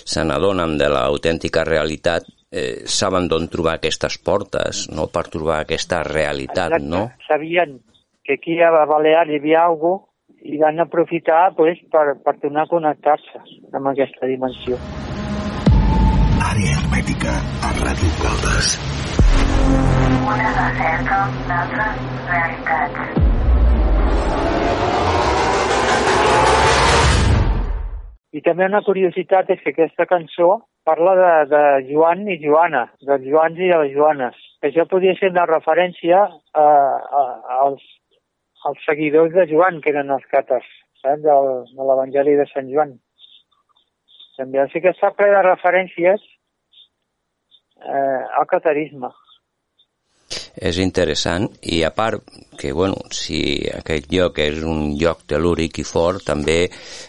se 0.09 0.25
n'adonen 0.25 0.77
de 0.81 0.89
l'autèntica 0.93 1.65
realitat, 1.69 2.27
eh, 2.51 2.85
saben 2.87 3.29
d'on 3.29 3.49
trobar 3.53 3.77
aquestes 3.79 4.19
portes, 4.19 4.87
no? 4.91 5.09
Per 5.13 5.25
trobar 5.29 5.61
aquesta 5.61 6.03
realitat, 6.03 6.79
Exacte. 6.79 6.89
no? 6.89 7.11
Sabien 7.29 7.81
que 8.25 8.35
aquí 8.35 8.61
a 8.61 8.71
Balear 8.85 9.29
hi 9.29 9.41
havia 9.41 9.65
alguna 9.65 10.05
i 10.43 10.59
van 10.59 10.79
aprofitar 10.81 11.55
pues, 11.57 11.79
per, 11.93 12.15
per 12.25 12.37
tornar 12.43 12.67
a 12.67 12.71
connectar-se 12.71 13.41
amb 13.75 13.91
aquesta 13.93 14.29
dimensió. 14.31 14.79
Àrea 16.49 16.77
hermètica 16.79 17.35
a 17.67 17.73
Ràdio 17.81 18.13
Caldes. 18.23 18.77
Una 20.29 20.53
recerca 20.61 21.19
d'altres 21.49 22.05
realitats. 22.31 23.38
I 28.39 28.43
també 28.47 28.69
una 28.69 28.85
curiositat 28.87 29.49
és 29.51 29.63
que 29.65 29.73
aquesta 29.73 30.07
cançó 30.07 30.49
parla 30.87 31.15
de, 31.19 31.31
de 31.51 31.63
Joan 31.89 32.21
i 32.31 32.37
Joana, 32.43 32.85
dels 33.09 33.25
Joans 33.27 33.59
i 33.59 33.71
de 33.73 33.79
les 33.83 33.95
Joanes. 33.97 34.37
Això 34.69 34.85
podria 34.91 35.17
ser 35.19 35.33
una 35.33 35.47
referència 35.51 36.21
a, 36.63 36.67
a, 37.21 37.23
als, 37.59 37.83
als 38.69 38.85
seguidors 38.87 39.35
de 39.35 39.49
Joan, 39.51 39.83
que 39.83 39.91
eren 39.95 40.15
els 40.15 40.27
càtars, 40.31 40.69
saps? 41.03 41.25
Del, 41.27 41.51
de 41.75 41.89
l'Evangeli 41.91 42.37
de 42.39 42.47
Sant 42.53 42.71
Joan. 42.71 42.95
També, 44.39 44.63
o 44.63 44.69
sigui 44.71 44.87
que 44.87 44.95
està 44.95 45.11
ple 45.19 45.33
de 45.35 45.43
referències 45.49 46.23
eh, 47.83 48.23
al 48.39 48.47
catarisme. 48.53 49.11
És 50.59 50.79
interessant 50.83 51.45
i 51.71 51.85
a 51.87 51.91
part 51.95 52.25
que, 52.59 52.73
bueno, 52.75 52.97
si 53.15 53.41
aquest 53.71 54.09
lloc 54.11 54.41
és 54.43 54.59
un 54.67 54.97
lloc 54.99 55.23
telúric 55.31 55.79
i 55.79 55.85
fort, 55.87 56.25
també 56.27 56.65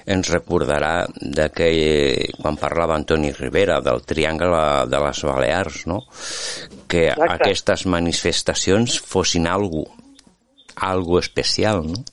ens 0.05 0.29
recordarà 0.29 1.07
d'aquell, 1.17 2.35
quan 2.37 2.59
parlava 2.61 2.99
Antoni 2.99 3.33
Rivera 3.33 3.79
del 3.81 4.05
Triangle 4.05 4.61
de 4.91 5.01
les 5.05 5.23
Balears, 5.25 5.81
no? 5.89 6.03
Que 6.89 7.07
Exacte. 7.09 7.31
aquestes 7.39 7.87
manifestacions 7.89 8.99
fossin 9.01 9.49
algo, 9.49 9.87
algo 10.77 11.17
especial, 11.17 11.81
no? 11.89 12.05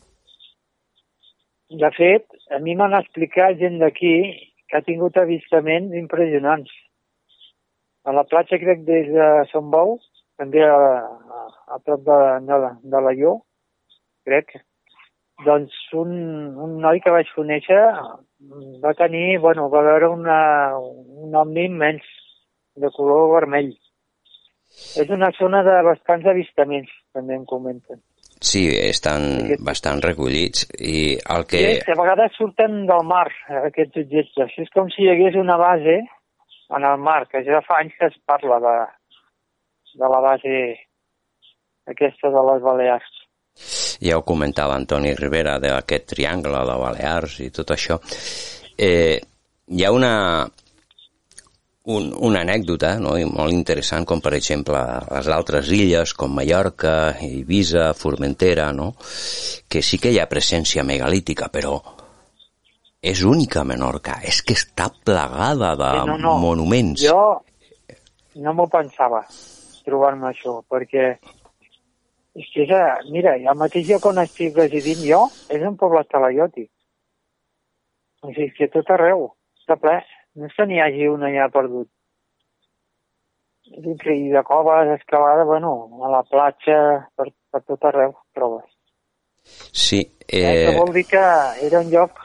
De 1.69 1.91
fet, 1.99 2.25
a 2.57 2.63
mi 2.63 2.77
m'han 2.79 2.97
explicat 2.97 3.61
gent 3.61 3.81
d'aquí 3.83 4.17
que 4.71 4.79
ha 4.79 4.85
tingut 4.87 5.17
avistaments 5.21 5.95
impressionants. 5.99 6.71
A 8.07 8.15
la 8.15 8.25
platja, 8.25 8.59
crec, 8.63 8.85
des 8.87 9.11
de 9.13 9.27
Sant 9.51 9.69
Bou, 9.73 9.99
també 10.39 10.63
a, 10.63 10.77
a, 11.67 11.79
prop 11.79 12.03
de, 12.07 12.19
de, 12.47 12.59
la, 12.65 12.73
de 12.83 13.03
la 13.07 13.13
Ió, 13.19 13.35
crec, 14.27 14.55
doncs 15.45 15.75
un, 15.99 16.13
un 16.67 16.79
noi 16.81 17.01
que 17.05 17.13
vaig 17.13 17.29
conèixer 17.37 17.81
va 18.85 18.95
tenir, 18.97 19.39
bueno, 19.43 19.69
va 19.73 19.83
veure 19.85 20.09
una, 20.13 20.39
un 20.77 21.35
omni 21.35 21.67
immens 21.69 22.05
de 22.77 22.91
color 22.97 23.31
vermell. 23.35 23.73
És 25.01 25.09
una 25.13 25.31
zona 25.39 25.63
de 25.65 25.77
bastants 25.87 26.27
avistaments, 26.29 26.91
també 27.17 27.37
em 27.37 27.47
comenten. 27.49 28.03
Sí, 28.45 28.67
estan 28.69 29.23
Aquest- 29.39 29.63
bastant 29.65 30.03
recollits 30.05 30.67
i 30.77 31.17
el 31.33 31.47
que... 31.49 31.63
Que... 31.87 31.95
a 31.95 32.01
vegades 32.03 32.37
surten 32.37 32.83
del 32.89 33.07
mar, 33.09 33.31
aquests 33.63 34.03
objectes. 34.03 34.53
És 34.61 34.69
com 34.75 34.91
si 34.93 35.07
hi 35.07 35.13
hagués 35.15 35.39
una 35.41 35.57
base 35.57 35.97
en 36.77 36.85
el 36.85 37.01
mar, 37.01 37.23
que 37.31 37.41
ja 37.47 37.63
fa 37.65 37.81
anys 37.81 37.97
que 37.99 38.11
es 38.11 38.19
parla 38.29 38.61
de, 38.61 38.75
de 39.97 40.11
la 40.13 40.21
base 40.21 40.59
aquesta 41.87 42.31
de 42.35 42.43
les 42.51 42.63
Balears. 42.63 43.15
ja 44.05 44.19
ho 44.19 44.23
comentava 44.29 44.75
Antoni 44.77 45.15
Rivera 45.17 45.57
d'aquest 45.63 46.11
triangle 46.13 46.61
de 46.69 46.77
Balears 46.83 47.39
i 47.41 47.51
tot 47.51 47.71
això 47.73 47.97
eh, 48.77 49.17
hi 49.67 49.85
ha 49.85 49.93
una 49.93 50.13
un, 51.87 52.11
una 52.29 52.43
anècdota 52.43 52.99
no? 52.99 53.15
i 53.17 53.25
molt 53.25 53.55
interessant 53.55 54.05
com 54.05 54.21
per 54.21 54.35
exemple 54.37 54.83
les 55.09 55.29
altres 55.33 55.71
illes 55.73 56.13
com 56.19 56.35
Mallorca, 56.37 57.15
Eivissa, 57.23 57.93
Formentera 57.95 58.73
no? 58.77 58.93
que 59.69 59.83
sí 59.83 59.99
que 60.03 60.13
hi 60.13 60.21
ha 60.21 60.29
presència 60.29 60.85
megalítica 60.85 61.49
però 61.49 61.79
és 63.01 63.23
única 63.23 63.63
a 63.63 63.69
Menorca 63.73 64.21
és 64.27 64.43
que 64.43 64.59
està 64.59 64.91
plagada 64.91 65.75
de 65.79 65.93
Sí, 66.01 66.07
no, 66.11 66.19
no. 66.19 66.39
monuments 66.43 67.07
Jo 67.07 67.21
no 68.37 68.53
m'ho 68.53 68.67
pensava 68.69 69.25
trobar-me 69.87 70.33
això, 70.33 70.59
perquè 70.69 71.15
és 72.37 72.49
que 72.53 72.65
és, 72.67 72.71
a- 72.77 73.01
mira, 73.11 73.35
el 73.37 73.57
mateix 73.59 73.89
lloc 73.89 74.05
on 74.11 74.19
estic 74.23 74.57
residint 74.59 75.03
jo 75.09 75.23
és 75.49 75.63
un 75.65 75.77
poble 75.81 76.03
talaiòtic. 76.11 76.71
O 78.23 78.33
sigui, 78.33 78.51
que 78.57 78.69
tot 78.73 78.91
arreu 78.93 79.29
està 79.61 79.77
ple. 79.81 79.99
No 80.37 80.47
és 80.51 80.55
que 80.57 80.67
n'hi 80.69 80.81
hagi 80.83 81.07
un 81.09 81.23
allà 81.25 81.47
perdut. 81.53 81.89
És 83.67 83.85
increïble, 83.85 84.35
de 84.37 84.43
coves, 84.47 84.93
escalada, 85.01 85.45
bueno, 85.49 85.73
a 86.07 86.11
la 86.13 86.23
platja, 86.29 86.77
per, 87.17 87.31
per 87.51 87.63
tot 87.67 87.85
arreu 87.89 88.13
trobes. 88.35 88.69
sí, 89.73 90.01
Eh... 90.29 90.43
eh, 90.43 90.67
Que 90.67 90.79
vol 90.79 90.93
dir 90.95 91.05
que 91.07 91.23
era 91.67 91.81
un 91.81 91.91
lloc 91.91 92.19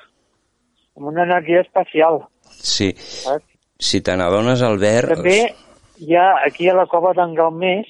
amb 0.98 1.08
una 1.12 1.24
energia 1.24 1.62
especial, 1.62 2.24
sí. 2.50 2.92
saps? 2.98 3.46
si 3.82 4.02
te 4.02 4.14
n'adones 4.18 4.62
Albert 4.66 5.10
També 5.16 5.36
hi 6.02 6.16
ha, 6.18 6.28
aquí 6.46 6.68
a 6.70 6.74
la 6.78 6.86
cova 6.90 7.14
d'en 7.18 7.34
Galmés, 7.38 7.88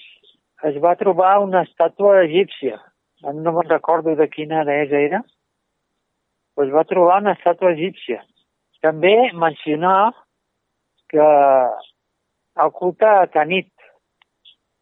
es 0.70 0.78
va 0.84 0.96
trobar 1.00 1.40
una 1.44 1.64
estàtua 1.68 2.22
egípcia. 2.26 2.80
No 3.22 3.54
me'n 3.54 3.70
recordo 3.70 4.16
de 4.18 4.28
quina 4.30 4.64
deessa 4.66 4.98
era, 4.98 5.22
però 6.56 6.66
es 6.68 6.74
va 6.74 6.84
trobar 6.90 7.20
una 7.22 7.36
estàtua 7.38 7.74
egípcia. 7.76 8.24
També 8.82 9.14
mencionar 9.38 10.12
que 11.12 11.22
el 12.64 12.72
culte 12.74 13.06
a 13.06 13.28
Tanit, 13.30 13.70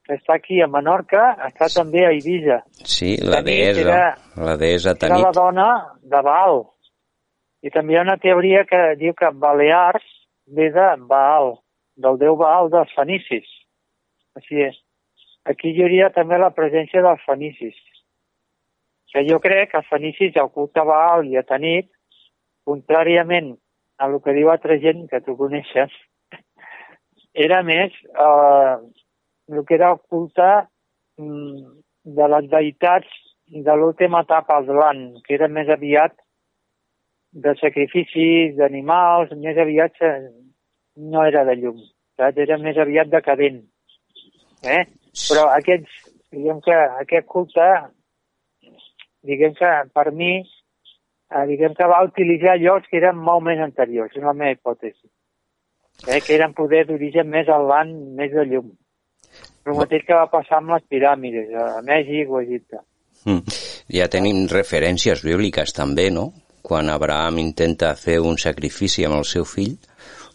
que 0.07 0.15
està 0.15 0.37
aquí 0.39 0.61
a 0.63 0.67
Menorca, 0.71 1.35
està 1.49 1.67
també 1.73 2.05
a 2.05 2.13
Eivissa. 2.15 2.61
Sí, 2.71 3.17
la 3.21 3.41
Tanit 3.43 3.75
deessa, 3.75 3.81
era- 3.81 4.45
la 4.47 4.57
deessa 4.57 4.95
Era 4.95 5.15
la 5.17 5.23
Tanit. 5.23 5.35
dona 5.35 5.69
de 6.01 6.21
Baal. 6.21 6.63
I 7.61 7.69
també 7.69 7.93
hi 7.93 7.97
ha 7.97 8.05
una 8.07 8.17
teoria 8.17 8.63
que 8.63 8.95
diu 8.95 9.13
que 9.13 9.29
Balears 9.33 10.03
ve 10.47 10.69
de 10.71 10.87
Baal, 11.11 11.57
del 11.97 12.17
déu 12.17 12.37
Baal 12.39 12.69
dels 12.71 12.93
fenicis. 12.95 13.45
Així 14.35 14.63
és. 14.63 14.77
Aquí 15.49 15.71
hi 15.73 15.83
hauria 15.83 16.09
també 16.13 16.37
la 16.37 16.51
presència 16.53 17.01
dels 17.01 17.23
fenicis. 17.25 17.77
Que 19.09 19.23
jo 19.25 19.39
crec 19.41 19.71
que 19.71 19.79
els 19.81 19.89
fenicis, 19.89 20.35
el 20.37 20.51
culte 20.53 20.83
Baal 20.85 21.25
i 21.25 21.39
contràriament 22.69 23.55
a 23.97 24.07
el 24.07 24.19
que 24.21 24.35
diu 24.37 24.51
altra 24.51 24.77
gent 24.79 25.07
que 25.09 25.21
tu 25.25 25.35
coneixes, 25.37 25.89
era 27.33 27.63
més 27.63 27.95
eh, 28.25 28.75
el 29.49 29.65
que 29.65 29.75
era 29.75 29.91
el 29.93 29.99
culte 30.09 30.49
mm, 31.17 31.65
de 32.19 32.27
les 32.33 32.49
deïtats 32.53 33.17
de 33.49 33.75
l'última 33.75 34.21
etapa 34.25 34.59
als 34.59 34.69
l'an, 34.69 35.01
que 35.25 35.33
era 35.33 35.47
més 35.47 35.69
aviat 35.69 36.13
de 37.33 37.55
sacrificis 37.61 38.55
d'animals, 38.57 39.33
més 39.41 39.57
aviat 39.57 39.97
eh, 40.05 40.29
no 41.13 41.25
era 41.25 41.43
de 41.49 41.57
llum, 41.61 41.81
saps? 42.17 42.37
era 42.37 42.57
més 42.61 42.77
aviat 42.77 43.09
decadent. 43.09 43.63
Eh? 44.63 44.83
Però 45.15 45.47
aquests, 45.55 46.09
diguem 46.33 46.59
que 46.65 46.75
aquest 47.03 47.27
culte, 47.27 47.67
diguem 49.25 49.55
que 49.57 49.71
per 49.93 50.11
mi, 50.15 50.33
eh, 50.39 51.45
diguem 51.49 51.75
que 51.77 51.87
va 51.89 52.03
utilitzar 52.07 52.57
llocs 52.61 52.89
que 52.89 52.99
eren 53.01 53.17
molt 53.17 53.45
més 53.47 53.61
anteriors, 53.63 54.13
és 54.15 54.23
la 54.23 54.35
meva 54.35 54.55
hipòtesi. 54.55 55.07
Eh? 56.07 56.21
Que 56.23 56.35
eren 56.37 56.55
poder 56.55 56.85
d'origen 56.87 57.27
més 57.29 57.49
al 57.51 57.67
l'an, 57.67 57.95
més 58.15 58.31
de 58.35 58.45
llum. 58.51 58.69
El 59.67 59.75
mateix 59.77 60.05
que 60.07 60.15
va 60.15 60.29
passar 60.31 60.61
amb 60.61 60.73
les 60.73 60.85
piràmides, 60.89 61.51
a 61.53 61.81
Mèxic 61.85 62.29
o 62.31 62.39
a 62.39 62.45
Egipte. 62.45 62.79
Mm. 63.25 63.57
Ja 63.99 64.07
tenim 64.11 64.45
referències 64.49 65.21
bíbliques 65.25 65.75
també, 65.75 66.07
no? 66.13 66.29
Quan 66.65 66.89
Abraham 66.93 67.39
intenta 67.41 67.91
fer 67.99 68.19
un 68.21 68.37
sacrifici 68.37 69.05
amb 69.05 69.19
el 69.19 69.27
seu 69.27 69.45
fill, 69.45 69.75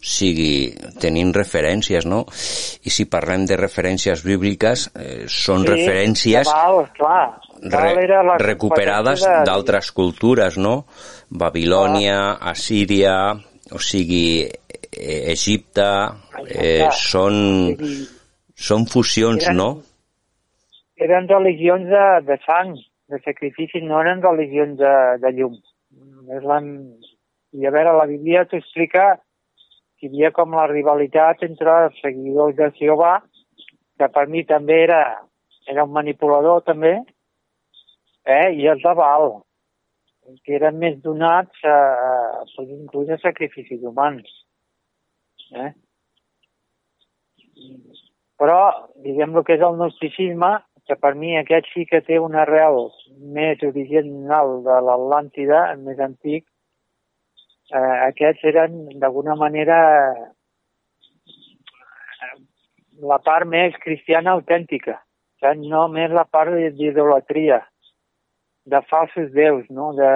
sigui, 0.05 0.75
tenim 1.01 1.31
referències, 1.33 2.05
no? 2.05 2.21
I 2.85 2.91
si 2.93 3.07
parlem 3.09 3.47
de 3.49 3.57
referències 3.57 4.21
bíbliques, 4.25 4.85
eh, 4.93 5.25
són 5.31 5.65
referències 5.65 6.45
Val, 6.51 6.83
clar. 6.93 7.23
Val 7.73 7.99
la 8.29 8.37
recuperades 8.37 9.23
de- 9.25 9.43
d'altres 9.49 9.91
cultures, 9.91 10.57
no? 10.61 10.85
Babilònia, 11.29 12.37
Assíria, 12.53 13.33
o 13.71 13.79
sigui, 13.81 14.45
eh, 14.45 15.31
Egipte, 15.33 15.89
eh, 16.49 16.87
són, 16.91 17.75
són 18.53 18.85
fusions, 18.85 19.43
Eren- 19.47 19.57
no? 19.57 19.69
Eren 20.97 21.27
religions 21.27 21.89
de, 21.89 22.05
de 22.29 22.37
sang, 22.45 22.75
de 23.09 23.19
sacrifici, 23.25 23.81
no 23.81 23.99
eren 24.01 24.21
religions 24.21 24.77
de, 24.79 24.93
de 25.19 25.31
llum. 25.33 25.57
És 26.37 26.43
la... 26.43 26.61
I 27.55 27.65
a 27.67 27.71
veure, 27.71 27.91
la 27.95 28.05
Bíblia 28.05 28.45
t'explica 28.51 29.15
que 29.15 29.24
hi 30.05 30.09
havia 30.11 30.31
com 30.31 30.53
la 30.53 30.67
rivalitat 30.69 31.41
entre 31.47 31.71
els 31.85 31.97
seguidors 32.01 32.55
de 32.57 32.69
Jehovà, 32.77 33.15
que 33.97 34.09
per 34.13 34.27
mi 34.29 34.43
també 34.45 34.77
era, 34.83 35.01
era 35.71 35.85
un 35.87 35.93
manipulador 35.95 36.61
també, 36.67 36.93
eh? 38.25 38.47
i 38.53 38.67
els 38.69 38.83
de 38.83 38.93
Baal, 38.99 39.39
que 40.45 40.57
eren 40.59 40.77
més 40.77 40.99
donats 41.01 41.65
a, 41.65 41.79
a, 42.43 42.65
inclús 42.65 43.09
a 43.09 43.17
sacrificis 43.23 43.81
humans. 43.81 44.29
Eh? 45.55 45.71
Però, 48.37 48.59
diguem 49.01 49.33
el 49.33 49.45
que 49.47 49.57
és 49.57 49.63
el 49.65 49.77
gnosticisme, 49.79 50.51
que 50.85 50.97
per 51.01 51.15
mi 51.17 51.33
aquest 51.39 51.71
sí 51.73 51.87
que 51.89 52.03
té 52.05 52.19
una 52.21 52.43
arrel 52.43 52.91
més 53.33 53.63
original 53.65 54.59
de 54.65 54.81
l'Atlàntida, 54.85 55.61
més 55.81 56.01
antic, 56.03 56.45
eh, 57.71 57.97
aquests 58.09 58.43
eren 58.51 58.75
d'alguna 59.01 59.35
manera 59.39 59.77
eh, 62.25 62.37
la 63.11 63.19
part 63.23 63.47
més 63.47 63.75
cristiana 63.83 64.35
autèntica, 64.37 64.99
saps? 65.41 65.63
no 65.71 65.87
més 65.93 66.11
la 66.11 66.25
part 66.25 66.53
d'idolatria, 66.77 67.61
de 68.65 68.81
falsos 68.89 69.31
déus, 69.33 69.65
no? 69.69 69.93
de, 69.97 70.11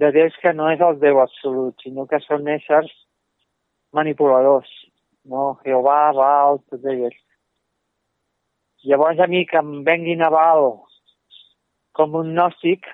de 0.00 0.12
déus 0.12 0.36
que 0.42 0.52
no 0.52 0.70
és 0.72 0.80
el 0.80 0.98
déu 1.00 1.20
absolut, 1.20 1.76
sinó 1.84 2.06
que 2.08 2.20
són 2.24 2.48
éssers 2.48 2.92
manipuladors, 3.92 4.68
no? 5.28 5.58
Jehovà, 5.64 6.12
Baal, 6.16 6.60
tots 6.68 6.84
ells. 6.92 7.16
Llavors 8.88 9.18
a 9.20 9.26
mi 9.26 9.44
que 9.48 9.58
em 9.58 9.82
venguin 9.84 10.22
a 10.22 10.30
Baal 10.32 10.70
com 11.98 12.14
un 12.14 12.30
gnòstic, 12.36 12.86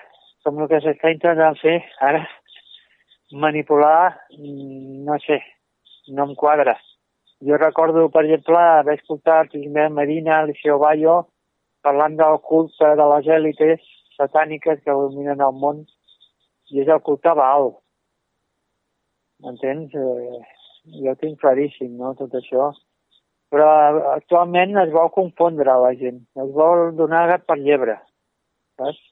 com 0.44 0.62
el 0.62 0.70
que 0.70 0.80
s'està 0.80 1.12
intentant 1.12 1.58
fer 1.60 1.76
ara, 2.08 2.22
manipular, 3.34 4.20
no 4.38 5.18
sé, 5.26 5.40
no 6.08 6.28
em 6.28 6.34
quadra. 6.34 6.76
Jo 7.44 7.58
recordo, 7.58 8.08
per 8.08 8.24
exemple, 8.24 8.56
haver 8.56 8.94
escoltat 9.00 9.54
Ismael 9.58 9.92
Medina, 9.92 10.38
Alicia 10.38 10.76
Bayo, 10.80 11.16
parlant 11.82 12.16
del 12.16 12.38
culte 12.48 12.94
de 12.96 13.06
les 13.12 13.30
èlites 13.38 13.82
satàniques 14.16 14.80
que 14.84 14.94
dominen 14.94 15.42
el 15.42 15.58
món, 15.58 15.82
i 16.70 16.80
és 16.80 16.88
el 16.88 17.02
culte 17.04 17.34
Baal. 17.36 17.72
M'entens? 19.44 19.92
Eh, 19.92 20.40
jo 21.04 21.14
tinc 21.20 21.40
claríssim, 21.42 21.96
no?, 21.98 22.14
tot 22.20 22.32
això. 22.38 22.70
Però 23.52 23.66
actualment 24.14 24.78
es 24.80 24.94
vol 24.94 25.10
confondre 25.14 25.74
la 25.82 25.92
gent, 25.98 26.22
es 26.42 26.54
vol 26.54 26.94
donar 26.96 27.26
per 27.46 27.58
llebre, 27.60 27.98
saps? 28.80 29.02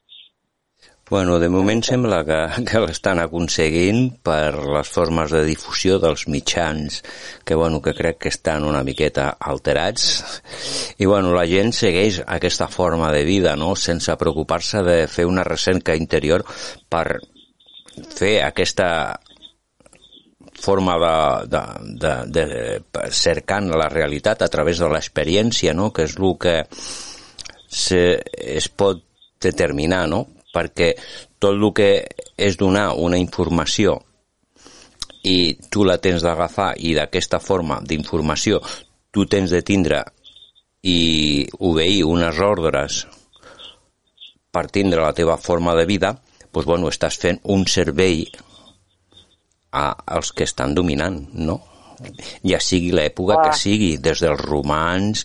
Bueno, 1.09 1.37
de 1.37 1.49
moment 1.49 1.83
sembla 1.83 2.23
que, 2.25 2.37
que 2.69 2.79
l'estan 2.81 3.19
aconseguint 3.21 4.07
per 4.25 4.55
les 4.55 4.87
formes 4.89 5.33
de 5.35 5.43
difusió 5.45 5.99
dels 6.01 6.23
mitjans, 6.31 7.01
que, 7.45 7.53
bueno, 7.59 7.81
que 7.83 7.93
crec 7.93 8.17
que 8.23 8.31
estan 8.31 8.63
una 8.63 8.81
miqueta 8.87 9.27
alterats. 9.37 10.07
I 10.97 11.05
bueno, 11.05 11.35
la 11.35 11.45
gent 11.45 11.69
segueix 11.75 12.21
aquesta 12.25 12.69
forma 12.71 13.11
de 13.13 13.21
vida, 13.27 13.53
no?, 13.59 13.75
sense 13.75 14.15
preocupar-se 14.17 14.81
de 14.87 14.97
fer 15.11 15.27
una 15.29 15.43
recerca 15.43 15.93
interior 15.99 16.47
per 16.89 17.19
fer 18.15 18.39
aquesta 18.47 19.19
forma 20.63 20.95
de, 20.97 21.15
de, 21.51 22.13
de, 22.31 22.43
de 22.95 23.09
cercant 23.11 23.67
la 23.69 23.89
realitat 23.91 24.41
a 24.41 24.49
través 24.49 24.79
de 24.79 24.89
l'experiència, 24.89 25.75
no?, 25.75 25.91
que 25.91 26.07
és 26.07 26.15
el 26.17 26.37
que 26.39 26.61
se, 27.67 28.05
es 28.33 28.71
pot 28.71 29.03
determinar, 29.43 30.07
no?, 30.07 30.29
perquè 30.53 30.93
tot 31.41 31.57
el 31.57 31.69
que 31.75 31.91
és 32.37 32.57
donar 32.57 32.93
una 32.95 33.17
informació 33.17 33.99
i 35.23 35.55
tu 35.71 35.85
la 35.87 35.97
tens 36.03 36.23
d'agafar 36.23 36.73
i 36.77 36.93
d'aquesta 36.97 37.39
forma 37.39 37.79
d'informació 37.81 38.59
tu 39.13 39.25
tens 39.29 39.51
de 39.53 39.61
tindre 39.61 40.03
i 40.83 41.47
obeir 41.63 42.03
unes 42.09 42.39
ordres 42.43 43.03
per 44.53 44.67
tindre 44.69 45.01
la 45.01 45.13
teva 45.17 45.37
forma 45.41 45.73
de 45.75 45.85
vida, 45.89 46.13
doncs, 46.53 46.65
bueno, 46.67 46.89
estàs 46.91 47.17
fent 47.17 47.39
un 47.49 47.63
servei 47.65 48.27
a, 49.71 49.85
als 50.17 50.33
que 50.35 50.45
estan 50.45 50.75
dominant, 50.77 51.23
no? 51.33 51.57
Ja 52.45 52.59
sigui 52.61 52.91
l'època 52.93 53.39
que 53.41 53.55
sigui, 53.57 53.95
des 53.97 54.21
dels 54.21 54.41
romans, 54.43 55.23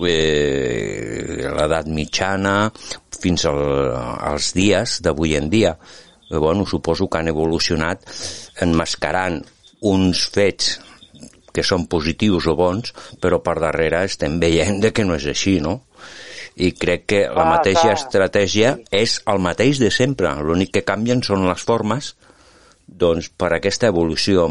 eh, 0.00 1.48
l'edat 1.52 1.90
mitjana, 1.92 2.70
fins 3.22 3.44
al, 3.48 3.60
als 4.32 4.52
dies 4.56 5.00
d'avui 5.04 5.36
en 5.38 5.50
dia. 5.52 5.76
Eh, 6.30 6.36
bueno, 6.36 6.66
suposo 6.66 7.08
que 7.08 7.20
han 7.20 7.28
evolucionat 7.32 8.08
enmascarant 8.64 9.42
uns 9.82 10.26
fets 10.32 10.78
que 11.52 11.64
són 11.66 11.86
positius 11.90 12.48
o 12.48 12.56
bons, 12.56 12.94
però 13.20 13.42
per 13.44 13.58
darrere 13.60 14.06
estem 14.08 14.38
veient 14.40 14.80
de 14.80 14.92
que 14.96 15.04
no 15.04 15.18
és 15.18 15.26
així, 15.28 15.58
no? 15.60 15.82
I 16.56 16.72
crec 16.76 17.04
que 17.08 17.20
la 17.32 17.44
mateixa 17.48 17.92
ah, 17.92 17.96
estratègia 17.96 18.74
és 18.92 19.18
el 19.28 19.40
mateix 19.40 19.80
de 19.80 19.88
sempre. 19.92 20.32
L'únic 20.44 20.72
que 20.76 20.84
canvien 20.88 21.22
són 21.24 21.46
les 21.48 21.64
formes 21.64 22.12
doncs, 22.98 23.28
per 23.38 23.52
aquesta 23.56 23.88
evolució, 23.92 24.46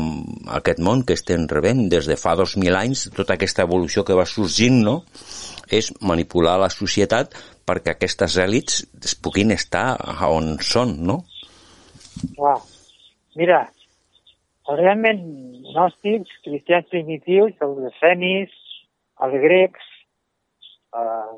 aquest 0.59 0.81
món 0.83 1.03
que 1.07 1.15
estem 1.17 1.47
rebent 1.49 1.87
des 1.91 2.07
de 2.09 2.17
fa 2.19 2.35
2.000 2.39 2.77
anys, 2.77 3.07
tota 3.15 3.37
aquesta 3.37 3.65
evolució 3.67 4.05
que 4.07 4.17
va 4.17 4.27
sorgint, 4.29 4.81
no?, 4.85 5.01
és 5.71 5.87
manipular 6.03 6.57
la 6.59 6.67
societat 6.73 7.35
perquè 7.67 7.93
aquestes 7.93 8.35
èlits 8.43 8.81
es 8.99 9.13
puguin 9.15 9.53
estar 9.55 9.85
on 10.27 10.57
són, 10.59 10.97
no? 11.07 11.21
Clar. 12.35 12.57
Mira, 13.39 13.61
realment 14.67 15.21
gnòstics, 15.69 16.41
cristians 16.43 16.89
primitius, 16.91 17.55
els 17.63 17.87
efenis, 17.93 18.51
els 19.23 19.37
grecs, 19.45 19.87
eh, 20.99 21.31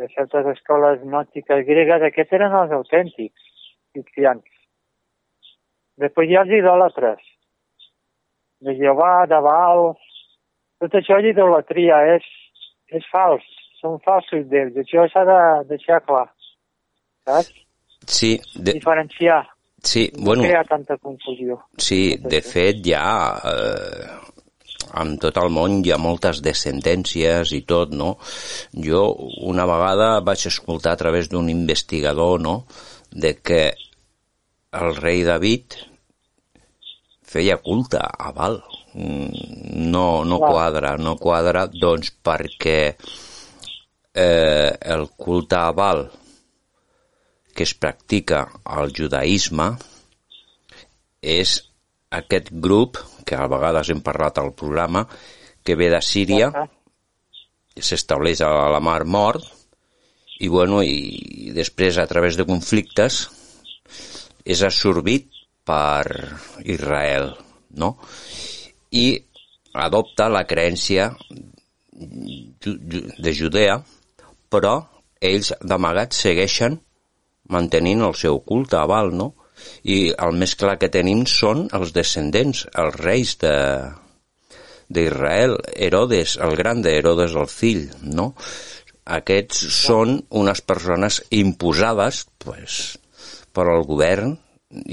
de 0.00 0.10
certes 0.16 0.50
escoles 0.56 1.00
gnòstiques 1.04 1.64
gregues, 1.70 2.02
aquests 2.02 2.38
eren 2.40 2.58
els 2.64 2.74
autèntics 2.80 3.50
cristians. 3.94 4.55
Després 6.02 6.28
hi 6.30 6.36
ha 6.36 6.44
els 6.44 6.54
idòlatres, 6.58 7.22
de 8.66 8.74
Jehovà, 8.76 9.26
de 9.30 9.38
Baal, 9.44 9.92
tot 10.82 10.96
això 10.98 11.20
és 11.22 11.30
idolatria, 11.32 12.02
és, 12.16 12.26
és 12.92 13.06
fals 13.12 13.44
són 13.80 13.98
falsos 14.04 14.46
déus. 14.50 14.76
Això 14.82 15.06
s'ha 15.12 15.24
de 15.28 15.40
deixar 15.72 16.00
clar, 16.06 16.26
saps? 17.26 17.52
Sí. 18.06 18.36
De... 18.54 18.76
Diferenciar. 18.76 19.42
Sí, 19.82 20.08
bueno... 20.18 20.42
No 20.42 20.48
crear 20.48 20.66
tanta 20.66 20.96
confusió. 20.98 21.60
Sí, 21.78 22.16
de 22.22 22.40
fet 22.42 22.80
ja 22.86 23.04
eh, 23.52 24.16
en 25.00 25.16
tot 25.22 25.38
el 25.42 25.52
món 25.54 25.80
hi 25.84 25.92
ha 25.94 26.00
moltes 26.00 26.40
descendències 26.42 27.52
i 27.54 27.62
tot, 27.68 27.92
no? 27.94 28.16
Jo 28.88 29.08
una 29.46 29.66
vegada 29.68 30.16
vaig 30.26 30.46
escoltar 30.50 30.96
a 30.96 31.00
través 31.02 31.30
d'un 31.30 31.50
investigador, 31.52 32.40
no?, 32.42 32.62
de 33.16 33.36
que 33.38 33.60
el 34.80 34.96
rei 34.96 35.24
David 35.26 35.76
feia 37.26 37.58
culte 37.62 38.00
a 38.00 38.32
Val. 38.36 38.60
Mm, 38.94 39.88
no, 39.92 40.24
no 40.24 40.38
quadra, 40.40 40.96
no 40.96 41.16
quadra, 41.20 41.66
doncs 41.68 42.12
perquè 42.24 42.80
eh, 44.16 44.70
el 44.94 45.08
culte 45.16 45.58
a 45.60 45.72
Baal 45.76 46.06
que 47.56 47.64
es 47.64 47.72
practica 47.72 48.44
al 48.68 48.92
judaïsme 48.92 49.70
és 51.24 51.56
aquest 52.12 52.52
grup, 52.52 53.00
que 53.26 53.34
a 53.34 53.48
vegades 53.50 53.90
hem 53.90 54.02
parlat 54.04 54.38
al 54.38 54.52
programa, 54.54 55.06
que 55.64 55.74
ve 55.74 55.88
de 55.90 56.02
Síria, 56.04 56.50
s'estableix 57.76 58.44
a 58.44 58.50
la 58.72 58.80
Mar 58.84 59.02
Mort, 59.08 59.48
i, 60.36 60.48
bueno, 60.52 60.82
i 60.84 61.50
després, 61.56 61.96
a 61.98 62.06
través 62.06 62.36
de 62.36 62.44
conflictes, 62.44 63.24
és 64.46 64.62
absorbit 64.62 65.28
per 65.66 66.06
Israel, 66.64 67.32
no? 67.74 67.96
I 68.94 69.06
adopta 69.86 70.28
la 70.32 70.44
creença 70.48 71.10
de 71.96 73.32
Judea, 73.34 73.80
però 74.52 74.76
ells 75.20 75.52
d'amagat 75.60 76.14
segueixen 76.14 76.78
mantenint 77.52 78.04
el 78.06 78.14
seu 78.18 78.40
culte 78.46 78.78
a 78.78 78.86
Val, 78.90 79.12
no? 79.14 79.32
I 79.88 80.12
el 80.12 80.36
més 80.40 80.54
clar 80.60 80.76
que 80.80 80.92
tenim 80.92 81.24
són 81.30 81.66
els 81.76 81.94
descendents, 81.96 82.66
els 82.82 82.98
reis 83.00 83.36
de 83.42 83.54
d'Israel, 84.86 85.56
Herodes, 85.74 86.36
el 86.46 86.54
gran 86.60 86.82
de 86.82 86.92
Herodes 86.98 87.34
el 87.34 87.48
fill, 87.50 87.88
no? 88.02 88.28
Aquests 89.16 89.64
són 89.74 90.20
unes 90.42 90.62
persones 90.62 91.18
imposades 91.34 92.24
pues, 92.42 92.96
per 93.56 93.66
al 93.72 93.86
govern 93.88 94.36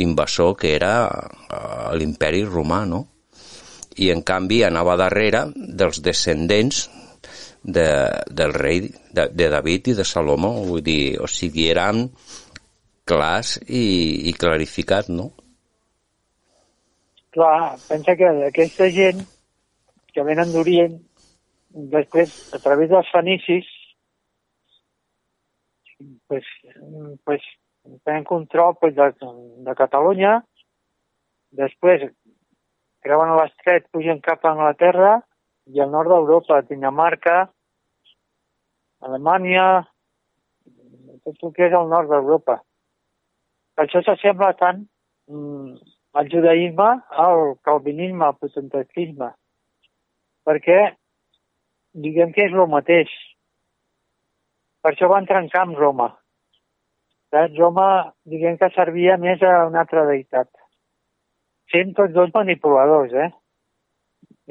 invasor 0.06 0.56
que 0.58 0.76
era 0.76 0.94
eh, 1.10 1.96
l'imperi 1.98 2.44
romà, 2.48 2.84
no? 2.88 3.06
I 4.00 4.10
en 4.14 4.24
canvi 4.26 4.64
anava 4.66 4.98
darrere 4.98 5.46
dels 5.54 6.02
descendents 6.06 6.88
de, 7.64 7.88
del 8.30 8.54
rei 8.54 8.82
de, 8.88 9.28
de 9.30 9.50
David 9.50 9.92
i 9.92 9.98
de 10.00 10.06
Salomó, 10.08 10.54
vull 10.68 10.84
dir, 10.86 11.18
o 11.22 11.30
sigui, 11.30 11.70
eren 11.72 12.08
clars 13.08 13.58
i, 13.68 13.86
i 14.30 14.34
clarificat, 14.40 15.10
no? 15.12 15.32
Clar, 17.34 17.76
pensa 17.88 18.16
que 18.16 18.30
aquesta 18.48 18.90
gent 18.94 19.24
que 20.14 20.26
venen 20.26 20.52
d'Orient, 20.54 21.00
després, 21.94 22.36
a 22.54 22.60
través 22.62 22.92
dels 22.92 23.10
fenicis, 23.10 23.70
pues, 26.30 26.46
pues, 27.26 27.48
tenen 28.04 28.24
control 28.24 28.76
pues, 28.80 28.96
de, 28.96 29.12
de 29.66 29.76
Catalunya, 29.76 30.40
després 31.58 32.08
creuen 33.04 33.36
l'estret, 33.38 33.90
pugen 33.92 34.22
cap 34.24 34.46
a 34.46 34.54
Anglaterra 34.54 35.18
i 35.72 35.82
al 35.84 35.92
nord 35.92 36.12
d'Europa, 36.12 36.62
Dinamarca, 36.70 37.50
Alemanya, 39.04 39.84
tot 41.24 41.44
el 41.44 41.54
que 41.56 41.68
és 41.68 41.76
el 41.76 41.90
nord 41.92 42.12
d'Europa. 42.12 42.62
Per 43.76 43.86
això 43.86 44.04
s'assembla 44.06 44.54
tant 44.60 44.84
mm, 45.32 45.76
el 46.20 46.32
judaïsme 46.32 46.90
al 47.26 47.56
calvinisme, 47.68 48.26
al 48.26 48.38
protestantisme, 48.40 49.32
perquè 50.48 50.80
diguem 52.06 52.34
que 52.36 52.48
és 52.48 52.56
el 52.56 52.70
mateix. 52.72 53.12
Per 54.84 54.94
això 54.94 55.10
van 55.12 55.28
trencar 55.28 55.64
amb 55.64 55.80
Roma. 55.80 56.12
Saps? 57.34 57.56
Roma, 57.58 58.14
diguem 58.30 58.60
que 58.62 58.70
servia 58.76 59.18
més 59.18 59.42
a 59.42 59.66
una 59.66 59.82
altra 59.82 60.06
deïtat. 60.06 60.50
Sent 61.74 61.96
tots 61.98 62.14
dos 62.14 62.30
manipuladors, 62.36 63.14
eh? 63.14 63.32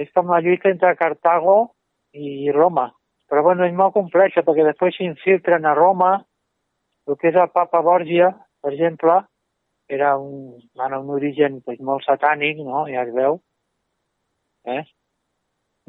És 0.03 0.11
com 0.16 0.33
la 0.33 0.41
lluita 0.43 0.70
entre 0.72 0.97
Cartago 0.99 1.74
i 2.12 2.51
Roma. 2.51 2.89
Però 3.30 3.45
bueno, 3.47 3.64
és 3.68 3.76
molt 3.76 3.95
complexa 3.95 4.43
perquè 4.43 4.64
després 4.66 4.97
s'infiltren 4.99 5.64
a 5.64 5.76
Roma, 5.78 6.16
el 7.07 7.18
que 7.20 7.30
és 7.30 7.39
el 7.39 7.53
papa 7.55 7.80
Borgia, 7.87 8.33
per 8.62 8.72
exemple, 8.72 9.20
era 9.89 10.16
un, 10.18 10.59
bueno, 10.74 11.01
un 11.03 11.14
origen 11.14 11.61
pues, 11.62 11.78
molt 11.80 12.03
satànic, 12.07 12.59
no? 12.66 12.87
ja 12.91 13.07
es 13.07 13.14
veu. 13.14 13.39
Eh? 14.66 14.83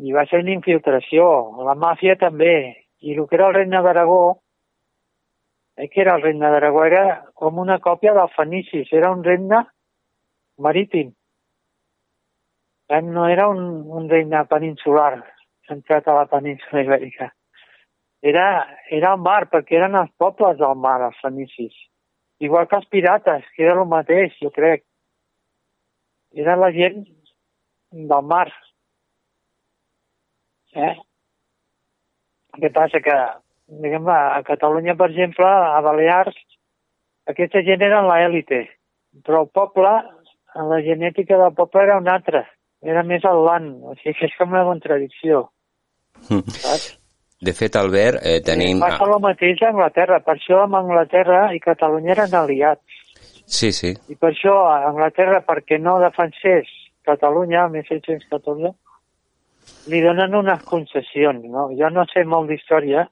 I 0.04 0.14
va 0.14 0.28
ser 0.30 0.44
una 0.46 0.54
infiltració. 0.54 1.26
La 1.66 1.74
màfia 1.74 2.18
també. 2.22 2.56
I 3.02 3.18
el 3.18 3.26
que 3.28 3.38
era 3.38 3.50
el 3.50 3.58
regne 3.58 3.82
d'Aragó, 3.82 4.43
eh, 5.78 5.90
que 5.90 6.02
era 6.02 6.16
el 6.16 6.24
regne 6.24 6.50
d'Aragó, 6.50 6.86
era 6.86 7.04
com 7.34 7.60
una 7.60 7.80
còpia 7.80 8.14
del 8.14 8.32
Fenicis. 8.36 8.92
Era 8.94 9.12
un 9.12 9.24
regne 9.24 9.64
marítim. 10.58 11.14
Eh? 12.90 13.02
No 13.02 13.28
era 13.28 13.48
un, 13.50 13.64
un 14.00 14.10
regne 14.10 14.44
peninsular, 14.50 15.16
centrat 15.68 16.08
a 16.08 16.20
la 16.22 16.28
península 16.32 16.84
ibèrica. 16.84 17.32
Era, 18.24 18.46
era 18.90 19.14
el 19.14 19.20
mar, 19.20 19.50
perquè 19.52 19.76
eren 19.80 19.98
els 20.00 20.12
pobles 20.18 20.56
del 20.60 20.78
mar, 20.80 21.00
els 21.04 21.18
fenicis. 21.20 21.74
Igual 22.40 22.70
que 22.72 22.78
els 22.80 22.88
pirates, 22.88 23.44
que 23.56 23.66
era 23.66 23.76
el 23.82 23.90
mateix, 23.92 24.38
jo 24.40 24.52
crec. 24.56 24.86
Era 26.32 26.56
la 26.56 26.70
gent 26.72 27.02
del 27.92 28.30
mar. 28.30 28.48
Eh? 30.74 30.94
Què 32.62 32.72
passa? 32.74 33.02
Que, 33.04 33.18
diguem, 33.68 34.07
a 34.09 34.41
Catalunya, 34.47 34.95
per 34.99 35.09
exemple, 35.11 35.47
a 35.47 35.80
Balears, 35.82 36.36
aquesta 37.30 37.64
gent 37.64 37.84
era 37.86 38.01
l'èlite, 38.05 38.66
però 39.24 39.43
el 39.45 39.51
poble, 39.53 39.93
la 40.72 40.82
genètica 40.86 41.38
del 41.39 41.53
poble 41.55 41.86
era 41.86 41.99
una 42.01 42.18
altra, 42.18 42.43
era 42.84 43.03
més 43.07 43.24
atlant, 43.26 43.70
o 43.84 43.95
sigui 44.01 44.18
que 44.20 44.28
és 44.28 44.36
com 44.39 44.51
una 44.51 44.66
contradicció. 44.68 45.47
Mm. 46.30 46.57
Saps? 46.59 46.91
De 47.43 47.51
fet, 47.51 47.76
Albert, 47.76 48.22
eh, 48.24 48.39
tenim... 48.45 48.80
Passa 48.80 49.03
el 49.03 49.18
mateix 49.24 49.64
a 49.64 49.72
Anglaterra, 49.74 50.22
per 50.24 50.38
això 50.38 50.61
amb 50.64 50.78
Anglaterra 50.80 51.41
i 51.55 51.59
Catalunya 51.64 52.14
eren 52.16 52.38
aliats. 52.39 53.01
Sí, 53.43 53.74
sí. 53.76 53.91
I 54.07 54.16
per 54.16 54.32
això 54.32 54.53
a 54.70 54.78
Anglaterra, 54.88 55.41
perquè 55.43 55.80
no 55.82 55.97
defensés 55.99 56.70
Catalunya, 57.03 57.66
el 57.66 57.74
1614, 57.74 58.72
li 59.91 59.99
donen 60.03 60.38
unes 60.39 60.64
concessions, 60.68 61.43
no? 61.51 61.68
Jo 61.76 61.89
no 61.91 62.05
sé 62.14 62.24
molt 62.24 62.47
d'història, 62.51 63.03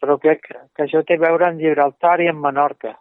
però 0.00 0.18
crec 0.22 0.46
que 0.48 0.84
això 0.84 1.02
té 1.06 1.18
a 1.18 1.24
veure 1.24 1.48
amb 1.48 1.62
Gibraltar 1.62 2.18
i 2.24 2.28
amb 2.30 2.44
Menorca, 2.44 2.94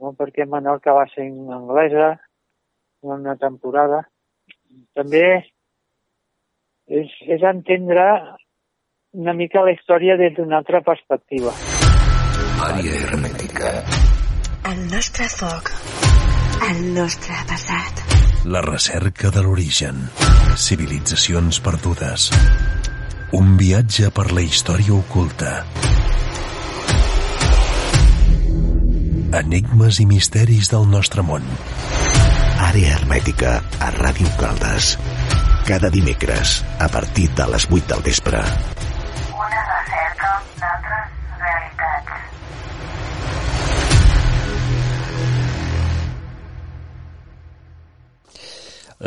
no? 0.00 0.14
perquè 0.18 0.46
Menorca 0.46 0.94
va 0.96 1.06
ser 1.14 1.28
anglesa 1.28 2.16
una 3.02 3.36
temporada. 3.40 4.02
També 4.96 5.24
és, 6.88 7.14
és 7.36 7.44
entendre 7.52 8.04
una 9.18 9.34
mica 9.34 9.64
la 9.64 9.72
història 9.72 10.16
des 10.20 10.34
d'una 10.36 10.58
altra 10.60 10.82
perspectiva. 10.84 11.54
Àrea 12.68 12.94
hermètica. 13.06 13.72
El 14.68 14.80
nostre 14.92 15.28
foc. 15.32 15.70
El 16.68 16.80
nostre 16.96 17.38
passat. 17.48 18.02
La 18.50 18.62
recerca 18.64 19.30
de 19.34 19.44
l'origen. 19.46 20.02
Civilitzacions 20.58 21.60
perdudes. 21.64 22.30
Un 23.38 23.56
viatge 23.60 24.10
per 24.14 24.30
la 24.32 24.44
història 24.44 24.96
oculta. 24.98 25.97
Enigmes 29.28 29.98
i 30.00 30.06
misteris 30.08 30.70
del 30.72 30.86
nostre 30.88 31.20
món. 31.20 31.42
Àrea 32.64 32.94
hermètica 32.96 33.58
a 33.84 33.90
Ràdio 33.92 34.30
Caldes. 34.40 34.94
Cada 35.68 35.90
dimecres, 35.92 36.64
a 36.80 36.88
partir 36.88 37.26
de 37.36 37.44
les 37.52 37.66
8 37.68 37.82
del 37.90 38.00
vespre. 38.06 38.40
Una 39.36 39.60
recerca 39.68 40.32
d'altres 40.62 41.12
realitats. 41.44 42.08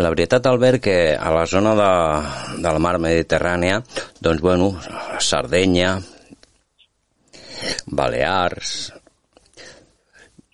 La 0.06 0.14
veritat, 0.14 0.46
Albert, 0.46 0.86
que 0.86 1.18
a 1.18 1.34
la 1.34 1.50
zona 1.50 1.74
de, 1.82 1.92
de 2.62 2.78
la 2.78 2.86
mar 2.86 3.00
Mediterrània, 3.02 3.82
doncs, 4.22 4.46
bueno, 4.46 4.76
Sardenya, 5.18 5.98
Balears, 7.90 9.01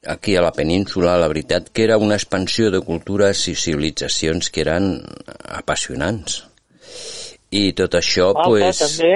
aquí 0.08 0.36
a 0.36 0.43
la 0.45 0.53
península, 0.55 1.18
la 1.20 1.30
veritat 1.32 1.72
que 1.74 1.84
era 1.84 1.97
una 1.97 2.16
expansió 2.16 2.72
de 2.72 2.82
cultures 2.82 3.47
i 3.51 3.55
civilitzacions 3.55 4.51
que 4.51 4.64
eren 4.64 4.93
apassionants. 5.60 6.43
I 7.51 7.72
tot 7.78 7.95
això, 7.99 8.32
Malta 8.36 8.49
pues, 8.49 8.82
també, 8.84 9.14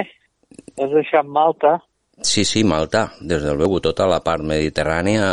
has 0.80 0.94
deixat 0.98 1.26
Malta, 1.28 1.78
Sí, 2.22 2.44
sí, 2.44 2.62
Malta, 2.62 3.12
des 3.20 3.42
del 3.42 3.56
luego, 3.58 3.80
tota 3.82 4.06
la 4.06 4.20
part 4.22 4.44
mediterrània 4.46 5.24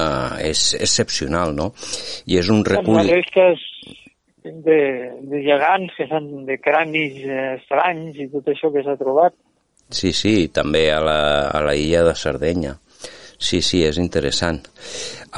és 0.41 0.73
excepcional, 0.79 1.53
no? 1.53 1.67
I 2.25 2.39
és 2.41 2.49
un 2.49 2.63
recull... 2.65 3.03
restes 3.05 3.61
de, 4.43 4.79
de 5.21 5.41
gegants, 5.45 5.93
que 5.97 6.07
són 6.09 6.47
de 6.47 6.57
cranis 6.57 7.19
eh, 7.21 7.59
estranys 7.59 8.17
i 8.17 8.29
tot 8.33 8.49
això 8.49 8.71
que 8.73 8.83
s'ha 8.85 8.97
trobat. 8.97 9.35
Sí, 9.93 10.13
sí, 10.13 10.33
també 10.53 10.87
a 10.93 10.99
la, 11.03 11.19
a 11.49 11.61
la 11.65 11.75
illa 11.77 12.03
de 12.07 12.15
Sardenya. 12.17 12.75
Sí, 13.39 13.61
sí, 13.63 13.79
és 13.87 13.97
interessant. 14.01 14.59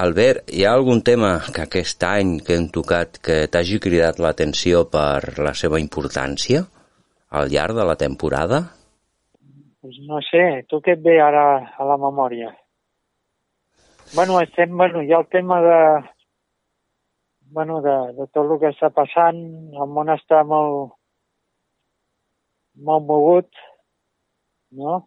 Albert, 0.04 0.48
hi 0.50 0.64
ha 0.66 0.74
algun 0.74 1.04
tema 1.06 1.36
que 1.54 1.62
aquest 1.68 2.02
any 2.08 2.40
que 2.46 2.56
hem 2.58 2.66
tocat 2.74 3.20
que 3.22 3.44
t'hagi 3.54 3.78
cridat 3.84 4.18
l'atenció 4.18 4.88
per 4.90 5.38
la 5.38 5.54
seva 5.54 5.80
importància 5.80 6.64
al 7.38 7.52
llarg 7.54 7.78
de 7.78 7.86
la 7.86 7.98
temporada? 8.02 8.64
Pues 9.82 10.00
no 10.10 10.18
sé, 10.26 10.66
tu 10.70 10.82
què 10.82 10.98
et 10.98 11.04
ve 11.06 11.20
ara 11.22 11.46
a 11.78 11.86
la 11.86 12.00
memòria? 12.02 12.50
Bueno, 14.16 14.42
estem, 14.42 14.74
bueno, 14.78 15.06
hi 15.06 15.14
ha 15.14 15.22
el 15.22 15.30
tema 15.32 15.62
de, 15.62 15.78
bueno, 17.54 17.82
de, 17.86 17.96
de 18.18 18.28
tot 18.34 18.50
el 18.50 18.60
que 18.60 18.74
està 18.74 18.90
passant, 18.96 19.40
el 19.78 19.94
món 19.94 20.10
està 20.12 20.42
molt, 20.48 20.98
molt 22.90 23.08
mogut, 23.08 23.64
no? 24.82 25.04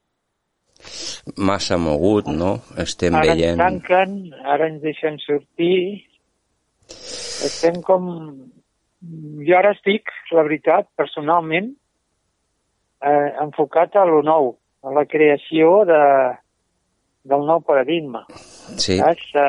Massa 1.37 1.79
mogut, 1.81 2.27
no? 2.29 2.59
Estem 2.81 3.15
ara 3.17 3.33
veient... 3.33 3.57
ens 3.57 3.63
tanquen, 3.63 4.19
ara 4.45 4.69
ens 4.69 4.83
deixen 4.85 5.17
sortir, 5.25 6.05
estem 7.49 7.81
com... 7.87 8.11
Jo 9.45 9.57
ara 9.59 9.75
estic, 9.75 10.13
la 10.33 10.45
veritat, 10.47 10.87
personalment, 10.97 11.73
eh, 13.05 13.31
enfocat 13.43 13.97
a 14.01 14.05
lo 14.09 14.23
nou, 14.25 14.55
a 14.85 14.93
la 14.97 15.05
creació 15.09 15.83
de, 15.89 16.01
del 17.29 17.45
nou 17.49 17.61
paradigma. 17.65 18.25
Sí, 18.77 18.97
Saps? 19.01 19.29
De, 19.35 19.49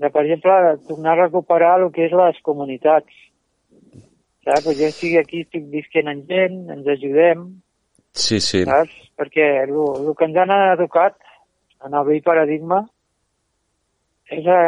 de, 0.00 0.10
per 0.12 0.24
exemple, 0.26 0.76
tornar 0.88 1.16
a 1.16 1.22
recuperar 1.22 1.78
el 1.80 1.88
que 1.94 2.08
és 2.08 2.16
les 2.16 2.40
comunitats. 2.44 3.24
Saps? 4.44 4.68
Jo 4.68 4.88
estic 4.88 5.16
aquí, 5.20 5.44
estic 5.46 5.68
visquent 5.72 6.12
amb 6.12 6.28
gent, 6.28 6.62
ens 6.76 6.88
ajudem, 6.96 7.48
sí, 8.12 8.40
sí. 8.40 8.64
saps? 8.68 8.96
Perquè 9.20 9.46
el 9.66 9.74
que 10.16 10.26
ens 10.26 10.38
han 10.40 10.52
educat 10.56 11.16
en 11.84 11.94
el 11.94 12.06
vell 12.08 12.22
paradigma 12.24 12.82
és 14.32 14.46
a, 14.46 14.60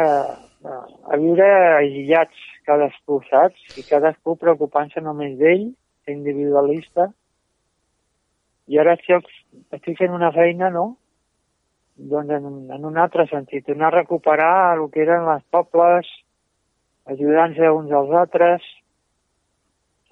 a 0.63 1.19
viure 1.21 1.47
aïllats 1.79 2.49
cadascú, 2.67 3.21
saps? 3.29 3.77
I 3.79 3.85
cadascú 3.87 4.35
preocupant-se 4.39 5.01
només 5.03 5.37
d'ell, 5.39 5.69
individualista. 6.11 7.09
I 8.71 8.79
ara 8.79 8.95
estic, 8.97 9.27
estic 9.75 9.97
fent 9.99 10.13
una 10.15 10.31
feina, 10.35 10.69
no?, 10.73 10.93
doncs 11.95 12.31
en, 12.33 12.45
en 12.73 12.85
un 12.89 12.97
altre 12.97 13.27
sentit, 13.29 13.67
anar 13.69 13.91
a 13.91 13.97
recuperar 13.99 14.77
el 14.77 14.87
que 14.91 15.03
eren 15.03 15.27
les 15.27 15.43
pobles, 15.53 16.07
ajudant-se 17.05 17.69
uns 17.69 17.91
als 17.93 18.15
altres, 18.23 18.65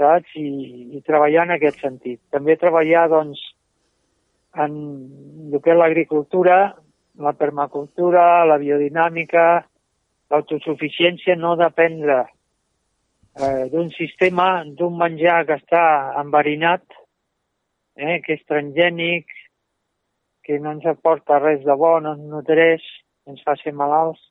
saps? 0.02 0.36
I, 0.36 0.50
i 0.98 1.02
treballar 1.06 1.46
en 1.48 1.56
aquest 1.56 1.82
sentit. 1.86 2.20
També 2.34 2.58
treballar, 2.60 3.08
doncs, 3.14 3.42
en 4.60 4.78
el 5.52 5.62
que 5.64 5.72
és 5.72 5.80
l'agricultura, 5.80 6.58
la 7.22 7.34
permacultura, 7.38 8.46
la 8.50 8.58
biodinàmica, 8.60 9.46
l'autosuficiència, 10.32 11.36
no 11.36 11.56
dependre 11.60 12.24
eh, 12.26 13.68
d'un 13.72 13.92
sistema, 13.96 14.64
d'un 14.66 14.98
menjar 15.00 15.44
que 15.48 15.60
està 15.60 15.84
enverinat, 16.22 16.84
eh, 17.96 18.20
que 18.26 18.38
és 18.38 18.44
transgènic, 18.50 19.28
que 20.44 20.58
no 20.60 20.74
ens 20.76 20.88
aporta 20.90 21.40
res 21.40 21.64
de 21.66 21.76
bo, 21.78 21.98
no 22.00 22.16
ens 22.18 22.28
nutreix, 22.32 22.86
ens 23.30 23.44
fa 23.46 23.56
ser 23.60 23.76
malalts. 23.78 24.24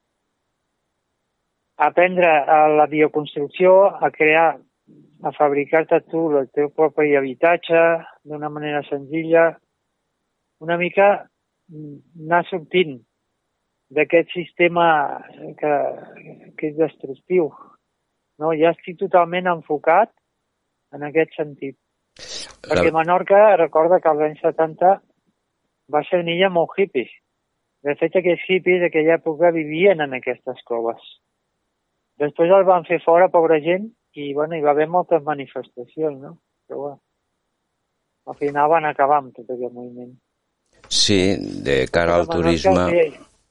Aprendre 1.80 2.28
a 2.28 2.66
la 2.76 2.86
bioconstrucció, 2.90 3.72
a 4.04 4.10
crear, 4.12 4.58
a 5.22 5.32
fabricar-te 5.36 6.00
tu 6.08 6.22
el 6.38 6.48
teu 6.56 6.70
propi 6.72 7.14
habitatge 7.16 7.80
d'una 8.24 8.48
manera 8.48 8.80
senzilla, 8.88 9.50
una 10.64 10.76
mica 10.80 11.10
anar 11.70 12.42
sortint 12.48 12.98
d'aquest 13.90 14.32
sistema 14.32 14.86
que, 15.58 15.74
que 16.56 16.70
és 16.70 16.76
destructiu. 16.78 17.50
No? 18.40 18.52
Ja 18.56 18.72
estic 18.74 18.98
totalment 19.00 19.50
enfocat 19.50 20.12
en 20.94 21.06
aquest 21.06 21.36
sentit. 21.36 21.76
Perquè 22.66 22.90
Menorca, 22.94 23.56
recorda 23.58 24.00
que 24.00 24.10
als 24.10 24.24
anys 24.26 24.44
70 24.44 24.94
va 25.90 26.02
ser 26.08 26.22
una 26.22 26.34
illa 26.34 26.50
molt 26.52 26.76
hippie. 26.78 27.08
De 27.84 27.94
fet, 27.96 28.16
aquests 28.16 28.48
hippies 28.52 28.82
d'aquella 28.82 29.16
època 29.16 29.52
vivien 29.56 30.02
en 30.04 30.12
aquestes 30.16 30.60
coves. 30.68 31.00
Després 32.20 32.52
el 32.52 32.66
van 32.68 32.84
fer 32.84 33.00
fora, 33.04 33.30
pobra 33.32 33.56
gent, 33.64 33.88
i 34.14 34.32
bueno, 34.34 34.56
hi 34.56 34.64
va 34.64 34.72
haver 34.74 34.88
moltes 34.88 35.22
manifestacions, 35.22 36.18
no? 36.18 36.36
Però 36.66 36.80
bueno, 36.80 37.00
al 38.26 38.36
final 38.36 38.70
van 38.70 38.86
acabar 38.88 39.20
amb 39.22 39.34
tot 39.36 39.50
aquest 39.50 39.72
moviment. 39.74 40.14
Sí, 40.88 41.36
de 41.64 41.84
cara 41.92 42.16
al 42.18 42.28
turisme... 42.30 42.86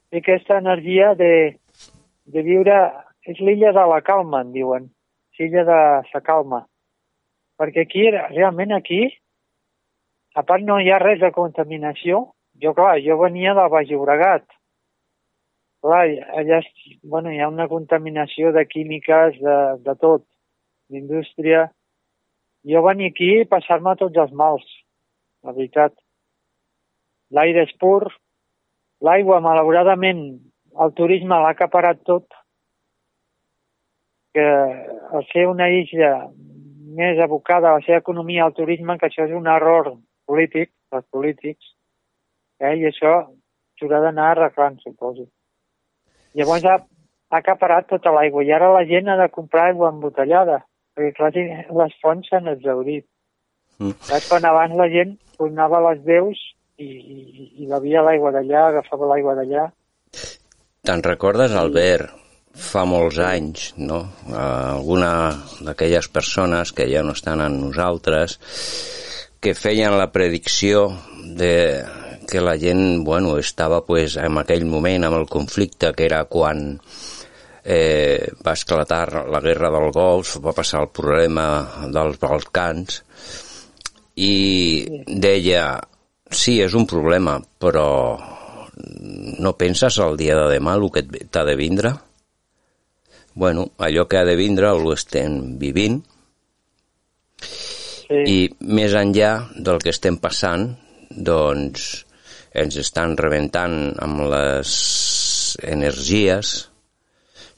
Té 0.10 0.24
aquesta 0.24 0.58
energia 0.58 1.14
de, 1.16 1.60
de 2.26 2.44
viure... 2.46 2.80
És 3.30 3.38
l'illa 3.44 3.70
de 3.76 3.84
la 3.86 4.00
calma, 4.02 4.42
en 4.42 4.54
diuen. 4.56 4.88
L'illa 5.38 5.64
de 5.68 5.80
la 6.14 6.22
calma. 6.26 6.64
Perquè 7.60 7.84
aquí, 7.86 8.08
realment 8.12 8.72
aquí, 8.74 9.04
a 10.40 10.44
part 10.48 10.64
no 10.66 10.80
hi 10.80 10.90
ha 10.90 10.98
res 11.04 11.20
de 11.22 11.30
contaminació. 11.36 12.24
Jo, 12.64 12.74
clar, 12.76 12.96
jo 13.06 13.20
venia 13.20 13.54
del 13.56 13.70
Baix 13.72 13.92
Llobregat. 13.92 14.48
Clar, 15.84 16.02
allà 16.42 16.60
bueno, 17.04 17.32
hi 17.32 17.40
ha 17.40 17.52
una 17.52 17.68
contaminació 17.72 18.52
de 18.56 18.66
químiques, 18.68 19.38
de, 19.44 19.58
de 19.86 19.96
tot, 20.00 20.26
d'indústria. 20.90 21.68
Jo 22.68 22.84
venia 22.84 23.12
aquí 23.14 23.30
a 23.40 23.48
passar-me 23.50 23.96
tots 24.00 24.18
els 24.18 24.34
mals, 24.36 24.66
la 25.46 25.54
veritat. 25.56 25.96
L'aire 27.32 27.64
és 27.68 27.74
pur, 27.80 28.10
l'aigua, 29.06 29.40
malauradament, 29.46 30.24
el 30.84 30.94
turisme 30.98 31.38
l'ha 31.38 31.54
acaparat 31.56 32.02
tot, 32.10 32.28
que 34.34 34.46
al 34.46 35.26
ser 35.32 35.48
una 35.50 35.70
illa 35.74 36.12
més 37.00 37.20
abocada 37.22 37.70
a 37.70 37.80
la 37.80 37.86
seva 37.86 38.02
economia 38.02 38.46
al 38.46 38.56
turisme, 38.58 38.98
que 38.98 39.10
això 39.10 39.26
és 39.28 39.36
un 39.36 39.48
error 39.48 39.94
polític, 40.30 40.72
dels 40.92 41.06
polítics, 41.14 41.74
eh? 42.60 42.76
i 42.82 42.88
això 42.90 43.14
s'haurà 43.80 44.02
d'anar 44.06 44.32
arreglant, 44.34 44.80
suposo. 44.84 45.28
Llavors 46.38 46.66
ha, 46.66 46.76
ha 47.30 47.42
acaparat 47.42 47.88
tota 47.90 48.14
l'aigua 48.14 48.44
i 48.46 48.52
ara 48.54 48.72
la 48.74 48.86
gent 48.90 49.10
ha 49.10 49.18
de 49.22 49.30
comprar 49.34 49.70
aigua 49.70 49.92
embotellada, 49.94 50.60
perquè 51.00 51.16
clar, 51.16 51.66
les 51.82 51.98
fonts 52.04 52.30
s'han 52.30 52.52
exaurit. 52.52 53.08
Mm. 53.80 53.96
Saps? 54.04 54.28
Quan 54.28 54.48
abans 54.48 54.76
la 54.76 54.90
gent 54.92 55.16
tornava 55.40 55.80
a 55.80 55.86
les 55.90 56.04
veus 56.04 56.40
i, 56.80 56.88
i, 56.88 57.52
i 57.64 57.68
bevia 57.70 58.04
l'aigua 58.04 58.34
d'allà, 58.36 58.68
agafava 58.68 59.08
l'aigua 59.14 59.38
d'allà. 59.40 59.70
Te'n 60.88 61.04
recordes, 61.06 61.56
Albert, 61.56 62.12
fa 62.60 62.84
molts 62.88 63.20
anys, 63.24 63.70
no? 63.80 64.02
Alguna 64.36 65.12
d'aquelles 65.64 66.10
persones 66.12 66.74
que 66.76 66.88
ja 66.92 67.04
no 67.06 67.16
estan 67.16 67.44
en 67.46 67.60
nosaltres, 67.62 68.40
que 69.40 69.56
feien 69.56 69.96
la 69.96 70.10
predicció 70.12 70.90
de 71.40 71.56
que 72.30 72.42
la 72.44 72.58
gent, 72.62 73.04
bueno, 73.04 73.38
estava 73.42 73.82
pues, 73.86 74.18
en 74.22 74.38
aquell 74.38 74.66
moment 74.70 75.08
amb 75.08 75.18
el 75.18 75.30
conflicte 75.32 75.94
que 75.98 76.06
era 76.06 76.26
quan 76.30 76.78
eh, 77.70 78.32
va 78.46 78.56
esclatar 78.58 79.28
la 79.30 79.42
guerra 79.44 79.70
del 79.70 79.92
Golf, 79.94 80.38
va 80.42 80.56
passar 80.58 80.82
el 80.82 80.90
problema 80.90 81.46
dels 81.94 82.18
Balcans 82.22 83.04
i 84.20 84.86
deia, 85.06 85.78
sí, 86.32 86.58
és 86.66 86.74
un 86.74 86.88
problema, 86.90 87.38
però 87.62 87.90
no 89.40 89.54
penses 89.60 90.00
el 90.02 90.18
dia 90.18 90.38
de 90.40 90.48
demà 90.56 90.74
el 90.80 90.88
que 90.96 91.06
t'ha 91.06 91.46
de 91.46 91.56
vindre? 91.60 91.94
Bueno, 93.36 93.70
allò 93.78 94.08
que 94.10 94.18
ha 94.18 94.26
de 94.26 94.36
vindre 94.36 94.72
ho 94.74 94.94
estem 94.96 95.60
vivint 95.62 96.02
sí. 97.40 98.24
i 98.26 98.40
més 98.66 98.98
enllà 98.98 99.34
del 99.56 99.78
que 99.84 99.94
estem 99.94 100.18
passant, 100.18 100.72
doncs 101.10 101.92
ens 102.60 102.80
estan 102.82 103.14
rebentant 103.20 103.94
amb 104.02 104.26
les 104.34 104.74
energies, 105.62 106.69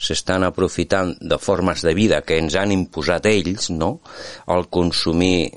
s'estan 0.02 0.46
aprofitant 0.48 1.14
de 1.22 1.38
formes 1.38 1.84
de 1.86 1.94
vida 1.98 2.22
que 2.26 2.40
ens 2.42 2.58
han 2.58 2.74
imposat 2.74 3.28
ells, 3.30 3.70
no? 3.74 4.00
El 4.50 4.66
consumir 4.74 5.52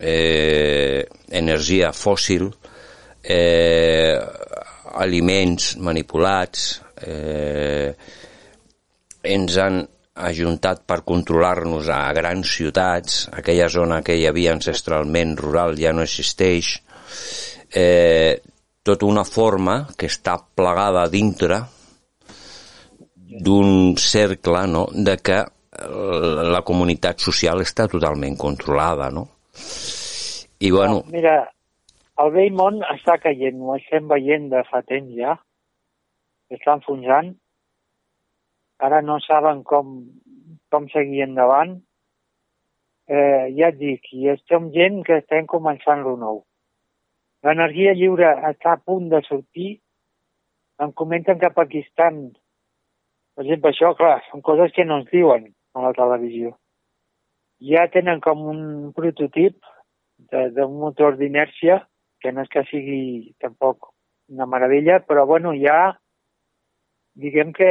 eh, 0.00 1.04
energia 1.30 1.92
fòssil, 1.92 2.48
eh, 3.22 4.16
aliments 5.04 5.76
manipulats, 5.78 6.80
eh, 7.04 7.92
ens 9.22 9.56
han 9.56 9.82
ajuntat 10.12 10.82
per 10.84 11.02
controlar-nos 11.08 11.88
a 11.88 12.00
grans 12.12 12.56
ciutats, 12.56 13.28
aquella 13.32 13.68
zona 13.72 14.02
que 14.04 14.16
hi 14.18 14.26
havia 14.28 14.52
ancestralment 14.52 15.36
rural 15.40 15.78
ja 15.78 15.92
no 15.92 16.04
existeix, 16.04 16.74
eh, 17.72 18.40
tota 18.82 19.06
una 19.06 19.24
forma 19.24 19.86
que 19.96 20.10
està 20.10 20.36
plegada 20.42 21.06
dintre 21.08 21.62
d'un 23.40 23.96
cercle 23.96 24.66
no? 24.68 24.86
de 24.92 25.16
que 25.24 25.42
la 26.52 26.60
comunitat 26.66 27.22
social 27.24 27.62
està 27.64 27.88
totalment 27.88 28.36
controlada, 28.36 29.08
no? 29.10 29.26
I 30.60 30.70
bueno... 30.70 31.00
No, 31.00 31.12
mira, 31.14 31.36
el 32.22 32.34
vell 32.34 32.52
món 32.54 32.82
està 32.92 33.16
caient, 33.22 33.62
ho 33.62 33.76
estem 33.78 34.10
veient 34.10 34.50
de 34.52 34.60
fa 34.68 34.82
temps 34.86 35.14
ja, 35.16 35.38
està 36.52 36.76
enfonsant, 36.76 37.32
ara 38.82 39.00
no 39.02 39.18
saben 39.24 39.62
com, 39.64 39.96
com 40.70 40.88
seguir 40.92 41.24
endavant. 41.24 41.78
Eh, 43.12 43.48
ja 43.56 43.72
et 43.72 43.78
dic, 43.80 44.06
i 44.14 44.28
estem 44.32 44.70
gent 44.74 45.00
que 45.06 45.18
estem 45.22 45.48
començant 45.50 46.04
lo 46.04 46.14
nou. 46.20 46.42
L'energia 47.46 47.94
lliure 47.98 48.28
està 48.52 48.76
a 48.76 48.80
punt 48.80 49.08
de 49.10 49.18
sortir. 49.26 49.72
Em 50.82 50.92
comenten 50.98 51.40
que 51.40 51.48
a 51.50 51.54
Pakistan, 51.56 52.28
per 53.36 53.44
exemple, 53.44 53.72
això, 53.72 53.92
clar, 53.96 54.18
són 54.28 54.42
coses 54.44 54.74
que 54.76 54.84
no 54.84 55.00
ens 55.00 55.10
diuen 55.12 55.48
a 55.74 55.86
la 55.86 55.92
televisió. 55.96 56.52
Ja 57.62 57.86
tenen 57.92 58.20
com 58.20 58.42
un 58.50 58.62
prototip 58.96 59.58
d'un 60.32 60.76
motor 60.80 61.16
d'inèrcia, 61.18 61.80
que 62.22 62.32
no 62.32 62.44
és 62.44 62.50
que 62.52 62.62
sigui 62.68 63.32
tampoc 63.42 63.90
una 64.30 64.46
meravella, 64.46 65.00
però 65.06 65.24
bueno, 65.26 65.54
ja 65.58 65.94
diguem 67.18 67.52
que 67.52 67.70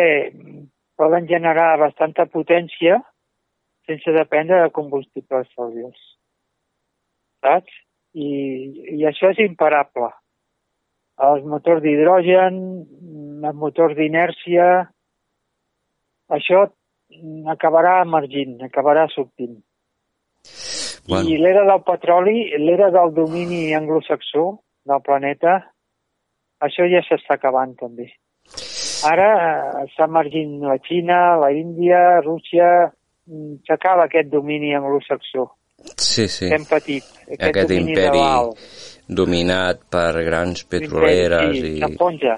poden 0.99 1.27
generar 1.29 1.79
bastanta 1.81 2.27
potència 2.29 2.99
sense 3.89 4.13
dependre 4.13 4.61
de 4.61 4.73
combustibles 4.75 5.49
fòssils. 5.57 6.01
Saps? 7.41 7.71
I, 8.13 8.27
I 8.99 9.05
això 9.07 9.31
és 9.31 9.39
imparable. 9.41 10.11
Els 11.21 11.45
motors 11.47 11.81
d'hidrogen, 11.83 12.57
els 13.45 13.57
motors 13.57 13.95
d'inèrcia, 13.97 14.67
això 16.37 16.63
acabarà 17.51 17.99
emergint, 18.05 18.57
acabarà 18.67 19.07
sortint. 19.11 19.59
Bueno. 21.07 21.29
I 21.29 21.37
l'era 21.41 21.65
del 21.65 21.81
petroli, 21.85 22.37
l'era 22.61 22.89
del 22.93 23.13
domini 23.13 23.73
anglosaxó 23.73 24.45
del 24.87 25.01
planeta, 25.05 25.57
això 26.61 26.85
ja 26.89 27.01
s'està 27.05 27.37
acabant 27.39 27.73
també. 27.79 28.07
Ara 29.09 29.29
eh, 29.33 29.87
està 29.87 30.05
emergint 30.05 30.59
la 30.67 30.77
Xina, 30.85 31.21
la 31.41 31.49
Índia, 31.57 32.21
Rússia, 32.21 32.91
mm, 33.25 33.63
s'acaba 33.67 34.05
aquest 34.05 34.29
domini 34.29 34.75
anglosaxó. 34.77 35.49
Sí, 35.97 36.27
sí. 36.27 36.47
Que 36.47 36.55
hem 36.59 36.67
patit. 36.69 37.07
Aquest, 37.25 37.47
aquest 37.49 37.73
imperi 37.73 38.21
dominat 39.09 39.81
per 39.89 40.21
grans 40.21 40.63
petroleres 40.69 41.57
sí, 41.57 41.73
i... 41.73 41.79
s'enfonsa. 41.81 42.37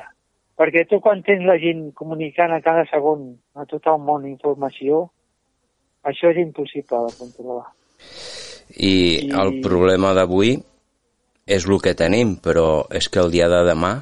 Perquè 0.59 0.83
tu 0.85 0.99
quan 1.01 1.23
tens 1.25 1.45
la 1.47 1.55
gent 1.57 1.87
comunicant 1.97 2.51
a 2.53 2.61
cada 2.61 2.85
segon 2.91 3.31
a 3.57 3.65
tot 3.69 3.87
el 3.89 3.97
món 4.05 4.27
informació, 4.29 5.07
això 6.05 6.29
és 6.29 6.41
impossible 6.43 6.99
de 7.07 7.15
controlar. 7.17 7.71
I, 8.77 8.93
I- 8.93 9.31
el 9.41 9.59
problema 9.65 10.13
d'avui 10.13 10.55
és 11.45 11.65
el 11.67 11.79
que 11.83 11.95
tenim, 11.97 12.37
però 12.37 12.85
és 12.93 13.09
que 13.09 13.19
el 13.23 13.33
dia 13.33 13.49
de 13.51 13.63
demà, 13.67 13.95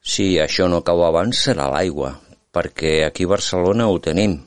si 0.00 0.36
això 0.38 0.68
no 0.70 0.84
cau 0.86 1.02
abans, 1.04 1.42
serà 1.48 1.66
l'aigua, 1.72 2.14
perquè 2.54 3.00
aquí 3.04 3.26
a 3.26 3.34
Barcelona 3.34 3.88
ho 3.90 3.98
tenim. 4.00 4.38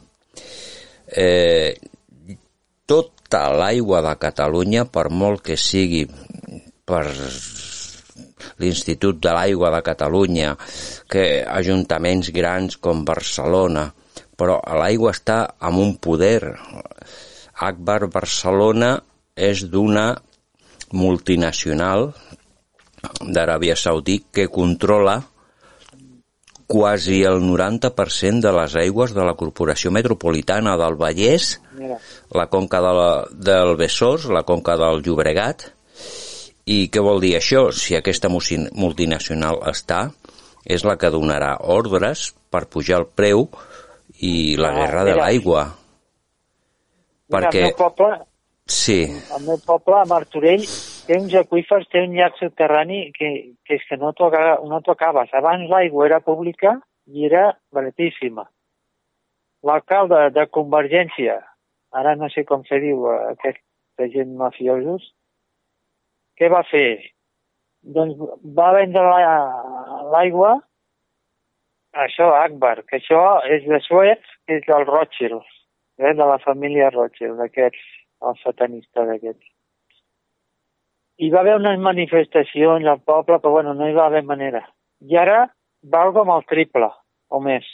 Eh, 1.10 1.76
tota 2.90 3.50
l'aigua 3.54 4.02
de 4.06 4.16
Catalunya, 4.24 4.88
per 4.90 5.10
molt 5.12 5.44
que 5.46 5.58
sigui 5.58 6.08
per 6.90 7.06
l'Institut 8.62 9.20
de 9.24 9.34
l'Aigua 9.36 9.72
de 9.76 9.82
Catalunya, 9.86 10.56
que 11.10 11.44
ajuntaments 11.46 12.32
grans 12.36 12.78
com 12.78 13.06
Barcelona, 13.08 13.90
però 14.40 14.60
l'aigua 14.80 15.14
està 15.16 15.42
amb 15.60 15.84
un 15.84 15.96
poder. 16.00 16.56
Akbar 17.70 18.06
Barcelona 18.08 18.94
és 19.36 19.66
d'una 19.72 20.14
multinacional 20.96 22.14
d'Aràbia 23.20 23.76
Saudí 23.80 24.20
que 24.32 24.48
controla 24.52 25.20
quasi 26.70 27.24
el 27.26 27.40
90% 27.42 28.44
de 28.46 28.52
les 28.54 28.76
aigües 28.78 29.16
de 29.18 29.24
la 29.26 29.34
Corporació 29.34 29.90
Metropolitana 29.90 30.76
del 30.78 31.00
Vallès, 31.00 31.56
la 32.38 32.46
conca 32.52 32.82
de 32.86 32.92
la, 32.94 33.10
del 33.34 33.74
Besòs, 33.80 34.28
la 34.30 34.44
conca 34.46 34.76
del 34.78 35.02
Llobregat, 35.02 35.72
i 36.70 36.78
què 36.94 37.02
vol 37.02 37.22
dir 37.24 37.34
això? 37.40 37.68
Si 37.74 37.96
aquesta 37.98 38.30
multinacional 38.30 39.62
està, 39.72 40.04
és 40.70 40.84
la 40.86 40.98
que 41.02 41.10
donarà 41.14 41.56
ordres 41.76 42.30
per 42.52 42.68
pujar 42.70 43.00
el 43.02 43.08
preu 43.16 43.48
i 44.22 44.56
la 44.60 44.70
Ah, 44.74 44.78
guerra 44.82 45.04
de 45.08 45.16
l'aigua. 45.18 45.64
Perquè, 47.30 47.62
el 47.62 47.72
meu 47.72 47.78
poble, 47.78 48.10
sí, 48.66 49.02
el 49.06 49.44
meu 49.46 49.60
poble, 49.66 49.96
a 50.02 50.06
Martorell, 50.10 50.64
té 51.08 51.18
uns 51.18 51.34
aqüífers, 51.42 51.88
té 51.94 52.02
un 52.06 52.16
llac 52.18 52.38
subterrani 52.42 53.12
que, 53.18 53.30
que 53.66 53.78
és 53.78 53.86
que 53.90 53.98
no 54.02 54.12
t'ho 54.14 54.28
aga- 54.30 54.60
no 54.66 54.82
acabes. 54.94 55.30
Abans 55.34 55.70
l'aigua 55.70 56.08
era 56.08 56.20
pública 56.26 56.76
i 57.08 57.26
era 57.30 57.52
baratíssima. 57.74 58.48
L'alcalde 59.66 60.30
de 60.34 60.46
Convergència, 60.48 61.38
ara 61.92 62.16
no 62.16 62.30
sé 62.30 62.46
com 62.46 62.64
se 62.66 62.80
diu 62.80 63.08
aquesta 63.12 64.08
gent 64.14 64.36
mafiosos, 64.38 65.14
què 66.40 66.50
va 66.52 66.64
fer? 66.72 67.12
Doncs 67.96 68.18
va 68.58 68.72
vendre 68.76 69.04
la- 69.04 70.04
l'aigua 70.14 70.56
a 71.94 72.06
això, 72.06 72.30
Akbar, 72.44 72.84
que 72.86 73.00
això 73.00 73.22
és 73.46 73.66
de 73.68 73.80
Suez, 73.80 74.20
que 74.48 74.60
és 74.60 74.66
del 74.68 74.86
Rothschild, 74.86 75.42
eh, 75.98 76.14
de 76.14 76.26
la 76.32 76.38
família 76.38 76.90
Rothschild, 76.90 77.38
d'aquests, 77.40 77.80
els 78.22 78.42
satanistes 78.44 79.08
d'aquests. 79.08 79.46
Hi 81.20 81.30
va 81.30 81.40
haver 81.40 81.56
unes 81.56 81.80
manifestacions 81.80 82.86
al 82.88 83.02
poble, 83.02 83.40
però 83.40 83.52
bueno, 83.52 83.74
no 83.74 83.88
hi 83.90 83.94
va 83.94 84.06
haver 84.06 84.24
manera. 84.24 84.62
I 85.02 85.18
ara 85.18 85.50
val 85.84 86.14
com 86.14 86.30
el 86.30 86.46
triple, 86.48 86.90
o 87.30 87.40
més, 87.40 87.66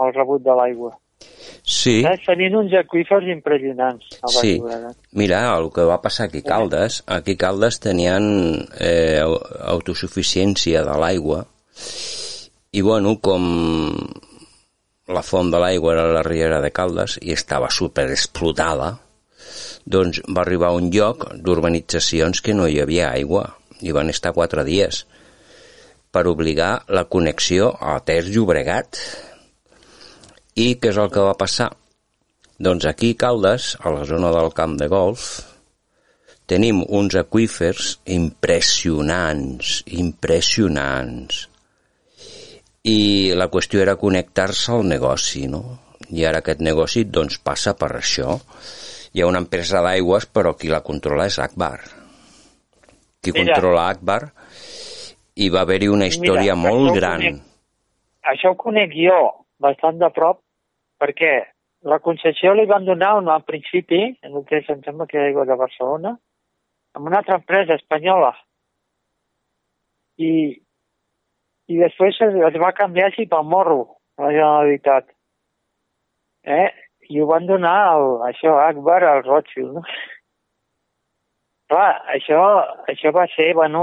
el 0.00 0.14
rebut 0.14 0.42
de 0.42 0.56
l'aigua. 0.56 0.96
Sí, 1.62 2.00
Saps? 2.02 2.24
Tenint 2.26 2.56
uns 2.58 2.72
aqüífers 2.80 3.26
impressionants 3.32 4.06
a 4.22 4.28
Sí. 4.32 4.54
Mira, 5.12 5.42
el 5.58 5.70
que 5.74 5.84
va 5.88 6.00
passar 6.02 6.26
aquí 6.28 6.42
a 6.44 6.48
Caldes, 6.48 7.02
aquí 7.06 7.36
a 7.36 7.40
Caldes 7.44 7.80
tenien 7.80 8.24
eh, 8.78 9.20
au- 9.22 9.38
autosuficiència 9.76 10.82
de 10.86 10.96
l'aigua 10.98 11.44
i 12.72 12.82
bueno, 12.86 13.16
com 13.20 13.44
la 15.10 15.22
font 15.26 15.50
de 15.50 15.58
l'aigua 15.58 15.92
era 15.96 16.04
la 16.14 16.22
riera 16.22 16.60
de 16.62 16.70
Caldes 16.70 17.18
i 17.22 17.32
estava 17.34 17.70
super 17.70 18.04
explotada, 18.12 18.92
doncs 19.84 20.20
va 20.30 20.44
arribar 20.44 20.68
a 20.70 20.76
un 20.78 20.90
lloc 20.94 21.24
d'urbanitzacions 21.34 22.40
que 22.44 22.54
no 22.54 22.68
hi 22.70 22.78
havia 22.80 23.08
aigua 23.10 23.56
i 23.82 23.90
van 23.96 24.10
estar 24.12 24.30
quatre 24.36 24.62
dies 24.64 25.04
per 26.12 26.26
obligar 26.30 26.84
la 26.88 27.04
connexió 27.10 27.72
a 27.80 27.96
Ter 28.04 28.24
Llobregat. 28.28 28.98
I 30.58 30.74
què 30.82 30.90
és 30.90 30.98
el 30.98 31.10
que 31.14 31.22
va 31.22 31.36
passar? 31.38 31.70
Doncs 32.60 32.84
aquí 32.88 33.12
a 33.14 33.18
Caldes, 33.22 33.76
a 33.80 33.92
la 33.94 34.02
zona 34.04 34.32
del 34.34 34.50
camp 34.52 34.74
de 34.80 34.88
golf, 34.90 35.28
tenim 36.50 36.82
uns 36.82 37.14
aqüífers 37.14 38.00
impressionants, 38.10 39.84
impressionants. 39.86 41.46
I 42.82 43.32
la 43.38 43.46
qüestió 43.52 43.80
era 43.84 43.96
connectar-se 44.00 44.72
al 44.74 44.86
negoci, 44.90 45.46
no? 45.46 45.62
I 46.10 46.26
ara 46.26 46.42
aquest 46.42 46.64
negoci 46.66 47.04
doncs 47.06 47.38
passa 47.38 47.76
per 47.78 47.92
això. 48.00 48.34
Hi 49.14 49.22
ha 49.22 49.30
una 49.30 49.42
empresa 49.44 49.82
d'aigües, 49.84 50.26
però 50.26 50.56
qui 50.58 50.70
la 50.72 50.82
controla 50.82 51.28
és 51.30 51.38
Akbar. 51.38 51.78
Qui 53.22 53.30
Mira. 53.36 53.54
controla 53.54 53.86
Akbar 53.92 54.22
i 55.36 55.48
va 55.48 55.62
haver-hi 55.62 55.88
una 55.92 56.08
història 56.10 56.56
Mira, 56.56 56.62
molt 56.66 56.88
això 56.88 56.90
ho 56.90 56.98
gran. 56.98 57.20
conec. 57.20 57.46
Això 58.34 58.50
ho 58.50 58.58
conec 58.58 58.96
jo 58.96 59.20
bastant 59.60 59.98
de 60.00 60.08
prop, 60.16 60.40
perquè 61.00 61.34
la 61.92 62.00
concessió 62.04 62.52
li 62.54 62.66
van 62.68 62.84
donar 62.84 63.14
un, 63.20 63.28
al 63.32 63.44
principi, 63.48 64.02
en 64.22 64.36
el 64.36 64.44
que 64.48 64.60
em 64.60 64.82
sembla 64.84 65.06
que 65.08 65.18
era 65.18 65.28
aigua 65.30 65.46
de 65.48 65.56
Barcelona, 65.56 66.16
amb 66.96 67.08
una 67.08 67.20
altra 67.22 67.38
empresa 67.40 67.78
espanyola. 67.78 68.34
I, 70.20 70.32
i 71.72 71.80
després 71.80 72.20
es, 72.26 72.36
es 72.50 72.60
va 72.60 72.76
canviar 72.76 73.08
així 73.08 73.26
pel 73.30 73.48
morro, 73.48 73.80
la 74.20 74.32
Generalitat. 74.34 75.08
Eh? 76.44 76.68
I 77.10 77.20
ho 77.20 77.26
van 77.30 77.48
donar 77.48 77.76
al, 77.94 78.06
això, 78.28 78.56
a 78.58 78.68
Akbar, 78.74 79.02
al 79.04 79.24
Rothschild, 79.24 79.78
no? 79.78 79.84
Clar, 81.70 81.90
això, 82.10 82.40
això 82.90 83.12
va 83.14 83.24
ser, 83.30 83.52
bueno, 83.54 83.82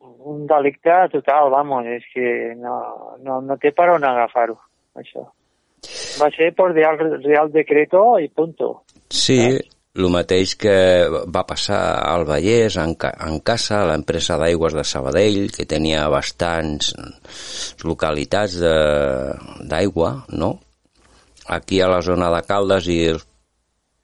un 0.00 0.46
delicte 0.48 0.96
total, 1.12 1.50
vamos, 1.52 1.86
és 1.86 2.04
que 2.14 2.54
no, 2.56 2.74
no, 3.20 3.40
no 3.44 3.56
té 3.60 3.74
per 3.76 3.90
on 3.92 4.06
agafar-ho, 4.08 4.56
això. 4.98 5.26
Va 6.20 6.28
ser 6.36 6.50
por 6.54 6.74
Real, 6.74 6.98
Real 7.24 7.50
Decreto 7.52 8.18
i 8.20 8.28
punto. 8.28 8.82
Sí, 9.08 9.38
el 9.96 10.08
mateix 10.12 10.52
que 10.60 10.74
va 11.32 11.42
passar 11.48 11.80
al 12.04 12.26
Vallès, 12.28 12.76
en, 12.78 12.94
Ca- 13.00 13.14
en 13.26 13.40
Casa, 13.40 13.80
l'empresa 13.88 14.36
d'aigües 14.38 14.76
de 14.76 14.84
Sabadell, 14.84 15.48
que 15.54 15.64
tenia 15.66 16.04
bastants 16.12 16.92
localitats 17.84 18.58
de- 18.60 19.34
d'aigua, 19.66 20.24
no? 20.28 20.58
Aquí 21.48 21.80
a 21.80 21.88
la 21.88 22.02
zona 22.02 22.28
de 22.30 22.42
Caldes 22.46 22.86
i 22.86 23.00
els 23.10 23.26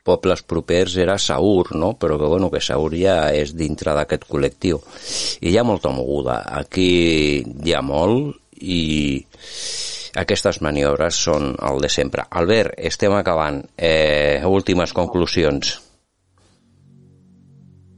pobles 0.06 0.42
propers 0.42 0.96
era 0.96 1.18
Saur, 1.18 1.74
no? 1.76 1.92
Però 1.98 2.16
que, 2.18 2.26
bueno, 2.26 2.50
que 2.50 2.60
Saur 2.60 2.94
ja 2.94 3.32
és 3.34 3.52
dintre 3.54 3.92
d'aquest 3.94 4.24
col·lectiu. 4.30 4.80
I 5.42 5.50
hi 5.50 5.58
ha 5.58 5.64
molta 5.66 5.90
moguda. 5.90 6.40
Aquí 6.46 7.42
hi 7.44 7.74
ha 7.74 7.82
molt 7.82 8.36
i 8.62 9.24
aquestes 10.16 10.60
maniobres 10.64 11.18
són 11.26 11.54
el 11.70 11.82
de 11.84 11.90
sempre. 11.92 12.24
Albert, 12.30 12.76
estem 12.90 13.14
acabant. 13.16 13.62
Eh, 13.76 14.40
últimes 14.46 14.92
conclusions. 14.96 15.76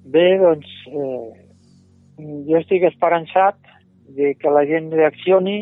Bé, 0.09 0.27
doncs, 0.41 0.69
eh, 0.89 1.29
jo 2.49 2.59
estic 2.59 2.87
esperançat 2.89 3.59
de 4.17 4.35
que 4.41 4.51
la 4.51 4.65
gent 4.67 4.91
reaccioni, 4.95 5.59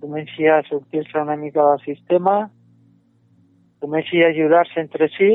comenci 0.00 0.46
a 0.46 0.60
sortir-se 0.68 1.18
una 1.18 1.36
mica 1.36 1.64
del 1.70 1.80
sistema, 1.86 2.50
comenci 3.80 4.22
a 4.22 4.28
ajudar-se 4.28 4.80
entre 4.80 5.08
si, 5.16 5.32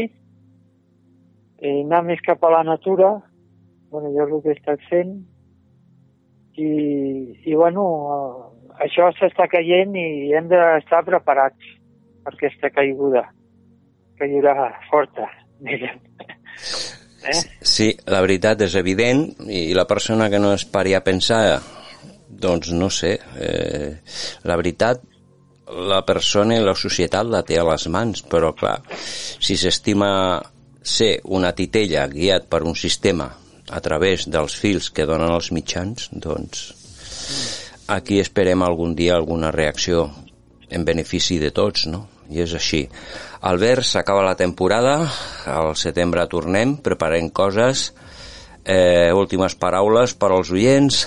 eh, 1.60 1.80
anar 1.84 2.04
més 2.06 2.22
cap 2.22 2.44
a 2.44 2.52
la 2.52 2.64
natura, 2.64 3.16
bueno, 3.90 4.12
jo 4.14 4.28
és 4.28 4.32
el 4.32 4.42
que 4.44 4.54
he 4.54 4.58
estat 4.60 4.86
fent, 4.90 5.14
i, 6.56 6.70
i 7.50 7.56
bueno, 7.56 7.84
eh, 8.14 8.53
això 8.84 9.10
s'està 9.18 9.48
caient 9.52 9.96
i 9.98 10.34
hem 10.36 10.50
d'estar 10.52 11.04
preparats 11.08 11.72
per 12.24 12.34
aquesta 12.36 12.72
caiguda, 12.74 13.24
caiguda 14.20 14.56
forta, 14.90 15.30
diguem. 15.68 16.02
Eh? 17.24 17.40
Sí, 17.64 17.94
la 18.12 18.20
veritat 18.24 18.66
és 18.66 18.76
evident 18.80 19.26
i 19.48 19.72
la 19.76 19.88
persona 19.88 20.30
que 20.32 20.42
no 20.44 20.52
es 20.56 20.66
pari 20.68 20.96
a 20.96 21.04
pensar, 21.06 21.60
doncs 22.28 22.74
no 22.76 22.90
sé, 22.92 23.16
eh, 23.40 23.92
la 24.44 24.60
veritat 24.60 25.04
la 25.74 26.02
persona 26.06 26.58
i 26.58 26.64
la 26.64 26.76
societat 26.76 27.30
la 27.32 27.42
té 27.48 27.58
a 27.58 27.64
les 27.66 27.88
mans, 27.88 28.26
però 28.30 28.52
clar, 28.58 28.82
si 28.94 29.56
s'estima 29.58 30.42
ser 30.84 31.16
una 31.32 31.54
titella 31.56 32.04
guiat 32.12 32.50
per 32.52 32.62
un 32.68 32.76
sistema 32.76 33.30
a 33.72 33.80
través 33.80 34.28
dels 34.28 34.58
fils 34.60 34.92
que 34.92 35.08
donen 35.08 35.32
els 35.32 35.54
mitjans, 35.56 36.10
doncs 36.12 36.66
aquí 37.88 38.20
esperem 38.20 38.62
algun 38.64 38.96
dia 38.96 39.16
alguna 39.16 39.52
reacció 39.52 40.10
en 40.70 40.86
benefici 40.86 41.38
de 41.40 41.52
tots, 41.52 41.88
no? 41.88 42.08
I 42.30 42.42
és 42.46 42.54
així. 42.56 42.86
Albert, 43.44 43.84
s'acaba 43.86 44.24
la 44.26 44.38
temporada, 44.40 44.96
al 45.46 45.76
setembre 45.76 46.26
tornem, 46.32 46.78
preparem 46.82 47.30
coses, 47.30 47.92
eh, 48.66 49.12
últimes 49.14 49.56
paraules 49.60 50.16
per 50.16 50.32
als 50.32 50.52
oients. 50.52 51.04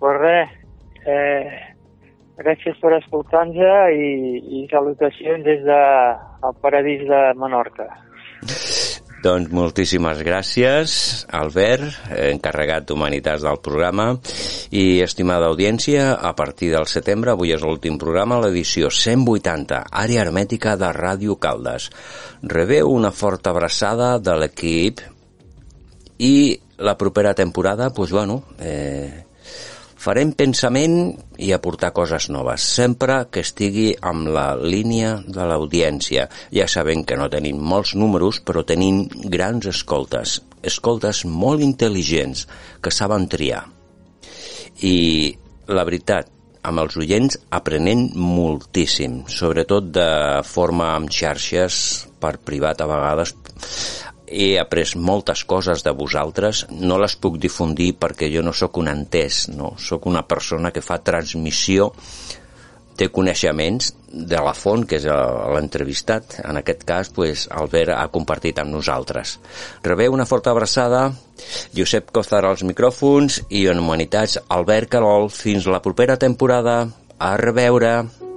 Pues 0.00 0.16
res, 0.16 0.54
eh, 1.04 1.70
gràcies 2.40 2.78
per 2.80 2.94
escoltar-nos 2.96 3.92
i, 3.92 4.62
i 4.62 4.66
salutacions 4.70 5.44
des 5.44 5.66
del 5.66 6.16
de, 6.46 6.54
paradís 6.62 7.04
de 7.08 7.20
Menorca. 7.36 7.90
Doncs 9.20 9.50
moltíssimes 9.52 10.22
gràcies, 10.24 10.92
Albert, 11.36 11.98
encarregat 12.08 12.86
d'Humanitats 12.88 13.42
del 13.44 13.58
programa. 13.60 14.14
I, 14.72 15.02
estimada 15.04 15.50
audiència, 15.50 16.14
a 16.16 16.32
partir 16.38 16.70
del 16.72 16.88
setembre, 16.88 17.34
avui 17.34 17.52
és 17.52 17.60
l'últim 17.60 17.98
programa, 18.00 18.38
l'edició 18.40 18.88
180, 18.88 19.82
àrea 19.92 20.24
hermètica 20.24 20.72
de 20.80 20.88
Ràdio 20.96 21.36
Caldes. 21.36 21.90
Rebeu 22.40 22.88
una 22.94 23.12
forta 23.12 23.52
abraçada 23.52 24.14
de 24.24 24.38
l'equip 24.40 25.04
i 26.16 26.56
la 26.80 26.96
propera 26.96 27.34
temporada, 27.36 27.90
doncs, 27.92 28.16
bueno, 28.16 28.40
eh, 28.56 29.26
farem 30.00 30.32
pensament 30.32 30.94
i 31.44 31.50
aportar 31.52 31.92
coses 31.96 32.30
noves, 32.32 32.64
sempre 32.64 33.18
que 33.32 33.44
estigui 33.44 33.90
amb 34.00 34.30
la 34.32 34.54
línia 34.56 35.18
de 35.26 35.44
l'audiència. 35.44 36.26
Ja 36.56 36.68
sabem 36.68 37.04
que 37.04 37.18
no 37.20 37.28
tenim 37.32 37.60
molts 37.60 37.92
números, 38.00 38.40
però 38.40 38.64
tenim 38.64 39.04
grans 39.32 39.68
escoltes, 39.68 40.38
escoltes 40.64 41.24
molt 41.28 41.60
intel·ligents 41.64 42.46
que 42.80 42.92
saben 42.94 43.28
triar. 43.28 43.66
I 44.80 44.96
la 45.68 45.84
veritat, 45.84 46.30
amb 46.64 46.80
els 46.80 46.96
oients 47.00 47.36
aprenent 47.56 48.10
moltíssim, 48.16 49.22
sobretot 49.28 49.92
de 49.92 50.10
forma 50.48 50.94
amb 50.94 51.12
xarxes 51.12 52.06
per 52.20 52.38
privat 52.44 52.80
a 52.80 52.88
vegades 52.88 53.36
he 54.30 54.54
après 54.62 54.94
moltes 54.96 55.44
coses 55.44 55.82
de 55.84 55.92
vosaltres, 55.92 56.64
no 56.70 56.98
les 57.02 57.16
puc 57.18 57.38
difundir 57.42 57.92
perquè 57.98 58.30
jo 58.32 58.44
no 58.46 58.54
sóc 58.54 58.78
un 58.80 58.88
entès, 58.92 59.48
no, 59.50 59.74
sóc 59.78 60.06
una 60.06 60.22
persona 60.22 60.70
que 60.70 60.84
fa 60.84 61.00
transmissió 61.02 61.90
té 63.00 63.08
coneixements 63.08 63.94
de 64.12 64.40
la 64.44 64.52
font, 64.52 64.84
que 64.84 64.98
és 65.00 65.06
l'entrevistat. 65.08 66.40
En 66.44 66.58
aquest 66.60 66.84
cas, 66.84 67.10
pues, 67.16 67.46
Albert 67.48 67.94
ha 67.96 68.08
compartit 68.12 68.60
amb 68.60 68.74
nosaltres. 68.74 69.38
Rebeu 69.86 70.12
una 70.12 70.28
forta 70.28 70.52
abraçada, 70.52 71.06
Josep 71.76 72.10
Cozar 72.12 72.44
als 72.44 72.64
micròfons 72.66 73.44
i 73.48 73.66
en 73.72 73.80
Humanitats, 73.80 74.40
Albert 74.48 74.92
Carol. 74.96 75.30
Fins 75.32 75.70
la 75.70 75.80
propera 75.80 76.18
temporada. 76.20 76.82
A 77.20 77.36
reveure. 77.36 78.29